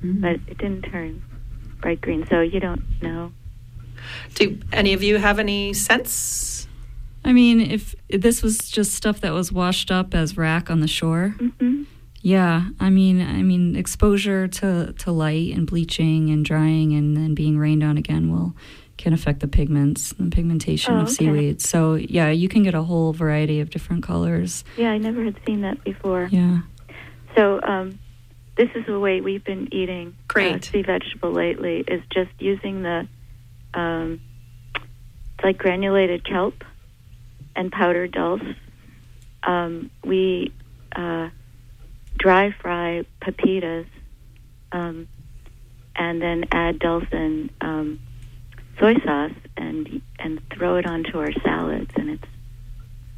Mm. 0.05 0.20
but 0.20 0.32
it 0.47 0.59
didn't 0.59 0.82
turn 0.82 1.22
bright 1.80 2.03
green. 2.03 2.26
So 2.26 2.40
you 2.42 2.61
don't 2.61 2.82
know. 3.01 3.32
Do 4.34 4.59
any 4.72 4.92
of 4.92 5.03
you 5.03 5.16
have 5.16 5.38
any 5.38 5.72
sense? 5.72 6.12
I 7.27 7.33
mean, 7.33 7.61
if 7.61 7.95
this 8.09 8.43
was 8.43 8.59
just 8.70 8.95
stuff 8.95 9.20
that 9.20 9.33
was 9.33 9.51
washed 9.53 9.91
up 9.91 10.14
as 10.14 10.37
wrack 10.37 10.70
on 10.70 10.81
the 10.81 10.89
shore, 10.89 11.35
hmm 11.61 11.83
yeah. 12.22 12.70
I 12.81 12.91
mean, 12.91 13.20
I 13.20 13.43
mean, 13.43 13.77
exposure 13.77 14.49
to 14.49 14.93
to 14.99 15.12
light 15.12 15.55
and 15.55 15.64
bleaching 15.66 16.31
and 16.31 16.45
drying 16.45 16.93
and 16.93 17.16
then 17.16 17.35
being 17.35 17.57
rained 17.57 17.85
on 17.85 17.97
again 17.99 18.33
will 18.33 18.53
can 18.97 19.12
affect 19.12 19.41
the 19.41 19.47
pigments 19.47 20.12
and 20.18 20.33
pigmentation 20.33 20.95
Oh, 20.95 21.01
of 21.01 21.03
okay. 21.05 21.12
seaweed. 21.12 21.61
So 21.61 21.95
yeah, 21.95 22.31
you 22.31 22.49
can 22.49 22.62
get 22.64 22.74
a 22.74 22.83
whole 22.83 23.12
variety 23.12 23.61
of 23.61 23.70
different 23.70 24.03
colors. 24.03 24.64
Yeah, 24.77 24.91
I 24.91 24.99
never 24.99 25.22
had 25.22 25.39
seen 25.47 25.61
that 25.61 25.85
before. 25.85 26.29
Yeah. 26.33 26.61
So 27.37 27.61
um, 27.62 27.99
this 28.57 28.70
is 28.74 28.87
the 28.87 28.99
way 28.99 29.20
we've 29.20 29.45
been 29.45 29.68
eating 29.72 30.16
uh, 30.35 30.59
sea 30.61 30.83
vegetable 30.83 31.31
lately. 31.31 31.85
Is 31.87 32.03
just 32.12 32.31
using 32.41 32.83
the 32.83 33.07
um, 33.74 34.20
like 35.45 35.59
granulated 35.59 36.24
kelp 36.24 36.64
and 37.57 37.72
powdered 37.72 38.12
dulse. 38.12 38.42
Um, 39.42 39.90
we 40.04 40.52
uh, 40.94 41.30
dry 42.18 42.52
fry 42.61 43.04
pepitas 43.20 43.86
um, 44.72 45.09
and 45.96 46.20
then 46.20 46.44
add 46.52 46.78
dulse 46.78 47.07
and 47.12 47.50
um, 47.61 47.98
soy 48.78 48.94
sauce 49.04 49.32
and 49.57 50.02
and 50.18 50.40
throw 50.52 50.76
it 50.76 50.86
onto 50.86 51.18
our 51.18 51.32
salads, 51.44 51.90
and 51.96 52.11
it's 52.11 52.28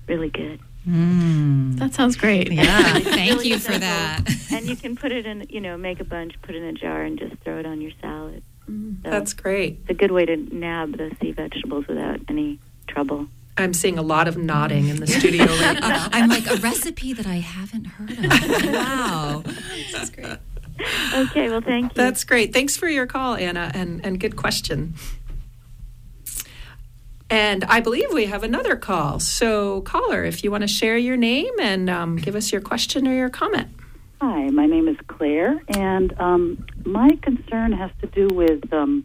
really 0.06 0.30
good. 0.30 0.60
Mm. 0.88 1.76
that 1.78 1.92
sounds 1.92 2.16
great 2.16 2.50
Yeah, 2.50 2.64
thank 3.00 3.32
Really 3.32 3.48
you 3.48 3.58
for 3.58 3.76
that. 3.76 4.22
and 4.52 4.66
you 4.66 4.74
can 4.76 4.96
put 4.96 5.12
it 5.12 5.26
in, 5.26 5.44
you 5.50 5.60
know, 5.60 5.76
make 5.76 6.00
a 6.00 6.04
bunch, 6.04 6.40
put 6.40 6.54
it 6.54 6.62
in 6.62 6.68
a 6.68 6.72
jar, 6.72 7.02
and 7.02 7.18
just 7.18 7.36
throw 7.42 7.58
it 7.58 7.66
on 7.66 7.82
your 7.82 7.90
salad. 8.00 8.42
So 8.66 8.72
That's 9.10 9.34
great. 9.34 9.78
it's 9.82 9.90
a 9.90 9.94
good 9.94 10.10
way 10.10 10.24
to 10.24 10.36
nab 10.36 10.96
the 10.96 11.14
sea 11.20 11.32
vegetables 11.32 11.86
without 11.88 12.20
any 12.28 12.58
trouble. 12.86 13.26
I'm 13.58 13.74
seeing 13.74 13.98
a 13.98 14.02
lot 14.02 14.28
of 14.28 14.36
nodding 14.36 14.88
in 14.88 14.96
the 14.96 15.06
studio 15.18 15.44
right 15.46 15.80
now. 15.80 16.06
Uh, 16.06 16.08
I'm 16.12 16.28
like 16.28 16.46
a 16.50 16.56
recipe 16.56 17.12
that 17.12 17.26
I 17.26 17.36
haven't 17.36 17.86
heard 17.86 18.10
of. 18.12 18.72
Wow. 18.72 19.42
That's 19.92 20.10
great. 20.10 20.38
Okay, 21.12 21.48
well, 21.48 21.60
thank 21.60 21.92
you. 21.92 21.94
That's 21.94 22.24
great. 22.24 22.52
Thanks 22.52 22.76
for 22.76 22.88
your 22.88 23.06
call, 23.06 23.34
Anna, 23.34 23.70
and, 23.74 24.04
and 24.04 24.20
good 24.20 24.36
question. 24.36 24.94
And 27.30 27.64
I 27.64 27.80
believe 27.80 28.12
we 28.12 28.26
have 28.26 28.42
another 28.42 28.76
call. 28.76 29.20
So, 29.20 29.82
caller, 29.82 30.24
if 30.24 30.42
you 30.44 30.50
want 30.50 30.62
to 30.62 30.68
share 30.68 30.96
your 30.96 31.16
name 31.16 31.52
and 31.60 31.90
um, 31.90 32.16
give 32.16 32.34
us 32.34 32.52
your 32.52 32.60
question 32.60 33.06
or 33.06 33.14
your 33.14 33.28
comment. 33.28 33.68
Hi, 34.20 34.48
my 34.50 34.66
name 34.66 34.88
is 34.88 34.96
Claire, 35.06 35.60
and 35.68 36.12
um, 36.18 36.66
my 36.84 37.08
concern 37.22 37.72
has 37.72 37.90
to 38.00 38.06
do 38.08 38.28
with, 38.34 38.72
um, 38.72 39.04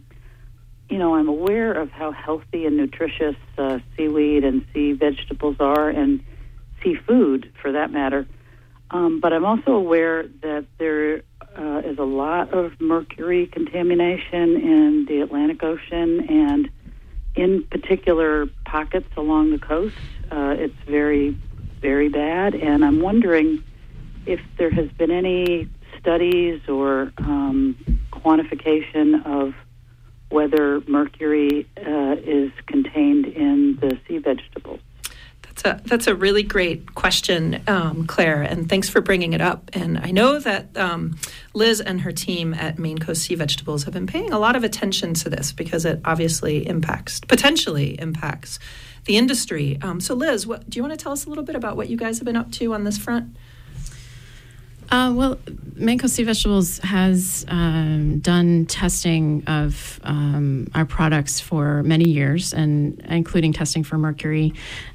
you 0.88 0.98
know, 0.98 1.14
I'm 1.14 1.28
aware 1.28 1.72
of 1.72 1.90
how 1.90 2.12
healthy 2.12 2.66
and 2.66 2.76
nutritious 2.76 3.36
uh, 3.58 3.78
seaweed 3.96 4.44
and 4.44 4.64
sea 4.72 4.92
vegetables 4.92 5.56
are, 5.60 5.88
and 5.88 6.22
seafood 6.82 7.52
for 7.60 7.72
that 7.72 7.90
matter. 7.90 8.26
Um, 8.90 9.20
but 9.20 9.32
I'm 9.32 9.44
also 9.44 9.72
aware 9.72 10.24
that 10.42 10.66
there 10.78 11.22
uh, 11.58 11.82
is 11.84 11.98
a 11.98 12.04
lot 12.04 12.52
of 12.52 12.80
mercury 12.80 13.46
contamination 13.46 14.56
in 14.56 15.06
the 15.08 15.20
Atlantic 15.20 15.62
Ocean 15.62 16.28
and 16.28 16.70
in 17.34 17.64
particular 17.64 18.46
pockets 18.64 19.08
along 19.16 19.50
the 19.50 19.58
coast. 19.58 19.96
Uh, 20.30 20.54
it's 20.56 20.76
very, 20.86 21.36
very 21.80 22.08
bad, 22.08 22.54
and 22.54 22.84
I'm 22.84 23.00
wondering 23.00 23.64
if 24.26 24.40
there 24.58 24.70
has 24.70 24.88
been 24.92 25.10
any 25.10 25.68
studies 25.98 26.60
or 26.68 27.12
um, 27.18 27.76
quantification 28.12 29.24
of 29.26 29.54
whether 30.34 30.80
mercury 30.88 31.64
uh, 31.78 32.16
is 32.18 32.50
contained 32.66 33.24
in 33.26 33.78
the 33.80 33.96
sea 34.06 34.18
vegetables. 34.18 34.80
That's 35.42 35.64
a, 35.64 35.88
that's 35.88 36.06
a 36.08 36.14
really 36.16 36.42
great 36.42 36.96
question, 36.96 37.62
um, 37.68 38.08
Claire, 38.08 38.42
and 38.42 38.68
thanks 38.68 38.88
for 38.88 39.00
bringing 39.00 39.32
it 39.32 39.40
up. 39.40 39.70
And 39.72 39.96
I 39.98 40.10
know 40.10 40.40
that 40.40 40.76
um, 40.76 41.16
Liz 41.54 41.80
and 41.80 42.00
her 42.00 42.10
team 42.10 42.52
at 42.52 42.80
Maine 42.80 42.98
Coast 42.98 43.22
Sea 43.22 43.36
Vegetables 43.36 43.84
have 43.84 43.94
been 43.94 44.08
paying 44.08 44.32
a 44.32 44.38
lot 44.40 44.56
of 44.56 44.64
attention 44.64 45.14
to 45.14 45.30
this 45.30 45.52
because 45.52 45.84
it 45.84 46.00
obviously 46.04 46.66
impacts, 46.66 47.20
potentially 47.20 47.96
impacts 48.00 48.58
the 49.04 49.16
industry. 49.16 49.78
Um, 49.82 50.00
so, 50.00 50.14
Liz, 50.16 50.44
what, 50.48 50.68
do 50.68 50.76
you 50.76 50.82
want 50.82 50.98
to 50.98 51.02
tell 51.02 51.12
us 51.12 51.26
a 51.26 51.28
little 51.28 51.44
bit 51.44 51.54
about 51.54 51.76
what 51.76 51.88
you 51.88 51.96
guys 51.96 52.18
have 52.18 52.24
been 52.24 52.36
up 52.36 52.50
to 52.52 52.74
on 52.74 52.82
this 52.82 52.98
front? 52.98 53.36
Uh, 54.90 55.12
well, 55.14 55.38
Maine 55.76 55.98
Coast 55.98 56.14
Sea 56.14 56.22
Vegetables 56.22 56.78
has 56.78 57.44
um, 57.48 58.20
done 58.20 58.66
testing 58.66 59.42
of 59.46 59.98
um, 60.04 60.68
our 60.74 60.84
products 60.84 61.40
for 61.40 61.82
many 61.82 62.08
years, 62.10 62.54
and 62.54 63.00
including 63.08 63.52
testing 63.52 63.82
for 63.82 63.98
mercury. 63.98 64.52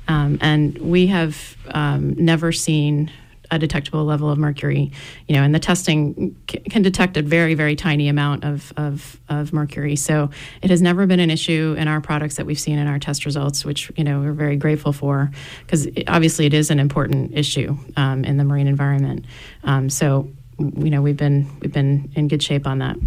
Um, 0.08 0.38
and 0.42 0.78
we 0.78 1.08
have 1.08 1.58
um, 1.72 2.14
never 2.14 2.52
seen 2.52 3.12
a 3.52 3.60
detectable 3.60 4.06
level 4.06 4.30
of 4.30 4.38
mercury. 4.38 4.92
You 5.28 5.36
know, 5.36 5.44
and 5.44 5.54
the 5.54 5.60
testing 5.60 6.36
c- 6.50 6.60
can 6.60 6.82
detect 6.82 7.18
a 7.18 7.22
very, 7.22 7.54
very 7.54 7.76
tiny 7.76 8.08
amount 8.08 8.44
of, 8.44 8.74
of, 8.78 9.20
of 9.30 9.54
mercury. 9.54 9.96
So 9.96 10.30
it 10.62 10.70
has 10.70 10.82
never 10.82 11.06
been 11.06 11.20
an 11.20 11.30
issue 11.30 11.76
in 11.78 11.88
our 11.88 12.02
products 12.02 12.36
that 12.36 12.46
we've 12.46 12.60
seen 12.60 12.78
in 12.78 12.88
our 12.88 13.00
test 13.00 13.26
results, 13.26 13.66
which 13.66 13.92
you 13.96 14.04
know 14.04 14.20
we're 14.22 14.34
very 14.34 14.56
grateful 14.56 14.94
for, 14.94 15.32
because 15.62 15.88
obviously 16.08 16.46
it 16.46 16.54
is 16.54 16.70
an 16.72 16.80
important 16.80 17.38
issue 17.38 17.78
um, 17.98 18.24
in 18.24 18.38
the 18.38 18.44
marine 18.44 18.68
environment. 18.68 19.26
Um, 19.64 19.90
so 19.90 20.30
you 20.60 20.90
know 20.90 21.02
we've 21.02 21.18
been 21.18 21.48
we've 21.60 21.74
been 21.74 22.12
in 22.16 22.28
good 22.28 22.44
shape 22.44 22.68
on 22.68 22.80
that. 22.80 22.98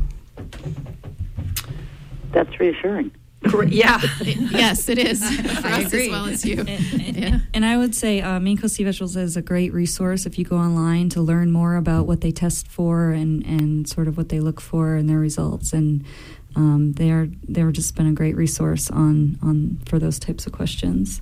That's 2.33 2.59
reassuring. 2.59 3.13
Great. 3.43 3.73
Yeah. 3.73 4.01
yes, 4.21 4.89
it 4.89 4.99
is 4.99 5.23
for 5.61 5.67
I 5.69 5.83
us 5.83 5.87
agree. 5.87 6.05
as 6.07 6.11
well 6.11 6.27
as 6.27 6.45
you. 6.45 6.61
And, 6.61 6.69
and- 6.71 7.17
Yeah. 7.17 7.39
and 7.55 7.65
I 7.65 7.77
would 7.77 7.95
say 7.95 8.21
uh, 8.21 8.39
Maine 8.41 8.57
Coast 8.59 8.75
Sea 8.77 8.85
Vegetables 8.85 9.17
is 9.17 9.37
a 9.37 9.43
great 9.43 9.73
resource 9.73 10.27
if 10.27 10.39
you 10.39 10.45
go 10.45 10.57
online 10.57 11.09
to 11.11 11.21
learn 11.21 11.51
more 11.51 11.77
about 11.77 12.07
what 12.07 12.21
they 12.21 12.31
test 12.33 12.69
for 12.69 13.11
and, 13.11 13.45
and 13.45 13.89
sort 13.89 14.09
of 14.09 14.17
what 14.17 14.29
they 14.29 14.41
look 14.41 14.61
for 14.61 14.97
in 14.97 15.07
their 15.07 15.19
results. 15.19 15.73
And 15.73 16.05
um, 16.57 16.93
they 16.93 17.11
are 17.11 17.29
they're 17.49 17.73
just 17.73 17.95
been 17.97 18.07
a 18.07 18.13
great 18.13 18.37
resource 18.37 18.91
on 18.91 19.39
on 19.43 19.79
for 19.87 19.99
those 19.99 20.19
types 20.19 20.47
of 20.47 20.53
questions. 20.53 21.21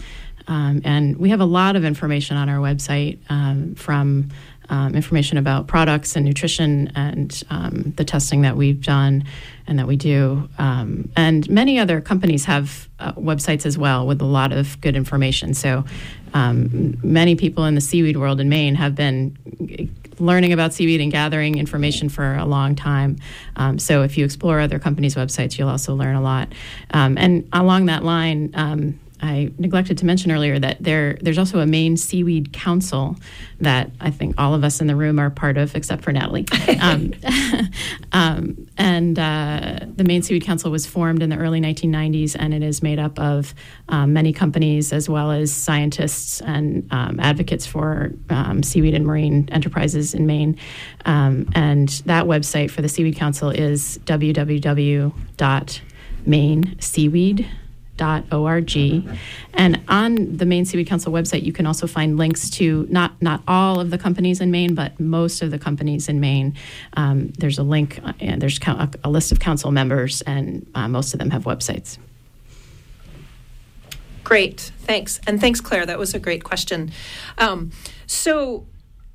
Um, 0.49 0.81
and 0.85 1.17
we 1.17 1.31
have 1.31 1.41
a 1.41 1.45
lot 1.45 1.75
of 1.77 1.85
information 1.85 2.37
on 2.37 2.49
our 2.49 2.59
website 2.59 3.19
um, 3.29 3.77
from 3.77 4.31
um, 4.69 4.95
information 4.95 5.39
about 5.39 5.67
products 5.67 6.17
and 6.17 6.25
nutrition 6.25 6.93
and 6.95 7.43
um, 7.51 7.93
the 7.97 8.05
testing 8.05 8.43
that 8.43 8.57
we've 8.57 8.83
done 8.83 9.25
and 9.67 9.79
that 9.79 9.87
we 9.87 9.97
do. 9.97 10.49
Um, 10.59 11.11
and 11.17 11.49
many 11.49 11.79
other 11.79 12.01
companies 12.01 12.45
have 12.45 12.89
uh, 12.99 13.13
websites 13.13 13.67
as 13.67 13.77
well 13.77 14.07
with 14.07 14.21
a 14.21 14.25
lot 14.25 14.53
of 14.53 14.81
good 14.81 14.97
information. 14.97 15.55
So 15.55 15.85
um, 16.35 16.99
many 17.03 17.35
people 17.35 17.65
in 17.65 17.75
the 17.75 17.81
seaweed 17.81 18.17
world 18.17 18.41
in 18.41 18.49
Maine 18.49 18.75
have 18.75 18.95
been 18.95 19.37
learning 20.19 20.53
about 20.53 20.73
seaweed 20.73 21.01
and 21.01 21.13
gathering 21.13 21.59
information 21.59 22.09
for 22.09 22.35
a 22.37 22.45
long 22.45 22.75
time. 22.75 23.17
Um, 23.57 23.79
so 23.79 24.03
if 24.03 24.17
you 24.17 24.25
explore 24.25 24.61
other 24.61 24.79
companies' 24.79 25.15
websites, 25.15 25.59
you'll 25.59 25.69
also 25.69 25.95
learn 25.95 26.17
a 26.17 26.23
lot. 26.23 26.53
Um, 26.91 27.19
and 27.19 27.49
along 27.53 27.87
that 27.87 28.03
line, 28.03 28.51
um, 28.55 28.99
I 29.21 29.51
neglected 29.59 29.99
to 29.99 30.07
mention 30.07 30.31
earlier 30.31 30.59
that 30.59 30.83
there 30.83 31.19
there's 31.21 31.39
also 31.39 31.61
a 31.61 31.67
Maine 31.67 31.97
Seaweed 31.97 32.53
Council 32.53 33.17
that 33.61 33.91
I 34.01 34.11
think 34.11 34.35
all 34.39 34.55
of 34.55 34.65
us 34.65 34.81
in 34.81 34.87
the 34.87 34.97
room 34.97 35.19
are 35.19 35.31
part 35.31 35.57
of, 35.57 35.75
except 35.75 36.03
for 36.03 36.13
Natalie. 36.13 36.47
Um, 36.79 37.15
um, 38.13 38.69
and 38.77 39.19
uh, 39.19 39.81
the 39.97 40.05
Maine 40.05 40.23
Seaweed 40.23 40.45
Council 40.45 40.71
was 40.71 40.87
formed 40.87 41.23
in 41.23 41.31
the 41.31 41.37
early 41.37 41.61
1990s, 41.61 42.37
and 42.39 42.53
it 42.53 42.63
is 42.63 42.83
made 42.83 42.99
up 42.99 43.19
of 43.19 43.55
um, 43.89 44.13
many 44.13 44.33
companies 44.33 44.93
as 44.93 45.09
well 45.09 45.31
as 45.31 45.53
scientists 45.53 46.41
and 46.43 46.87
um, 46.93 47.19
advocates 47.19 47.67
for 47.67 48.13
um, 48.31 48.63
seaweed 48.63 48.95
and 48.95 49.07
marine 49.07 49.49
enterprises 49.51 50.15
in 50.15 50.27
Maine. 50.27 50.59
Um, 51.07 51.49
and 51.55 51.89
that 52.07 52.27
website 52.27 52.71
for 52.71 52.83
the 52.83 52.89
Seaweed 52.89 53.17
Council 53.17 53.51
is 53.51 53.99
www.maineseaweed.org. 57.97 59.19
And 59.55 59.81
on 59.89 60.37
the 60.37 60.47
Maine 60.47 60.65
Seaweed 60.65 60.87
Council 60.87 61.13
website, 61.13 61.43
you 61.43 61.53
can 61.53 61.67
also 61.67 61.87
find 61.87 62.17
links 62.17 62.51
to 62.51 62.87
not 62.91 63.21
not 63.23 63.43
all 63.49 63.81
of 63.81 63.91
the 63.91 63.99
companies 63.99 64.41
in 64.41 64.51
Maine, 64.51 64.75
but 64.75 64.99
most 65.01 65.43
of 65.43 65.51
the 65.51 65.59
companies 65.59 66.09
in 66.09 66.21
Maine. 66.21 66.55
Um, 66.95 67.29
there's 67.39 67.59
a 67.59 67.63
link, 67.63 68.01
uh, 68.05 68.13
and 68.21 68.41
there's 68.41 68.59
a, 68.67 68.91
a 69.05 69.11
list 69.11 69.33
of 69.33 69.41
council 69.41 69.71
members, 69.71 70.23
and 70.23 70.67
uh, 70.75 70.89
most 70.89 71.15
of 71.15 71.19
them 71.19 71.31
have 71.31 71.45
websites. 71.45 71.99
Great, 74.25 74.73
thanks. 74.81 75.21
And 75.27 75.41
thanks, 75.41 75.61
Claire. 75.61 75.87
That 75.87 75.99
was 75.99 76.15
a 76.15 76.19
great 76.19 76.43
question. 76.43 76.91
Um, 77.39 77.71
so, 78.07 78.67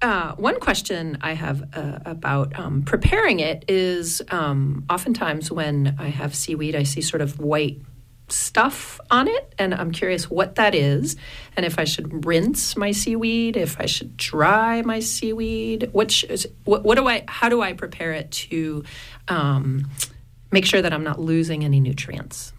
uh, 0.02 0.34
one 0.36 0.60
question 0.60 1.18
I 1.22 1.34
have 1.34 1.64
uh, 1.76 2.00
about 2.06 2.58
um, 2.58 2.82
preparing 2.84 3.40
it 3.40 3.66
is 3.68 4.22
um, 4.32 4.86
oftentimes 4.90 5.52
when 5.52 5.96
I 6.00 6.08
have 6.08 6.34
seaweed, 6.34 6.76
I 6.76 6.84
see 6.84 7.02
sort 7.02 7.22
of 7.22 7.40
white 7.40 7.82
stuff 8.32 9.00
on 9.10 9.28
it, 9.28 9.54
and 9.58 9.74
I'm 9.74 9.92
curious 9.92 10.30
what 10.30 10.56
that 10.56 10.76
is, 10.76 11.16
and 11.56 11.66
if 11.66 11.78
I 11.80 11.84
should 11.84 12.26
rinse 12.26 12.78
my 12.78 12.92
seaweed, 12.92 13.58
if 13.58 13.80
I 13.80 13.86
should 13.86 14.18
dry 14.18 14.82
my 14.82 15.00
seaweed. 15.00 15.90
Which 15.92 16.24
is, 16.24 16.48
what, 16.64 16.84
what 16.84 16.96
do 16.96 17.08
I? 17.08 17.24
How 17.28 17.50
do 17.50 17.62
I 17.62 17.74
prepare 17.74 18.14
it 18.14 18.32
to 18.32 18.84
um, 19.28 19.90
make 20.52 20.66
sure 20.66 20.82
that 20.82 20.94
I'm 20.94 21.04
not 21.04 21.20
losing 21.20 21.64
any 21.64 21.80
nutrients? 21.80 22.54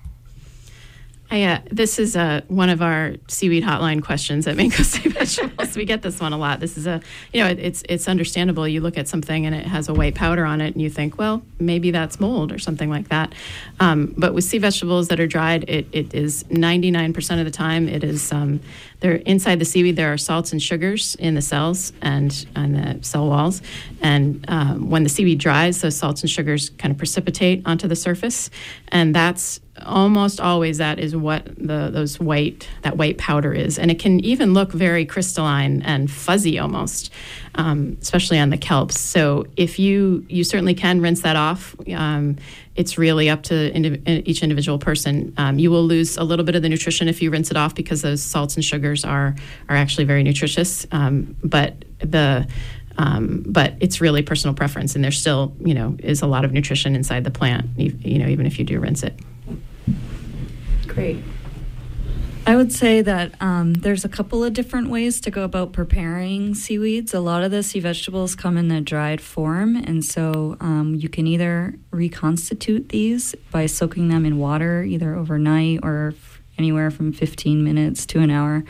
I, 1.33 1.45
uh, 1.45 1.61
this 1.71 1.99
is 1.99 2.15
uh, 2.15 2.43
one 2.49 2.69
of 2.69 2.83
our 2.83 3.15
seaweed 3.27 3.65
hotline 3.65 4.05
questions 4.05 4.47
at 4.47 4.55
Maine 4.55 4.71
Coast 4.71 4.91
Sea 5.03 5.09
Vegetables. 5.09 5.75
we 5.75 5.87
get 5.87 6.03
this 6.03 6.21
one 6.21 6.35
a 6.35 6.37
lot. 6.37 6.61
This 6.61 6.77
is 6.77 6.87
a, 6.87 7.01
you 7.33 7.43
know, 7.43 7.49
it, 7.49 7.59
it's 7.59 7.83
it's 7.89 8.07
understandable. 8.07 8.69
You 8.69 8.83
look 8.83 8.99
at 8.99 9.09
something 9.09 9.47
and 9.47 9.55
it 9.55 9.65
has 9.65 9.89
a 9.89 9.95
white 9.95 10.15
powder 10.15 10.45
on 10.45 10.61
it, 10.61 10.75
and 10.75 10.83
you 10.83 10.91
think, 10.91 11.17
well, 11.17 11.43
maybe 11.59 11.91
that's 11.91 12.21
mold 12.21 12.53
or 12.53 12.59
something 12.59 12.91
like 12.91 13.09
that. 13.09 13.33
Um, 13.81 14.13
but 14.19 14.35
with 14.35 14.45
sea 14.45 14.59
vegetables 14.59 15.09
that 15.09 15.21
are 15.21 15.27
dried, 15.27 15.65
it, 15.71 15.87
it 15.91 16.13
is 16.13 16.45
99% 16.45 17.39
of 17.39 17.47
the 17.47 17.51
time 17.51 17.89
it 17.89 18.05
is. 18.05 18.31
Um, 18.31 18.61
they're 19.01 19.15
inside 19.15 19.59
the 19.59 19.65
seaweed. 19.65 19.97
There 19.97 20.13
are 20.13 20.19
salts 20.19 20.53
and 20.53 20.61
sugars 20.61 21.15
in 21.15 21.35
the 21.35 21.41
cells 21.41 21.95
and 22.03 22.47
on 22.55 22.73
the 22.73 22.99
cell 23.01 23.27
walls, 23.27 23.63
and 24.03 24.45
um, 24.49 24.91
when 24.91 25.03
the 25.03 25.09
seaweed 25.09 25.39
dries, 25.39 25.81
those 25.81 25.97
salts 25.97 26.21
and 26.21 26.29
sugars 26.29 26.69
kind 26.77 26.93
of 26.93 26.99
precipitate 26.99 27.63
onto 27.65 27.89
the 27.89 27.97
surface, 27.97 28.51
and 28.89 29.15
that's 29.15 29.62
almost 29.81 30.41
always 30.41 30.79
that 30.79 30.99
is 30.99 31.17
what 31.17 31.47
the 31.57 31.91
those 31.91 32.21
white 32.21 32.69
that 32.83 32.97
white 32.97 33.19
powder 33.19 33.53
is, 33.53 33.79
and 33.79 33.91
it 33.91 33.99
can 33.99 34.21
even 34.21 34.55
look 34.55 34.73
very 34.73 35.05
crystalline 35.07 35.83
and 35.83 36.11
fuzzy 36.11 36.59
almost, 36.59 37.11
um, 37.55 37.97
especially 38.01 38.39
on 38.39 38.51
the 38.51 38.59
kelps. 38.59 38.93
So 38.93 39.47
if 39.57 39.79
you 39.79 40.25
you 40.29 40.45
certainly 40.45 40.75
can 40.75 41.01
rinse 41.01 41.23
that 41.23 41.37
off. 41.37 41.75
Um, 41.95 42.37
it's 42.75 42.97
really 42.97 43.29
up 43.29 43.43
to 43.43 43.71
indi- 43.71 44.03
each 44.25 44.43
individual 44.43 44.79
person. 44.79 45.35
Um, 45.37 45.59
you 45.59 45.71
will 45.71 45.85
lose 45.85 46.17
a 46.17 46.25
little 46.25 46.43
bit 46.43 46.55
of 46.55 46.63
the 46.63 46.71
nutrition 46.71 47.07
if 47.07 47.21
you 47.21 47.31
rinse 47.31 47.51
it 47.51 47.57
off 47.59 47.75
because 47.75 48.01
those 48.01 48.23
salts 48.23 48.57
and 48.57 48.65
sugars 48.65 49.05
are 49.05 49.35
are 49.69 49.77
actually 49.77 50.05
very 50.05 50.23
nutritious. 50.23 50.87
Um, 50.91 51.37
but 51.45 51.85
the 51.99 52.47
um, 52.99 53.45
but 53.47 53.75
it's 53.81 54.01
really 54.01 54.23
personal 54.23 54.55
preference, 54.55 54.95
and 54.95 55.05
there 55.05 55.11
still, 55.11 55.55
you 55.61 55.75
know, 55.75 55.97
is 55.99 56.23
a 56.23 56.27
lot 56.27 56.45
of 56.45 56.53
nutrition 56.53 56.95
inside 56.95 57.25
the 57.25 57.31
plant, 57.31 57.67
you 57.77 58.19
know, 58.19 58.27
even 58.27 58.47
if 58.47 58.59
you 58.59 58.65
do 58.65 58.81
rinse 58.81 59.03
it. 59.03 59.19
Great. 60.95 61.23
I 62.45 62.57
would 62.57 62.73
say 62.73 63.03
that 63.03 63.41
um, 63.41 63.73
there's 63.73 64.05
a 64.05 64.09
couple 64.09 64.43
of 64.43 64.53
different 64.53 64.91
ways 64.91 65.21
to 65.21 65.31
go 65.31 65.45
about 65.45 65.73
preparing 65.73 66.57
seaweeds. 66.57 67.15
A 67.15 67.21
lot 67.21 67.45
of 67.45 67.53
the 67.53 67.63
sea 67.63 67.79
vegetables 67.79 68.35
come 68.35 68.59
in 68.59 68.69
a 68.73 68.81
dried 68.81 69.21
form, 69.21 69.77
and 69.77 70.05
so 70.05 70.57
um, 70.61 70.97
you 70.97 71.09
can 71.09 71.29
either 71.29 71.77
reconstitute 71.93 72.89
these 72.89 73.37
by 73.53 73.67
soaking 73.67 74.09
them 74.09 74.27
in 74.27 74.39
water 74.39 74.83
either 74.83 75.15
overnight 75.15 75.81
or 75.85 76.15
f- 76.17 76.43
anywhere 76.59 76.91
from 76.91 77.13
15 77.13 77.63
minutes 77.63 78.05
to 78.07 78.19
an 78.19 78.31
hour. 78.31 78.65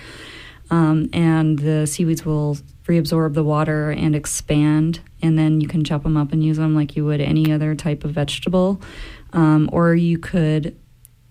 Um, 0.70 1.08
and 1.14 1.58
the 1.58 1.86
seaweeds 1.86 2.26
will 2.26 2.58
reabsorb 2.84 3.32
the 3.32 3.44
water 3.44 3.90
and 3.90 4.14
expand, 4.14 5.00
and 5.22 5.38
then 5.38 5.62
you 5.62 5.66
can 5.66 5.82
chop 5.82 6.02
them 6.02 6.18
up 6.18 6.32
and 6.32 6.44
use 6.44 6.58
them 6.58 6.74
like 6.74 6.94
you 6.94 7.06
would 7.06 7.22
any 7.22 7.50
other 7.50 7.74
type 7.74 8.04
of 8.04 8.10
vegetable. 8.10 8.82
Um, 9.32 9.70
or 9.72 9.94
you 9.94 10.18
could 10.18 10.76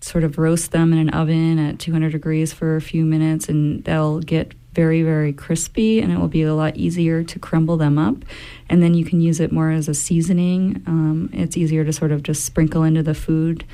sort 0.02 0.24
of 0.24 0.36
roast 0.36 0.72
them 0.72 0.92
in 0.92 0.98
an 0.98 1.10
oven 1.10 1.58
at 1.58 1.78
200 1.78 2.10
degrees 2.10 2.52
for 2.52 2.76
a 2.76 2.80
few 2.80 3.04
minutes, 3.04 3.48
and 3.48 3.84
they'll 3.84 4.18
get 4.18 4.52
very, 4.72 5.02
very 5.02 5.32
crispy, 5.32 6.00
and 6.00 6.12
it 6.12 6.18
will 6.18 6.28
be 6.28 6.42
a 6.42 6.54
lot 6.54 6.76
easier 6.76 7.22
to 7.22 7.38
crumble 7.38 7.76
them 7.76 7.98
up. 7.98 8.16
And 8.68 8.82
then 8.82 8.94
you 8.94 9.04
can 9.04 9.20
use 9.20 9.38
it 9.38 9.52
more 9.52 9.70
as 9.70 9.88
a 9.88 9.94
seasoning. 9.94 10.82
Um, 10.86 11.30
it's 11.32 11.56
easier 11.56 11.84
to 11.84 11.92
sort 11.92 12.10
of 12.10 12.22
just 12.22 12.44
sprinkle 12.44 12.82
into 12.82 13.02
the 13.02 13.14
food. 13.14 13.64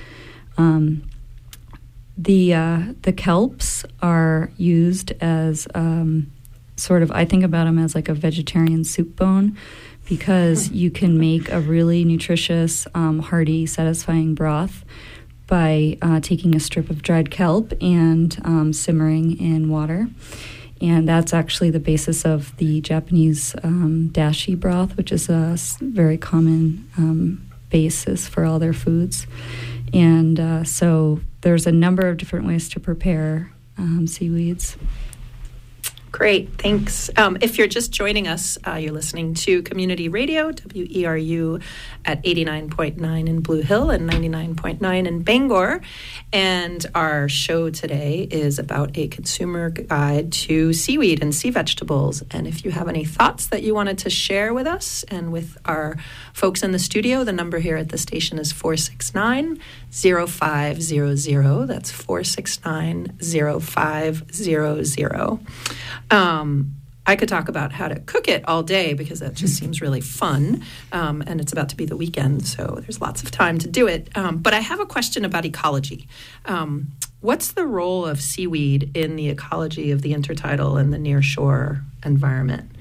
Um, 0.59 1.09
the 2.17 2.53
uh, 2.53 2.83
the 3.03 3.13
kelps 3.13 3.85
are 4.03 4.51
used 4.57 5.13
as 5.21 5.69
um, 5.75 6.33
sort 6.75 7.03
of 7.03 7.13
I 7.13 7.25
think 7.25 7.45
about 7.45 7.65
them 7.65 7.79
as 7.79 7.95
like 7.95 8.09
a 8.09 8.15
vegetarian 8.15 8.83
soup 8.83 9.15
bone 9.15 9.57
because 10.09 10.71
you 10.71 10.91
can 10.91 11.19
make 11.19 11.51
a 11.53 11.61
really 11.61 12.03
nutritious, 12.03 12.89
um, 12.95 13.21
hearty, 13.21 13.67
satisfying 13.67 14.35
broth 14.35 14.85
by 15.49 15.99
uh, 16.01 16.21
taking 16.21 16.55
a 16.55 16.61
strip 16.61 16.91
of 16.91 17.03
dried 17.03 17.33
kelp 17.33 17.73
and 17.81 18.41
um, 18.45 18.73
simmering 18.73 19.41
in 19.41 19.69
water. 19.69 20.07
And 20.81 21.09
that's 21.09 21.35
actually 21.35 21.71
the 21.71 21.81
basis 21.81 22.25
of 22.25 22.57
the 22.59 22.81
Japanese 22.81 23.57
um, 23.65 24.11
dashi 24.13 24.59
broth, 24.59 24.97
which 24.97 25.11
is 25.11 25.29
a 25.29 25.57
very 25.81 26.17
common 26.17 26.89
um, 26.97 27.51
basis 27.71 28.29
for 28.29 28.45
all 28.45 28.61
their 28.61 28.73
foods. 28.73 29.27
And 29.93 30.39
uh, 30.39 30.65
so 30.65 31.21
there's 31.41 31.67
a 31.67 31.73
number 31.73 32.09
of 32.09 32.17
different 32.19 32.47
ways 32.47 32.69
to 32.71 32.81
prepare 32.81 33.51
um, 33.77 34.07
seaweeds. 34.07 34.77
Great, 36.11 36.57
thanks. 36.57 37.11
Um, 37.17 37.37
if 37.43 37.59
you're 37.59 37.67
just 37.67 37.93
joining 37.93 38.27
us, 38.29 38.57
uh, 38.67 38.75
you're 38.75 38.95
listening 38.95 39.35
to 39.35 39.63
Community 39.63 40.09
Radio, 40.09 40.51
WERU, 40.53 41.63
at 42.07 42.23
89.9 42.25 43.29
in 43.29 43.41
Blue 43.41 43.61
Hill 43.61 43.91
and 43.91 44.09
99.9 44.09 45.07
in 45.07 45.23
Bangor. 45.23 45.83
And 46.33 46.87
our 46.95 47.29
show 47.29 47.69
today 47.69 48.27
is 48.31 48.59
about 48.59 48.97
a 48.97 49.09
consumer 49.09 49.69
guide 49.69 50.33
to 50.33 50.73
seaweed 50.73 51.23
and 51.23 51.35
sea 51.35 51.51
vegetables. 51.51 52.23
And 52.31 52.47
if 52.47 52.65
you 52.65 52.71
have 52.71 52.89
any 52.89 53.05
thoughts 53.05 53.49
that 53.49 53.63
you 53.63 53.75
wanted 53.75 53.99
to 53.99 54.11
share 54.11 54.55
with 54.55 54.67
us 54.67 55.05
and 55.09 55.31
with 55.31 55.59
our 55.67 55.99
folks 56.33 56.63
in 56.63 56.73
the 56.73 56.79
studio, 56.79 57.23
the 57.23 57.33
number 57.33 57.59
here 57.59 57.77
at 57.77 57.91
the 57.91 57.99
station 57.99 58.39
is 58.39 58.51
469 58.51 59.61
0500. 59.91 61.67
That's 61.67 61.91
469 61.91 63.19
0500. 63.21 65.41
Um, 66.11 66.79
I 67.09 67.17
could 67.17 67.31
talk 67.31 67.49
about 67.49 67.73
how 67.73 67.89
to 67.89 67.99
cook 68.01 68.29
it 68.29 68.47
all 68.47 68.63
day 68.63 68.93
because 68.93 69.21
that 69.21 69.33
just 69.33 69.57
seems 69.57 69.81
really 69.81 70.03
fun. 70.03 70.63
Um, 70.93 71.23
and 71.27 71.41
it's 71.41 71.53
about 71.53 71.71
to 71.71 71.77
be 71.77 71.87
the 71.87 71.97
weekend, 71.97 72.47
so 72.47 72.81
there's 72.83 73.01
lots 73.01 73.23
of 73.23 73.31
time 73.31 73.57
to 73.61 73.69
do 73.69 73.87
it. 73.87 74.15
Um, 74.15 74.37
but 74.37 74.53
I 74.53 74.61
have 74.61 74.79
a 74.79 74.85
question 74.85 75.25
about 75.25 75.47
ecology. 75.47 76.07
Um, 76.45 76.89
what's 77.21 77.53
the 77.53 77.67
role 77.67 78.05
of 78.05 78.21
seaweed 78.21 78.95
in 78.95 79.17
the 79.17 79.31
ecology 79.31 79.91
of 79.91 80.03
the 80.03 80.13
intertidal 80.13 80.79
and 80.79 80.93
the 80.93 80.99
nearshore 80.99 81.83
environment? 82.05 82.73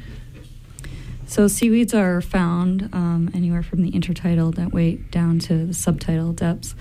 So 1.27 1.49
seaweeds 1.49 1.93
are 1.93 2.21
found 2.21 2.89
um, 2.93 3.29
anywhere 3.33 3.61
from 3.61 3.81
the 3.81 3.91
intertidal 3.91 4.55
that 4.55 4.71
way 4.71 4.95
down 4.95 5.39
to 5.39 5.65
the 5.65 5.73
subtidal 5.73 6.33
depths, 6.33 6.73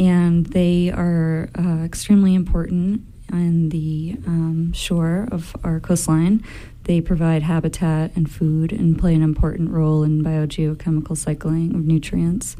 and 0.00 0.46
they 0.46 0.90
are 0.90 1.50
uh, 1.56 1.84
extremely 1.84 2.34
important 2.34 3.02
in 3.30 3.68
the 3.68 4.16
um, 4.26 4.72
shore 4.72 5.28
of 5.30 5.54
our 5.62 5.78
coastline. 5.78 6.42
They 6.84 7.02
provide 7.02 7.42
habitat 7.42 8.16
and 8.16 8.30
food 8.30 8.72
and 8.72 8.98
play 8.98 9.14
an 9.14 9.22
important 9.22 9.70
role 9.70 10.02
in 10.02 10.24
biogeochemical 10.24 11.16
cycling 11.16 11.74
of 11.74 11.84
nutrients. 11.84 12.56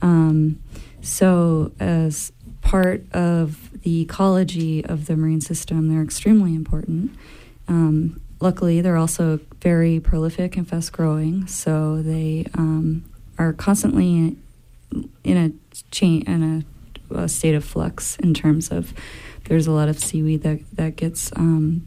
Um, 0.00 0.60
so, 1.02 1.72
as 1.80 2.32
part 2.60 3.04
of 3.12 3.82
the 3.82 4.02
ecology 4.02 4.84
of 4.84 5.06
the 5.06 5.16
marine 5.16 5.40
system, 5.40 5.88
they're 5.88 6.02
extremely 6.02 6.54
important. 6.54 7.12
Um, 7.66 8.20
luckily, 8.40 8.80
they're 8.80 8.96
also 8.96 9.40
very 9.60 10.00
prolific 10.00 10.56
and 10.56 10.68
fast 10.68 10.92
growing, 10.92 11.46
so 11.46 12.02
they 12.02 12.46
um, 12.54 13.04
are 13.38 13.52
constantly 13.52 14.36
in 15.24 15.36
a 15.36 15.52
chain 15.90 16.22
in 16.22 16.64
a, 17.10 17.14
a, 17.14 17.28
state 17.28 17.54
of 17.54 17.64
flux 17.64 18.16
in 18.16 18.34
terms 18.34 18.70
of 18.70 18.92
there's 19.44 19.66
a 19.66 19.72
lot 19.72 19.88
of 19.88 19.98
seaweed 19.98 20.42
that 20.42 20.58
that 20.74 20.96
gets 20.96 21.30
um, 21.36 21.86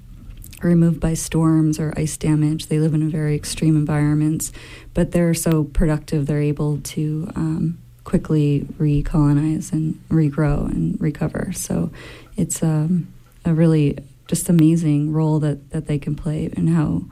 removed 0.61 0.99
by 0.99 1.13
storms 1.13 1.79
or 1.79 1.93
ice 1.97 2.15
damage. 2.17 2.67
They 2.67 2.79
live 2.79 2.93
in 2.93 3.09
very 3.09 3.35
extreme 3.35 3.75
environments, 3.75 4.51
but 4.93 5.11
they're 5.11 5.33
so 5.33 5.65
productive 5.65 6.25
they're 6.25 6.41
able 6.41 6.79
to 6.79 7.29
um, 7.35 7.79
quickly 8.03 8.65
recolonize 8.77 9.71
and 9.71 10.01
regrow 10.09 10.69
and 10.69 10.99
recover. 11.01 11.51
So 11.53 11.91
it's 12.37 12.63
um, 12.63 13.13
a 13.45 13.53
really 13.53 13.97
just 14.33 14.49
amazing 14.49 15.13
role 15.13 15.39
that, 15.39 15.69
that 15.69 15.85
they 15.85 15.99
can 15.99 16.15
play 16.15 16.49
and 16.57 16.67
how 16.67 17.03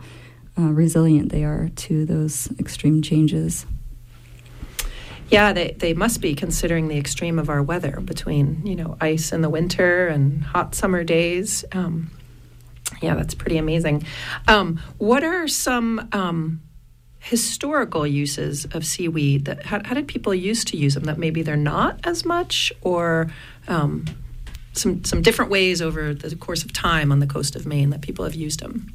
uh, 0.57 0.71
resilient 0.71 1.31
they 1.31 1.43
are 1.43 1.69
to 1.75 2.03
those 2.03 2.49
extreme 2.57 2.99
changes. 3.03 3.67
Yeah, 5.29 5.53
they, 5.53 5.73
they 5.77 5.93
must 5.93 6.19
be 6.19 6.33
considering 6.33 6.87
the 6.87 6.97
extreme 6.97 7.37
of 7.37 7.47
our 7.47 7.61
weather 7.61 7.99
between, 7.99 8.65
you 8.65 8.75
know, 8.75 8.97
ice 8.99 9.31
in 9.31 9.41
the 9.41 9.51
winter 9.51 10.07
and 10.07 10.43
hot 10.43 10.73
summer 10.73 11.03
days. 11.03 11.63
Um, 11.73 12.09
yeah, 13.03 13.13
that's 13.13 13.35
pretty 13.35 13.59
amazing. 13.59 14.03
Um, 14.47 14.79
what 14.97 15.23
are 15.23 15.47
some 15.47 16.09
um, 16.13 16.59
historical 17.19 18.07
uses 18.07 18.65
of 18.73 18.83
seaweed? 18.83 19.45
That 19.45 19.63
how, 19.63 19.79
how, 19.85 19.93
did 19.93 20.07
people 20.07 20.33
used 20.33 20.69
to 20.69 20.77
use 20.77 20.95
them? 20.95 21.03
That 21.03 21.19
maybe 21.19 21.43
they're 21.43 21.55
not 21.55 21.99
as 22.03 22.25
much, 22.25 22.73
or 22.81 23.31
um, 23.67 24.05
some 24.73 25.03
some 25.03 25.21
different 25.21 25.51
ways 25.51 25.81
over 25.81 26.13
the 26.13 26.35
course 26.35 26.63
of 26.63 26.73
time 26.73 27.11
on 27.11 27.19
the 27.19 27.27
coast 27.27 27.55
of 27.55 27.65
Maine 27.65 27.89
that 27.89 28.01
people 28.01 28.25
have 28.25 28.35
used 28.35 28.59
them. 28.59 28.93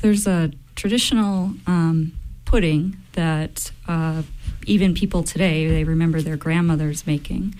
There's 0.00 0.26
a 0.26 0.50
traditional 0.74 1.54
um, 1.66 2.12
pudding 2.44 2.96
that 3.12 3.70
uh, 3.88 4.22
even 4.66 4.94
people 4.94 5.22
today 5.22 5.68
they 5.68 5.84
remember 5.84 6.20
their 6.20 6.36
grandmothers 6.36 7.06
making, 7.06 7.54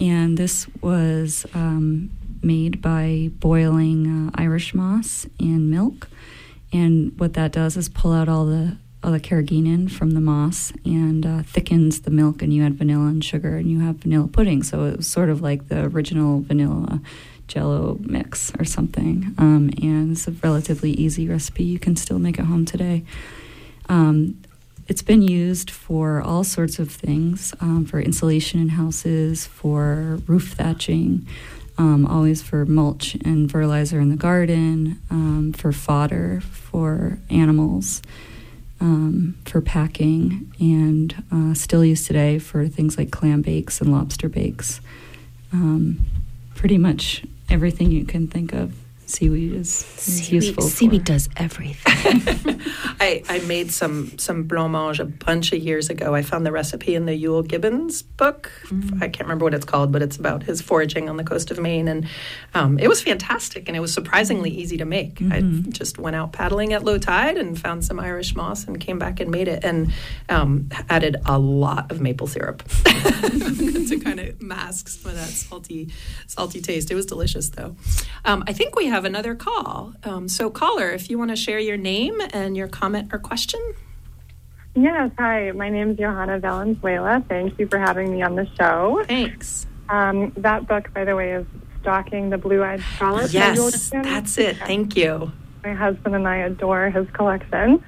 and 0.00 0.36
this 0.36 0.66
was 0.80 1.46
um, 1.54 2.10
made 2.42 2.82
by 2.82 3.30
boiling 3.38 4.28
uh, 4.28 4.30
Irish 4.34 4.74
moss 4.74 5.26
in 5.38 5.70
milk. 5.70 6.08
And 6.72 7.18
what 7.18 7.32
that 7.32 7.52
does 7.52 7.78
is 7.78 7.88
pull 7.88 8.12
out 8.12 8.28
all 8.28 8.44
the 8.44 8.76
all 9.02 9.12
the 9.12 9.20
carrageenan 9.20 9.90
from 9.90 10.10
the 10.12 10.20
moss 10.20 10.72
and 10.84 11.24
uh, 11.24 11.42
thickens 11.42 12.00
the 12.00 12.10
milk, 12.10 12.42
and 12.42 12.52
you 12.52 12.64
add 12.64 12.74
vanilla 12.74 13.06
and 13.06 13.24
sugar, 13.24 13.56
and 13.56 13.70
you 13.70 13.80
have 13.80 13.96
vanilla 13.96 14.28
pudding. 14.28 14.62
So 14.62 14.84
it 14.84 14.96
was 14.98 15.06
sort 15.06 15.28
of 15.28 15.40
like 15.40 15.68
the 15.68 15.84
original 15.84 16.40
vanilla 16.40 17.00
jello 17.46 17.96
mix 18.00 18.52
or 18.58 18.64
something. 18.64 19.34
Um, 19.38 19.70
and 19.82 20.12
it's 20.12 20.28
a 20.28 20.32
relatively 20.32 20.92
easy 20.92 21.28
recipe. 21.28 21.64
You 21.64 21.78
can 21.78 21.96
still 21.96 22.18
make 22.18 22.38
at 22.38 22.44
home 22.44 22.64
today. 22.64 23.04
Um, 23.88 24.40
it's 24.86 25.02
been 25.02 25.22
used 25.22 25.70
for 25.70 26.22
all 26.22 26.44
sorts 26.44 26.78
of 26.78 26.90
things 26.90 27.54
um, 27.60 27.84
for 27.84 28.00
insulation 28.00 28.60
in 28.60 28.70
houses, 28.70 29.46
for 29.46 30.18
roof 30.26 30.52
thatching, 30.52 31.26
um, 31.76 32.06
always 32.06 32.42
for 32.42 32.64
mulch 32.64 33.14
and 33.24 33.50
fertilizer 33.50 34.00
in 34.00 34.08
the 34.08 34.16
garden, 34.16 35.00
um, 35.10 35.52
for 35.52 35.72
fodder 35.72 36.40
for 36.40 37.18
animals, 37.28 38.02
um, 38.80 39.36
for 39.44 39.60
packing, 39.60 40.52
and 40.60 41.22
uh, 41.32 41.54
still 41.54 41.84
used 41.84 42.06
today 42.06 42.38
for 42.38 42.68
things 42.68 42.96
like 42.96 43.10
clam 43.10 43.42
bakes 43.42 43.80
and 43.80 43.90
lobster 43.92 44.28
bakes. 44.28 44.80
um, 45.52 46.00
pretty 46.54 46.76
much 46.78 47.22
everything 47.48 47.90
you 47.90 48.04
can 48.04 48.26
think 48.26 48.52
of 48.52 48.74
seaweed 49.08 49.54
is, 49.54 49.68
is 49.68 50.24
seaweed, 50.26 50.44
useful. 50.44 50.62
Seaweed 50.64 51.04
does 51.04 51.28
everything. 51.36 52.60
I, 53.00 53.22
I 53.28 53.38
made 53.40 53.70
some 53.70 54.18
some 54.18 54.44
blancmange 54.44 55.00
a 55.00 55.04
bunch 55.04 55.52
of 55.52 55.60
years 55.60 55.88
ago. 55.88 56.14
I 56.14 56.22
found 56.22 56.44
the 56.44 56.52
recipe 56.52 56.94
in 56.94 57.06
the 57.06 57.24
Euell 57.24 57.46
Gibbons 57.46 58.02
book. 58.02 58.50
Mm. 58.66 59.02
I 59.02 59.08
can't 59.08 59.20
remember 59.20 59.44
what 59.44 59.54
it's 59.54 59.64
called, 59.64 59.92
but 59.92 60.02
it's 60.02 60.16
about 60.16 60.42
his 60.42 60.60
foraging 60.60 61.08
on 61.08 61.16
the 61.16 61.24
coast 61.24 61.50
of 61.50 61.58
Maine, 61.58 61.88
and 61.88 62.06
um, 62.54 62.78
it 62.78 62.88
was 62.88 63.02
fantastic. 63.02 63.68
And 63.68 63.76
it 63.76 63.80
was 63.80 63.92
surprisingly 63.92 64.50
easy 64.50 64.76
to 64.78 64.84
make. 64.84 65.16
Mm-hmm. 65.16 65.68
I 65.68 65.70
just 65.70 65.98
went 65.98 66.16
out 66.16 66.32
paddling 66.32 66.72
at 66.72 66.84
low 66.84 66.98
tide 66.98 67.36
and 67.36 67.58
found 67.58 67.84
some 67.84 67.98
Irish 68.00 68.34
moss 68.34 68.66
and 68.66 68.80
came 68.80 68.98
back 68.98 69.20
and 69.20 69.30
made 69.30 69.48
it, 69.48 69.64
and 69.64 69.92
um, 70.28 70.68
added 70.88 71.16
a 71.26 71.38
lot 71.38 71.90
of 71.90 72.00
maple 72.00 72.26
syrup 72.26 72.62
to 73.88 74.00
kind 74.02 74.20
of 74.20 74.40
mask 74.42 74.88
some 74.88 75.10
of 75.10 75.16
that 75.16 75.28
salty 75.28 75.88
salty 76.26 76.60
taste. 76.60 76.90
It 76.90 76.94
was 76.94 77.06
delicious, 77.06 77.50
though. 77.50 77.76
Um, 78.24 78.44
I 78.46 78.52
think 78.52 78.76
we 78.76 78.86
have 78.86 78.97
another 79.04 79.34
call. 79.34 79.94
Um, 80.04 80.28
so, 80.28 80.50
caller, 80.50 80.90
if 80.90 81.10
you 81.10 81.18
want 81.18 81.30
to 81.30 81.36
share 81.36 81.58
your 81.58 81.76
name 81.76 82.20
and 82.32 82.56
your 82.56 82.68
comment 82.68 83.10
or 83.12 83.18
question. 83.18 83.60
Yes, 84.74 85.10
hi. 85.18 85.50
My 85.52 85.68
name 85.70 85.90
is 85.90 85.98
Johanna 85.98 86.38
Valenzuela. 86.38 87.24
Thank 87.28 87.58
you 87.58 87.66
for 87.66 87.78
having 87.78 88.12
me 88.12 88.22
on 88.22 88.36
the 88.36 88.46
show. 88.58 89.02
Thanks. 89.06 89.66
Um, 89.88 90.32
that 90.36 90.68
book, 90.68 90.92
by 90.94 91.04
the 91.04 91.16
way, 91.16 91.32
is 91.32 91.46
Stalking 91.80 92.30
the 92.30 92.38
Blue 92.38 92.62
Eyed 92.62 92.80
Scallops. 92.94 93.32
Yes, 93.32 93.90
that's 93.90 94.38
it. 94.38 94.56
Thank 94.58 94.96
you. 94.96 95.32
My 95.64 95.74
husband 95.74 96.14
and 96.14 96.28
I 96.28 96.36
adore 96.36 96.90
his 96.90 97.08
collection. 97.10 97.82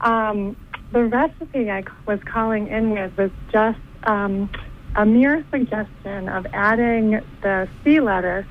Um, 0.00 0.56
the 0.92 1.04
recipe 1.04 1.70
I 1.70 1.84
was 2.06 2.20
calling 2.24 2.68
in 2.68 2.90
with 2.90 3.16
was 3.16 3.30
just 3.50 3.78
um, 4.04 4.48
a 4.94 5.04
mere 5.04 5.44
suggestion 5.50 6.28
of 6.28 6.46
adding 6.52 7.20
the 7.42 7.68
sea 7.84 8.00
lettuce 8.00 8.46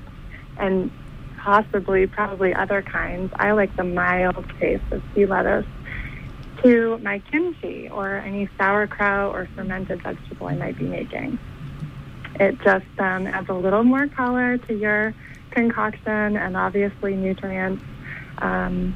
and 0.57 0.91
possibly, 1.45 2.07
probably 2.07 2.55
other 2.55 2.81
kinds. 2.81 3.31
I 3.35 3.51
like 3.51 3.73
the 3.77 3.83
mild 3.83 4.43
taste 4.59 4.83
of 4.91 5.03
sea 5.13 5.27
lettuce 5.27 5.67
to 6.63 6.97
my 6.97 7.19
kimchi 7.19 7.87
or 7.87 8.15
any 8.15 8.49
sauerkraut 8.57 9.33
or 9.33 9.47
fermented 9.55 10.01
vegetable 10.01 10.47
I 10.47 10.55
might 10.55 10.77
be 10.77 10.85
making. 10.85 11.37
It 12.39 12.59
just 12.63 12.87
um, 12.97 13.27
adds 13.27 13.47
a 13.47 13.53
little 13.53 13.83
more 13.83 14.07
color 14.07 14.57
to 14.57 14.73
your 14.73 15.13
concoction 15.51 16.35
and 16.35 16.57
obviously 16.57 17.15
nutrients. 17.15 17.83
Um, 18.39 18.95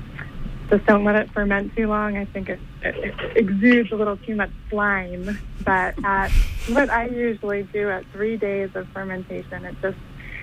just 0.71 0.85
don't 0.87 1.03
let 1.03 1.17
it 1.17 1.31
ferment 1.31 1.75
too 1.75 1.87
long. 1.87 2.17
I 2.17 2.25
think 2.25 2.49
it, 2.49 2.59
it, 2.81 2.95
it 2.95 3.37
exudes 3.37 3.91
a 3.91 3.95
little 3.95 4.17
too 4.17 4.35
much 4.35 4.51
slime. 4.71 5.39
But 5.63 6.03
at 6.03 6.31
what 6.67 6.89
I 6.89 7.05
usually 7.05 7.63
do 7.63 7.91
at 7.91 8.05
three 8.11 8.37
days 8.37 8.71
of 8.73 8.87
fermentation, 8.89 9.65
it 9.65 9.75
just 9.83 9.97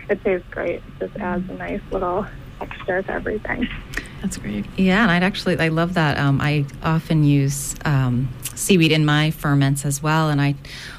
it 0.08 0.22
tastes 0.22 0.46
great. 0.50 0.76
It 0.76 0.82
just 0.98 1.16
adds 1.16 1.48
a 1.50 1.54
nice 1.54 1.80
little 1.90 2.26
texture 2.58 3.02
to 3.02 3.10
everything. 3.10 3.68
That's 4.22 4.38
great. 4.38 4.64
Yeah, 4.76 5.02
and 5.02 5.10
I'd 5.10 5.22
actually 5.22 5.58
I 5.58 5.68
love 5.68 5.94
that. 5.94 6.18
Um, 6.18 6.40
I 6.40 6.64
often 6.82 7.24
use 7.24 7.74
um, 7.84 8.28
seaweed 8.54 8.92
in 8.92 9.04
my 9.04 9.30
ferments 9.30 9.84
as 9.84 10.02
well, 10.02 10.30
and 10.30 10.40
I 10.40 10.54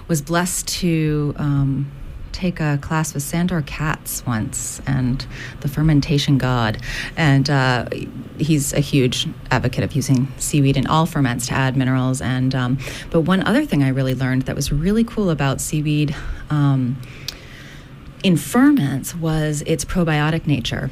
was 0.08 0.22
blessed 0.22 0.68
to. 0.80 1.34
Um, 1.38 1.92
take 2.38 2.60
a 2.60 2.78
class 2.84 3.16
with 3.16 3.24
Sandor 3.24 3.64
Katz 3.64 4.24
once 4.28 4.80
and 4.86 5.26
the 5.62 5.68
fermentation 5.68 6.38
god. 6.38 6.78
And 7.16 7.50
uh, 7.50 7.90
he's 8.38 8.74
a 8.74 8.80
huge 8.80 9.28
advocate 9.50 9.84
of 9.84 9.94
using 9.94 10.32
seaweed 10.38 10.78
in 10.78 10.86
all 10.86 11.08
ferments 11.08 11.48
to 11.48 11.54
add 11.54 11.76
minerals. 11.76 12.22
And 12.22 12.54
um, 12.54 12.78
but 13.10 13.22
one 13.22 13.42
other 13.48 13.66
thing 13.66 13.82
I 13.82 13.90
really 13.90 14.14
learned 14.14 14.44
that 14.44 14.56
was 14.56 14.72
really 14.72 15.04
cool 15.04 15.32
about 15.32 15.60
seaweed 15.60 16.16
um, 16.52 17.02
in 18.24 18.38
ferments 18.38 19.16
was 19.16 19.62
its 19.64 19.86
probiotic 19.86 20.48
nature 20.48 20.90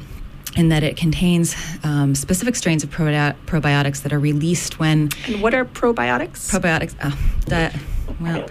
in 0.56 0.70
that 0.70 0.82
it 0.82 0.96
contains 0.96 1.54
um, 1.84 2.14
specific 2.14 2.56
strains 2.56 2.82
of 2.82 2.90
probi- 2.90 3.34
probiotics 3.46 4.02
that 4.02 4.12
are 4.12 4.18
released 4.18 4.78
when. 4.78 5.10
And 5.26 5.42
what 5.42 5.54
are 5.54 5.64
probiotics? 5.64 6.50
Probiotics, 6.50 6.94
uh, 7.00 7.14
that, 7.46 7.76
well, 8.20 8.48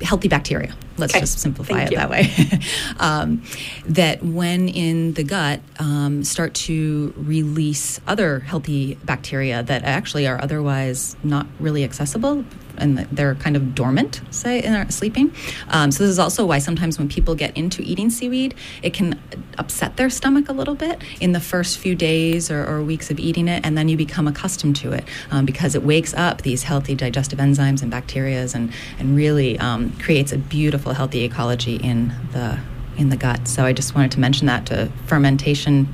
healthy 0.00 0.28
bacteria. 0.28 0.74
Let's 0.96 1.12
okay. 1.12 1.20
just 1.20 1.38
simplify 1.38 1.74
Thank 1.74 1.88
it 1.88 1.92
you. 1.92 1.98
that 1.98 2.10
way. 2.10 2.60
um, 2.98 3.42
that 3.86 4.22
when 4.22 4.68
in 4.68 5.14
the 5.14 5.24
gut 5.24 5.60
um, 5.78 6.24
start 6.24 6.54
to 6.54 7.12
release 7.16 8.00
other 8.06 8.40
healthy 8.40 8.94
bacteria 9.04 9.62
that 9.62 9.84
actually 9.84 10.26
are 10.26 10.40
otherwise 10.42 11.16
not 11.22 11.46
really 11.58 11.84
accessible 11.84 12.44
and 12.80 12.98
they're 13.12 13.34
kind 13.36 13.56
of 13.56 13.74
dormant, 13.74 14.20
say, 14.30 14.62
in 14.62 14.74
our 14.74 14.90
sleeping. 14.90 15.32
Um, 15.68 15.90
so 15.92 16.02
this 16.02 16.10
is 16.10 16.18
also 16.18 16.44
why 16.44 16.58
sometimes 16.58 16.98
when 16.98 17.08
people 17.08 17.34
get 17.34 17.56
into 17.56 17.82
eating 17.82 18.10
seaweed, 18.10 18.54
it 18.82 18.92
can 18.92 19.20
upset 19.58 19.96
their 19.96 20.10
stomach 20.10 20.48
a 20.48 20.52
little 20.52 20.74
bit 20.74 21.02
in 21.20 21.32
the 21.32 21.40
first 21.40 21.78
few 21.78 21.94
days 21.94 22.50
or, 22.50 22.66
or 22.66 22.82
weeks 22.82 23.10
of 23.10 23.18
eating 23.20 23.46
it, 23.46 23.64
and 23.64 23.78
then 23.78 23.88
you 23.88 23.96
become 23.96 24.26
accustomed 24.26 24.76
to 24.76 24.92
it 24.92 25.04
um, 25.30 25.44
because 25.44 25.74
it 25.74 25.82
wakes 25.82 26.14
up 26.14 26.42
these 26.42 26.64
healthy 26.64 26.94
digestive 26.94 27.38
enzymes 27.38 27.82
and 27.82 27.90
bacteria 27.90 28.40
and, 28.54 28.72
and 28.98 29.16
really 29.16 29.58
um, 29.58 29.92
creates 29.98 30.32
a 30.32 30.38
beautiful, 30.38 30.94
healthy 30.94 31.24
ecology 31.24 31.76
in 31.76 32.12
the 32.32 32.58
in 32.96 33.08
the 33.08 33.16
gut. 33.16 33.46
So 33.48 33.64
I 33.64 33.72
just 33.72 33.94
wanted 33.94 34.10
to 34.12 34.20
mention 34.20 34.46
that 34.46 34.66
to 34.66 34.90
fermentation 35.06 35.88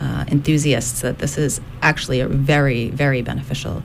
uh, 0.00 0.24
enthusiasts 0.28 1.00
that 1.00 1.18
this 1.18 1.38
is 1.38 1.60
actually 1.80 2.20
a 2.20 2.28
very, 2.28 2.90
very 2.90 3.22
beneficial 3.22 3.82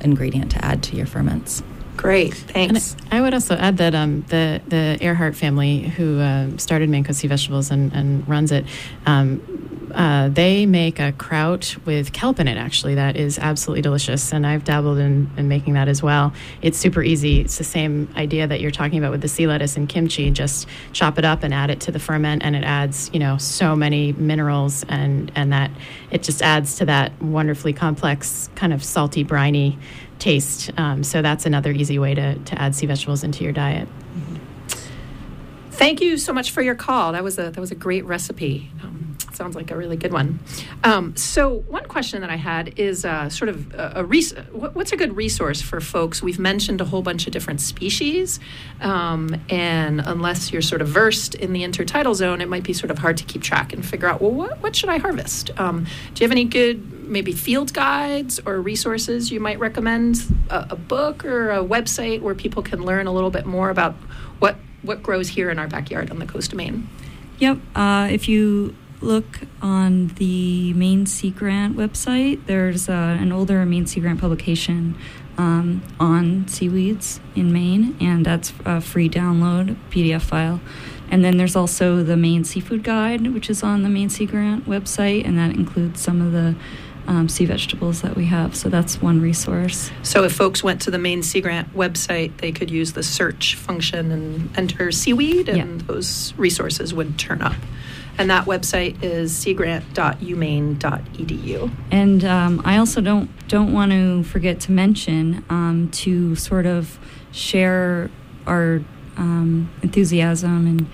ingredient 0.00 0.50
to 0.52 0.64
add 0.64 0.82
to 0.84 0.96
your 0.96 1.06
ferments. 1.06 1.62
Great, 1.96 2.34
thanks. 2.34 2.94
And 2.94 3.14
I 3.14 3.20
would 3.20 3.34
also 3.34 3.54
add 3.54 3.76
that 3.76 3.94
um, 3.94 4.22
the 4.28 4.60
the 4.66 4.98
Erhart 5.00 5.36
family, 5.36 5.80
who 5.80 6.18
uh, 6.18 6.56
started 6.56 6.88
Maine 6.88 7.04
Coast 7.04 7.20
Sea 7.20 7.28
Vegetables 7.28 7.70
and, 7.70 7.92
and 7.92 8.26
runs 8.28 8.50
it, 8.50 8.64
um, 9.06 9.40
uh, 9.94 10.28
they 10.28 10.64
make 10.66 10.98
a 10.98 11.12
kraut 11.12 11.76
with 11.84 12.12
kelp 12.12 12.40
in 12.40 12.48
it. 12.48 12.56
Actually, 12.56 12.94
that 12.94 13.16
is 13.16 13.38
absolutely 13.38 13.82
delicious, 13.82 14.32
and 14.32 14.46
I've 14.46 14.64
dabbled 14.64 14.98
in, 14.98 15.30
in 15.36 15.48
making 15.48 15.74
that 15.74 15.88
as 15.88 16.02
well. 16.02 16.32
It's 16.62 16.78
super 16.78 17.02
easy. 17.02 17.40
It's 17.40 17.58
the 17.58 17.64
same 17.64 18.08
idea 18.16 18.46
that 18.46 18.60
you're 18.60 18.70
talking 18.70 18.98
about 18.98 19.10
with 19.10 19.20
the 19.20 19.28
sea 19.28 19.46
lettuce 19.46 19.76
and 19.76 19.88
kimchi. 19.88 20.30
Just 20.30 20.66
chop 20.92 21.18
it 21.18 21.24
up 21.24 21.42
and 21.42 21.52
add 21.52 21.70
it 21.70 21.80
to 21.80 21.92
the 21.92 21.98
ferment, 21.98 22.42
and 22.42 22.56
it 22.56 22.64
adds 22.64 23.10
you 23.12 23.20
know 23.20 23.36
so 23.36 23.76
many 23.76 24.12
minerals, 24.12 24.84
and 24.88 25.30
and 25.34 25.52
that 25.52 25.70
it 26.10 26.22
just 26.22 26.42
adds 26.42 26.76
to 26.76 26.86
that 26.86 27.20
wonderfully 27.22 27.74
complex 27.74 28.48
kind 28.54 28.72
of 28.72 28.82
salty 28.82 29.22
briny 29.24 29.78
taste. 30.22 30.70
Um, 30.76 31.02
so 31.02 31.20
that's 31.20 31.44
another 31.46 31.72
easy 31.72 31.98
way 31.98 32.14
to, 32.14 32.36
to 32.36 32.60
add 32.60 32.74
sea 32.74 32.86
vegetables 32.86 33.24
into 33.24 33.44
your 33.44 33.52
diet. 33.52 33.88
Mm-hmm. 33.88 34.36
Thank 35.72 36.00
you 36.00 36.16
so 36.16 36.32
much 36.32 36.52
for 36.52 36.62
your 36.62 36.74
call. 36.76 37.12
That 37.12 37.24
was 37.24 37.38
a 37.38 37.50
that 37.50 37.58
was 37.58 37.72
a 37.72 37.74
great 37.74 38.04
recipe. 38.04 38.70
Um, 38.82 39.11
sounds 39.42 39.56
like 39.56 39.72
a 39.72 39.76
really 39.76 39.96
good 39.96 40.12
one. 40.12 40.38
Um, 40.84 41.16
so 41.16 41.64
one 41.68 41.86
question 41.86 42.20
that 42.20 42.30
I 42.30 42.36
had 42.36 42.78
is 42.78 43.04
uh, 43.04 43.28
sort 43.28 43.48
of 43.48 43.74
a, 43.74 43.92
a 43.96 44.04
res- 44.04 44.34
what's 44.52 44.92
a 44.92 44.96
good 44.96 45.16
resource 45.16 45.60
for 45.60 45.80
folks? 45.80 46.22
We've 46.22 46.38
mentioned 46.38 46.80
a 46.80 46.84
whole 46.84 47.02
bunch 47.02 47.26
of 47.26 47.32
different 47.32 47.60
species, 47.60 48.38
um, 48.80 49.34
and 49.48 50.00
unless 50.00 50.52
you're 50.52 50.62
sort 50.62 50.80
of 50.80 50.86
versed 50.86 51.34
in 51.34 51.52
the 51.52 51.62
intertidal 51.64 52.14
zone, 52.14 52.40
it 52.40 52.48
might 52.48 52.62
be 52.62 52.72
sort 52.72 52.92
of 52.92 52.98
hard 52.98 53.16
to 53.16 53.24
keep 53.24 53.42
track 53.42 53.72
and 53.72 53.84
figure 53.84 54.08
out 54.08 54.22
well 54.22 54.30
what 54.30 54.60
what 54.62 54.76
should 54.76 54.88
I 54.88 54.98
harvest. 54.98 55.50
Um, 55.58 55.86
do 56.14 56.22
you 56.22 56.24
have 56.24 56.30
any 56.30 56.44
good 56.44 57.08
maybe 57.08 57.32
field 57.32 57.74
guides 57.74 58.38
or 58.46 58.60
resources 58.60 59.32
you 59.32 59.40
might 59.40 59.58
recommend? 59.58 60.22
A, 60.50 60.68
a 60.70 60.76
book 60.76 61.24
or 61.24 61.50
a 61.50 61.64
website 61.64 62.20
where 62.20 62.36
people 62.36 62.62
can 62.62 62.84
learn 62.84 63.08
a 63.08 63.12
little 63.12 63.30
bit 63.30 63.44
more 63.44 63.70
about 63.70 63.94
what 64.38 64.56
what 64.82 65.02
grows 65.02 65.28
here 65.28 65.50
in 65.50 65.58
our 65.58 65.66
backyard 65.66 66.12
on 66.12 66.20
the 66.20 66.26
coast 66.26 66.52
of 66.52 66.58
Maine. 66.58 66.88
Yep. 67.38 67.58
Uh, 67.74 68.08
if 68.08 68.28
you 68.28 68.76
look 69.02 69.40
on 69.60 70.08
the 70.16 70.72
Maine 70.74 71.06
Sea 71.06 71.30
Grant 71.30 71.76
website, 71.76 72.46
there's 72.46 72.88
uh, 72.88 72.92
an 73.20 73.32
older 73.32 73.64
Maine 73.66 73.86
Sea 73.86 74.00
Grant 74.00 74.20
publication 74.20 74.96
um, 75.38 75.82
on 75.98 76.46
seaweeds 76.48 77.20
in 77.34 77.52
Maine, 77.52 77.96
and 78.00 78.24
that's 78.24 78.52
a 78.64 78.80
free 78.80 79.08
download 79.08 79.76
PDF 79.90 80.22
file. 80.22 80.60
And 81.10 81.22
then 81.24 81.36
there's 81.36 81.56
also 81.56 82.02
the 82.02 82.16
Maine 82.16 82.44
Seafood 82.44 82.82
Guide, 82.84 83.34
which 83.34 83.50
is 83.50 83.62
on 83.62 83.82
the 83.82 83.88
Maine 83.88 84.08
Sea 84.08 84.26
Grant 84.26 84.66
website, 84.66 85.26
and 85.26 85.38
that 85.38 85.54
includes 85.54 86.00
some 86.00 86.20
of 86.22 86.32
the 86.32 86.54
um, 87.06 87.28
sea 87.28 87.44
vegetables 87.46 88.00
that 88.02 88.14
we 88.16 88.26
have. 88.26 88.54
So 88.54 88.68
that's 88.68 89.02
one 89.02 89.20
resource. 89.20 89.90
So 90.02 90.22
if 90.24 90.32
folks 90.32 90.62
went 90.62 90.80
to 90.82 90.90
the 90.90 90.98
Maine 90.98 91.22
Sea 91.22 91.40
Grant 91.40 91.74
website, 91.74 92.36
they 92.38 92.52
could 92.52 92.70
use 92.70 92.92
the 92.92 93.02
search 93.02 93.56
function 93.56 94.10
and 94.12 94.56
enter 94.56 94.92
seaweed, 94.92 95.48
and 95.48 95.80
Yeah. 95.80 95.86
those 95.86 96.32
resources 96.36 96.94
would 96.94 97.18
turn 97.18 97.42
up. 97.42 97.56
And 98.18 98.28
that 98.30 98.44
website 98.44 99.02
is 99.02 99.32
seagrant.umaine.edu. 99.32 101.70
And 101.90 102.24
um, 102.24 102.60
I 102.64 102.76
also 102.76 103.00
don't 103.00 103.30
don't 103.48 103.72
want 103.72 103.90
to 103.92 104.22
forget 104.24 104.60
to 104.60 104.72
mention 104.72 105.44
um, 105.48 105.88
to 105.92 106.36
sort 106.36 106.66
of 106.66 106.98
share 107.32 108.10
our 108.46 108.82
um, 109.16 109.70
enthusiasm 109.82 110.66
and 110.66 110.86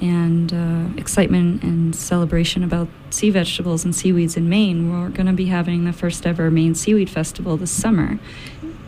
and 0.00 0.52
uh, 0.52 0.98
excitement 0.98 1.62
and 1.62 1.96
celebration 1.96 2.62
about 2.62 2.88
sea 3.10 3.30
vegetables 3.30 3.84
and 3.84 3.94
seaweeds 3.94 4.36
in 4.36 4.48
Maine. 4.48 4.92
We're 4.92 5.08
going 5.08 5.26
to 5.26 5.32
be 5.32 5.46
having 5.46 5.84
the 5.84 5.92
first 5.92 6.26
ever 6.26 6.50
Maine 6.50 6.74
Seaweed 6.74 7.08
Festival 7.08 7.56
this 7.56 7.70
summer 7.70 8.18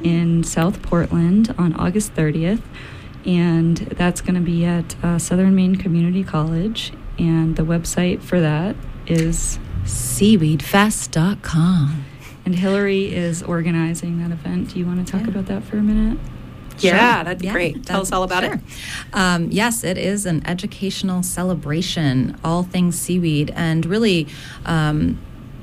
in 0.03 0.45
South 0.45 0.83
Portland 0.83 1.55
on 1.57 1.75
August 1.75 2.15
30th. 2.15 2.61
and 3.25 3.79
that's 3.79 4.21
going 4.21 4.35
to 4.35 4.41
be 4.41 4.65
at 4.65 5.03
uh, 5.03 5.19
Southern 5.19 5.55
Maine 5.55 5.77
Community 5.77 6.23
College. 6.23 6.93
And 7.19 7.57
the 7.57 7.65
website 7.65 8.23
for 8.23 8.41
that 8.41 8.77
is 9.07 9.59
seaweedfest.com. 9.85 12.05
And 12.45 12.55
Hillary 12.55 13.15
is 13.15 13.43
organizing 13.43 14.23
that 14.23 14.31
event. 14.31 14.73
Do 14.73 14.79
you 14.79 14.87
want 14.87 15.05
to 15.07 15.13
talk 15.13 15.23
yeah. 15.23 15.29
about 15.29 15.47
that 15.47 15.65
for 15.65 15.79
a 15.79 15.83
minute? 15.83 16.19
Yeah, 16.79 17.17
sure. 17.17 17.25
that'd 17.25 17.41
be 17.41 17.47
yeah, 17.47 17.53
great. 17.53 17.85
Tell 17.85 18.01
us 18.01 18.13
all 18.13 18.23
about 18.23 18.45
sure. 18.45 18.55
it. 18.55 18.61
Um, 19.13 19.51
yes, 19.51 19.83
it 19.83 19.99
is 19.99 20.27
an 20.27 20.47
educational 20.47 21.23
celebration, 21.23 22.39
all 22.45 22.63
things 22.63 22.99
seaweed, 22.99 23.53
and 23.55 23.85
really. 23.85 24.29
Um, 24.65 25.19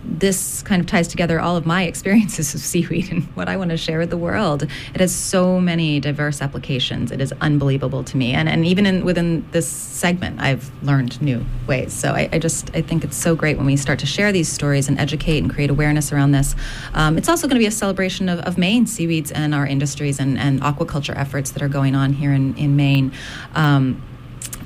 this 0.05 0.61
kind 0.63 0.79
of 0.79 0.87
ties 0.87 1.07
together 1.07 1.39
all 1.39 1.57
of 1.57 1.65
my 1.65 1.83
experiences 1.83 2.53
of 2.53 2.61
seaweed 2.61 3.11
and 3.11 3.23
what 3.35 3.49
I 3.49 3.57
want 3.57 3.71
to 3.71 3.77
share 3.77 3.99
with 3.99 4.09
the 4.09 4.17
world. 4.17 4.63
It 4.63 5.01
has 5.01 5.13
so 5.13 5.59
many 5.59 5.99
diverse 5.99 6.41
applications. 6.41 7.11
It 7.11 7.21
is 7.21 7.33
unbelievable 7.41 8.03
to 8.03 8.17
me. 8.17 8.33
And, 8.33 8.47
and 8.47 8.65
even 8.65 8.85
in, 8.85 9.05
within 9.05 9.45
this 9.51 9.67
segment, 9.67 10.39
I've 10.39 10.71
learned 10.83 11.21
new 11.21 11.45
ways. 11.67 11.93
So 11.93 12.11
I, 12.11 12.29
I, 12.31 12.39
just 12.39 12.75
I 12.75 12.81
think 12.81 13.03
it's 13.03 13.17
so 13.17 13.35
great 13.35 13.57
when 13.57 13.65
we 13.65 13.75
start 13.75 13.99
to 13.99 14.05
share 14.05 14.31
these 14.31 14.47
stories 14.47 14.87
and 14.87 14.99
educate 14.99 15.39
and 15.39 15.51
create 15.51 15.69
awareness 15.69 16.11
around 16.11 16.31
this. 16.31 16.55
Um, 16.93 17.17
it's 17.17 17.29
also 17.29 17.47
going 17.47 17.55
to 17.55 17.63
be 17.63 17.67
a 17.67 17.71
celebration 17.71 18.29
of, 18.29 18.39
of 18.41 18.57
Maine 18.57 18.87
seaweeds 18.87 19.31
and 19.31 19.53
our 19.53 19.65
industries 19.65 20.19
and, 20.19 20.37
and 20.37 20.61
aquaculture 20.61 21.15
efforts 21.17 21.51
that 21.51 21.61
are 21.61 21.67
going 21.67 21.95
on 21.95 22.13
here 22.13 22.33
in, 22.33 22.55
in 22.57 22.75
Maine. 22.75 23.11
Um, 23.53 24.01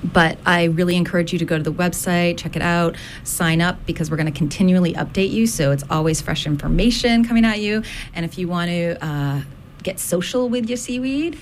but 0.04 0.38
I 0.45 0.66
really 0.66 0.95
encourage 0.95 1.34
you 1.34 1.39
to 1.39 1.45
go 1.45 1.58
to 1.58 1.64
the 1.64 1.74
website, 1.74 2.38
check 2.38 2.56
it 2.56 2.62
out, 2.62 2.95
sign 3.24 3.62
up 3.62 3.86
because 3.86 4.10
we're 4.10 4.18
going 4.18 4.32
to 4.32 4.38
continually 4.38 4.93
update 4.93 5.32
you. 5.32 5.47
So 5.47 5.72
it's 5.72 5.84
always 5.89 6.22
fresh 6.22 6.45
information 6.45 7.26
coming 7.26 7.45
at 7.45 7.60
you. 7.60 7.84
And 8.14 8.26
if 8.26 8.38
you 8.38 8.47
want 8.47 8.70
to, 8.70 9.06
uh, 9.06 9.41
get 9.84 10.00
social 10.00 10.50
with 10.50 10.68
your 10.68 10.78
seaweed, 10.78 11.38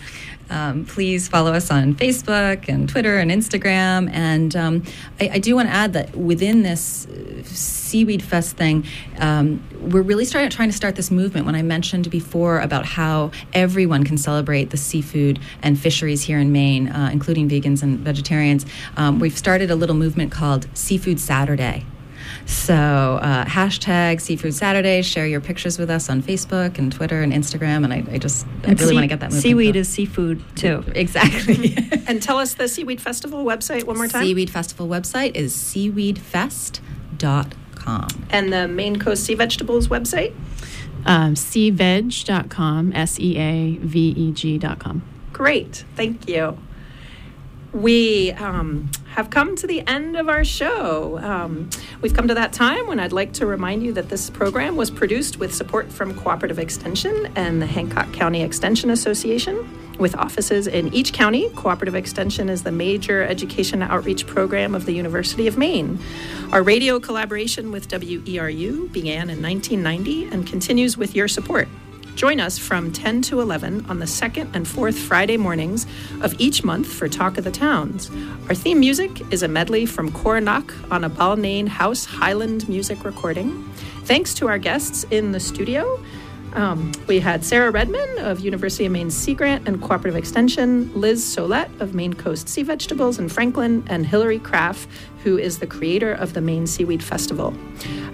um, 0.49 0.85
please 0.85 1.27
follow 1.27 1.53
us 1.53 1.69
on 1.69 1.93
Facebook 1.95 2.69
and 2.69 2.87
Twitter 2.87 3.17
and 3.17 3.29
Instagram. 3.31 4.09
And 4.11 4.55
um, 4.55 4.83
I, 5.19 5.29
I, 5.33 5.39
do 5.39 5.55
want 5.55 5.67
to 5.67 5.73
add 5.73 5.93
that 5.93 6.15
within 6.15 6.63
this 6.63 7.05
uh, 7.05 7.43
Seaweed 7.43 8.23
Fest 8.23 8.55
thing, 8.55 8.85
um, 9.19 9.61
we're 9.81 10.01
really 10.01 10.25
trying 10.25 10.49
to 10.49 10.71
start 10.71 10.95
this 10.95 11.11
movement. 11.11 11.45
When 11.45 11.55
I 11.55 11.63
mentioned 11.63 12.09
before 12.09 12.59
about 12.61 12.85
how 12.85 13.31
everyone 13.53 14.03
can 14.05 14.17
celebrate 14.17 14.69
the 14.69 14.77
seafood 14.77 15.39
and 15.61 15.77
fisheries 15.77 16.23
here 16.23 16.39
in 16.39 16.51
Maine, 16.51 16.89
uh, 16.89 17.09
including 17.11 17.49
vegans 17.49 17.83
and 17.83 17.99
vegetarians, 17.99 18.65
um, 18.95 19.19
we've 19.19 19.37
started 19.37 19.69
a 19.69 19.75
little 19.75 19.95
movement 19.95 20.31
called 20.31 20.67
Seafood 20.73 21.19
Saturday. 21.19 21.85
So 22.47 22.73
uh, 22.73 23.45
hashtag 23.45 24.21
Seafood 24.21 24.53
Saturday. 24.53 25.01
Share 25.01 25.27
your 25.27 25.41
pictures 25.41 25.77
with 25.77 25.89
us 25.89 26.09
on 26.09 26.23
Facebook 26.23 26.77
and 26.79 26.93
Twitter 26.93 27.21
and 27.21 27.33
Instagram. 27.33 27.83
And 27.83 27.93
I, 27.93 28.05
I 28.09 28.17
just 28.17 28.47
I 28.63 28.67
really 28.69 28.77
sea- 28.77 28.93
want 28.93 29.03
to 29.03 29.07
get 29.07 29.19
that 29.19 29.31
movement. 29.31 29.43
Seaweed 29.43 29.75
is 29.75 29.89
seafood 29.89 30.41
too. 30.55 30.81
Exactly. 30.95 31.75
and 32.07 32.23
tell 32.23 32.37
us 32.37 32.53
the 32.53 32.69
Seaweed 32.69 33.01
Festival 33.01 33.43
website 33.43 33.83
one 33.83 33.97
more 33.97 34.07
time. 34.07 34.23
Seaweed 34.23 34.49
Festival 34.49 34.87
website 34.87 35.35
is 35.35 35.53
seaweedfest.com. 35.53 38.07
And 38.29 38.53
the 38.53 38.67
Maine 38.67 38.99
Coast 38.99 39.23
Sea 39.25 39.35
Vegetables 39.35 39.89
website? 39.89 40.33
Um, 41.05 41.35
seaveg.com, 41.35 42.93
S 42.93 43.19
E 43.19 43.37
A 43.37 43.75
V 43.77 44.09
E 44.09 44.31
G.com. 44.31 45.03
Great. 45.33 45.85
Thank 45.95 46.27
you. 46.27 46.57
We 47.77 48.31
um, 48.31 48.89
have 49.09 49.29
come 49.29 49.55
to 49.57 49.67
the 49.67 49.85
end 49.85 50.17
of 50.17 50.29
our 50.29 50.43
show. 50.43 51.19
Um, 51.19 51.69
we've 52.01 52.13
come 52.13 52.27
to 52.27 52.33
that 52.33 52.51
time 52.51 52.87
when 52.87 52.99
I'd 52.99 53.11
like 53.11 53.33
to 53.33 53.45
remind 53.45 53.83
you 53.83 53.93
that 53.93 54.09
this 54.09 54.31
program 54.31 54.75
was 54.75 54.89
produced 54.89 55.37
with 55.37 55.53
support 55.53 55.91
from 55.91 56.15
Cooperative 56.15 56.57
Extension 56.57 57.31
and 57.35 57.61
the 57.61 57.67
Hancock 57.67 58.11
County 58.13 58.41
Extension 58.41 58.89
Association. 58.89 59.69
With 59.99 60.15
offices 60.15 60.65
in 60.65 60.91
each 60.91 61.13
county, 61.13 61.51
Cooperative 61.51 61.93
Extension 61.93 62.49
is 62.49 62.63
the 62.63 62.71
major 62.71 63.21
education 63.21 63.83
outreach 63.83 64.25
program 64.25 64.73
of 64.73 64.87
the 64.87 64.93
University 64.93 65.45
of 65.45 65.55
Maine. 65.55 65.99
Our 66.51 66.63
radio 66.63 66.99
collaboration 66.99 67.71
with 67.71 67.89
WERU 67.89 68.91
began 68.91 69.29
in 69.29 69.39
1990 69.39 70.29
and 70.29 70.47
continues 70.47 70.97
with 70.97 71.15
your 71.15 71.27
support. 71.27 71.67
Join 72.17 72.39
us 72.39 72.57
from 72.57 72.91
10 72.91 73.21
to 73.23 73.41
11 73.41 73.85
on 73.89 73.99
the 73.99 74.07
second 74.07 74.55
and 74.55 74.67
fourth 74.67 74.97
Friday 74.97 75.37
mornings 75.37 75.85
of 76.21 76.33
each 76.39 76.63
month 76.63 76.91
for 76.91 77.07
Talk 77.07 77.37
of 77.37 77.43
the 77.43 77.51
Towns. 77.51 78.09
Our 78.49 78.55
theme 78.55 78.79
music 78.79 79.21
is 79.31 79.43
a 79.43 79.47
medley 79.47 79.85
from 79.85 80.11
Coronach 80.11 80.73
on 80.89 81.03
a 81.03 81.11
Balnain 81.11 81.67
House 81.67 82.05
Highland 82.05 82.67
music 82.67 83.05
recording. 83.05 83.63
Thanks 84.05 84.33
to 84.33 84.47
our 84.47 84.57
guests 84.57 85.05
in 85.11 85.31
the 85.31 85.39
studio. 85.39 86.03
Um, 86.53 86.91
we 87.07 87.19
had 87.19 87.43
Sarah 87.43 87.71
Redmond 87.71 88.19
of 88.19 88.39
University 88.39 88.85
of 88.85 88.91
Maine 88.91 89.11
Sea 89.11 89.33
Grant 89.33 89.67
and 89.67 89.81
Cooperative 89.81 90.15
Extension, 90.15 90.91
Liz 90.99 91.23
Solette 91.23 91.69
of 91.79 91.93
Maine 91.93 92.13
Coast 92.13 92.49
Sea 92.49 92.63
Vegetables 92.63 93.19
in 93.19 93.29
Franklin, 93.29 93.83
and 93.87 94.05
Hillary 94.05 94.39
Krapf, 94.39 94.87
who 95.23 95.37
is 95.37 95.59
the 95.59 95.67
creator 95.67 96.13
of 96.13 96.33
the 96.33 96.41
Maine 96.41 96.65
Seaweed 96.65 97.03
Festival. 97.03 97.53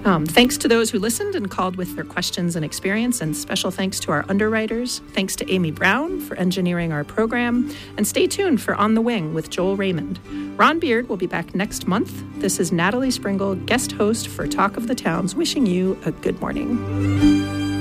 Um, 0.04 0.26
thanks 0.26 0.58
to 0.58 0.68
those 0.68 0.90
who 0.90 1.00
listened 1.00 1.36
and 1.36 1.50
called 1.50 1.76
with 1.76 1.96
their 1.96 2.04
questions 2.04 2.56
and 2.56 2.66
experience, 2.66 3.22
and 3.22 3.36
special 3.36 3.72
thanks 3.72 4.00
to 4.02 4.12
our 4.12 4.26
underwriters. 4.28 5.00
Thanks 5.10 5.36
to 5.38 5.52
Amy 5.52 5.72
Brown 5.72 6.20
for 6.20 6.36
engineering 6.36 6.92
our 6.92 7.04
program, 7.04 7.74
and 7.98 8.06
stay 8.06 8.28
tuned 8.28 8.62
for 8.62 8.76
On 8.76 8.96
the 8.96 9.02
Wing 9.02 9.34
with 9.34 9.50
Joel 9.50 9.78
Raymond. 9.78 10.20
Ron 10.58 10.80
Beard 10.80 11.08
will 11.08 11.18
be 11.18 11.28
back 11.28 11.56
next 11.56 11.88
month. 11.88 12.24
This 12.40 12.60
is 12.60 12.72
Natalie 12.72 13.10
Springuel, 13.10 13.66
guest 13.66 13.94
host 13.94 14.28
for 14.28 14.48
Talk 14.48 14.76
of 14.76 14.88
the 14.88 14.96
Towns, 14.96 15.36
wishing 15.36 15.66
you 15.66 15.98
a 16.06 16.12
good 16.12 16.40
morning. 16.42 17.73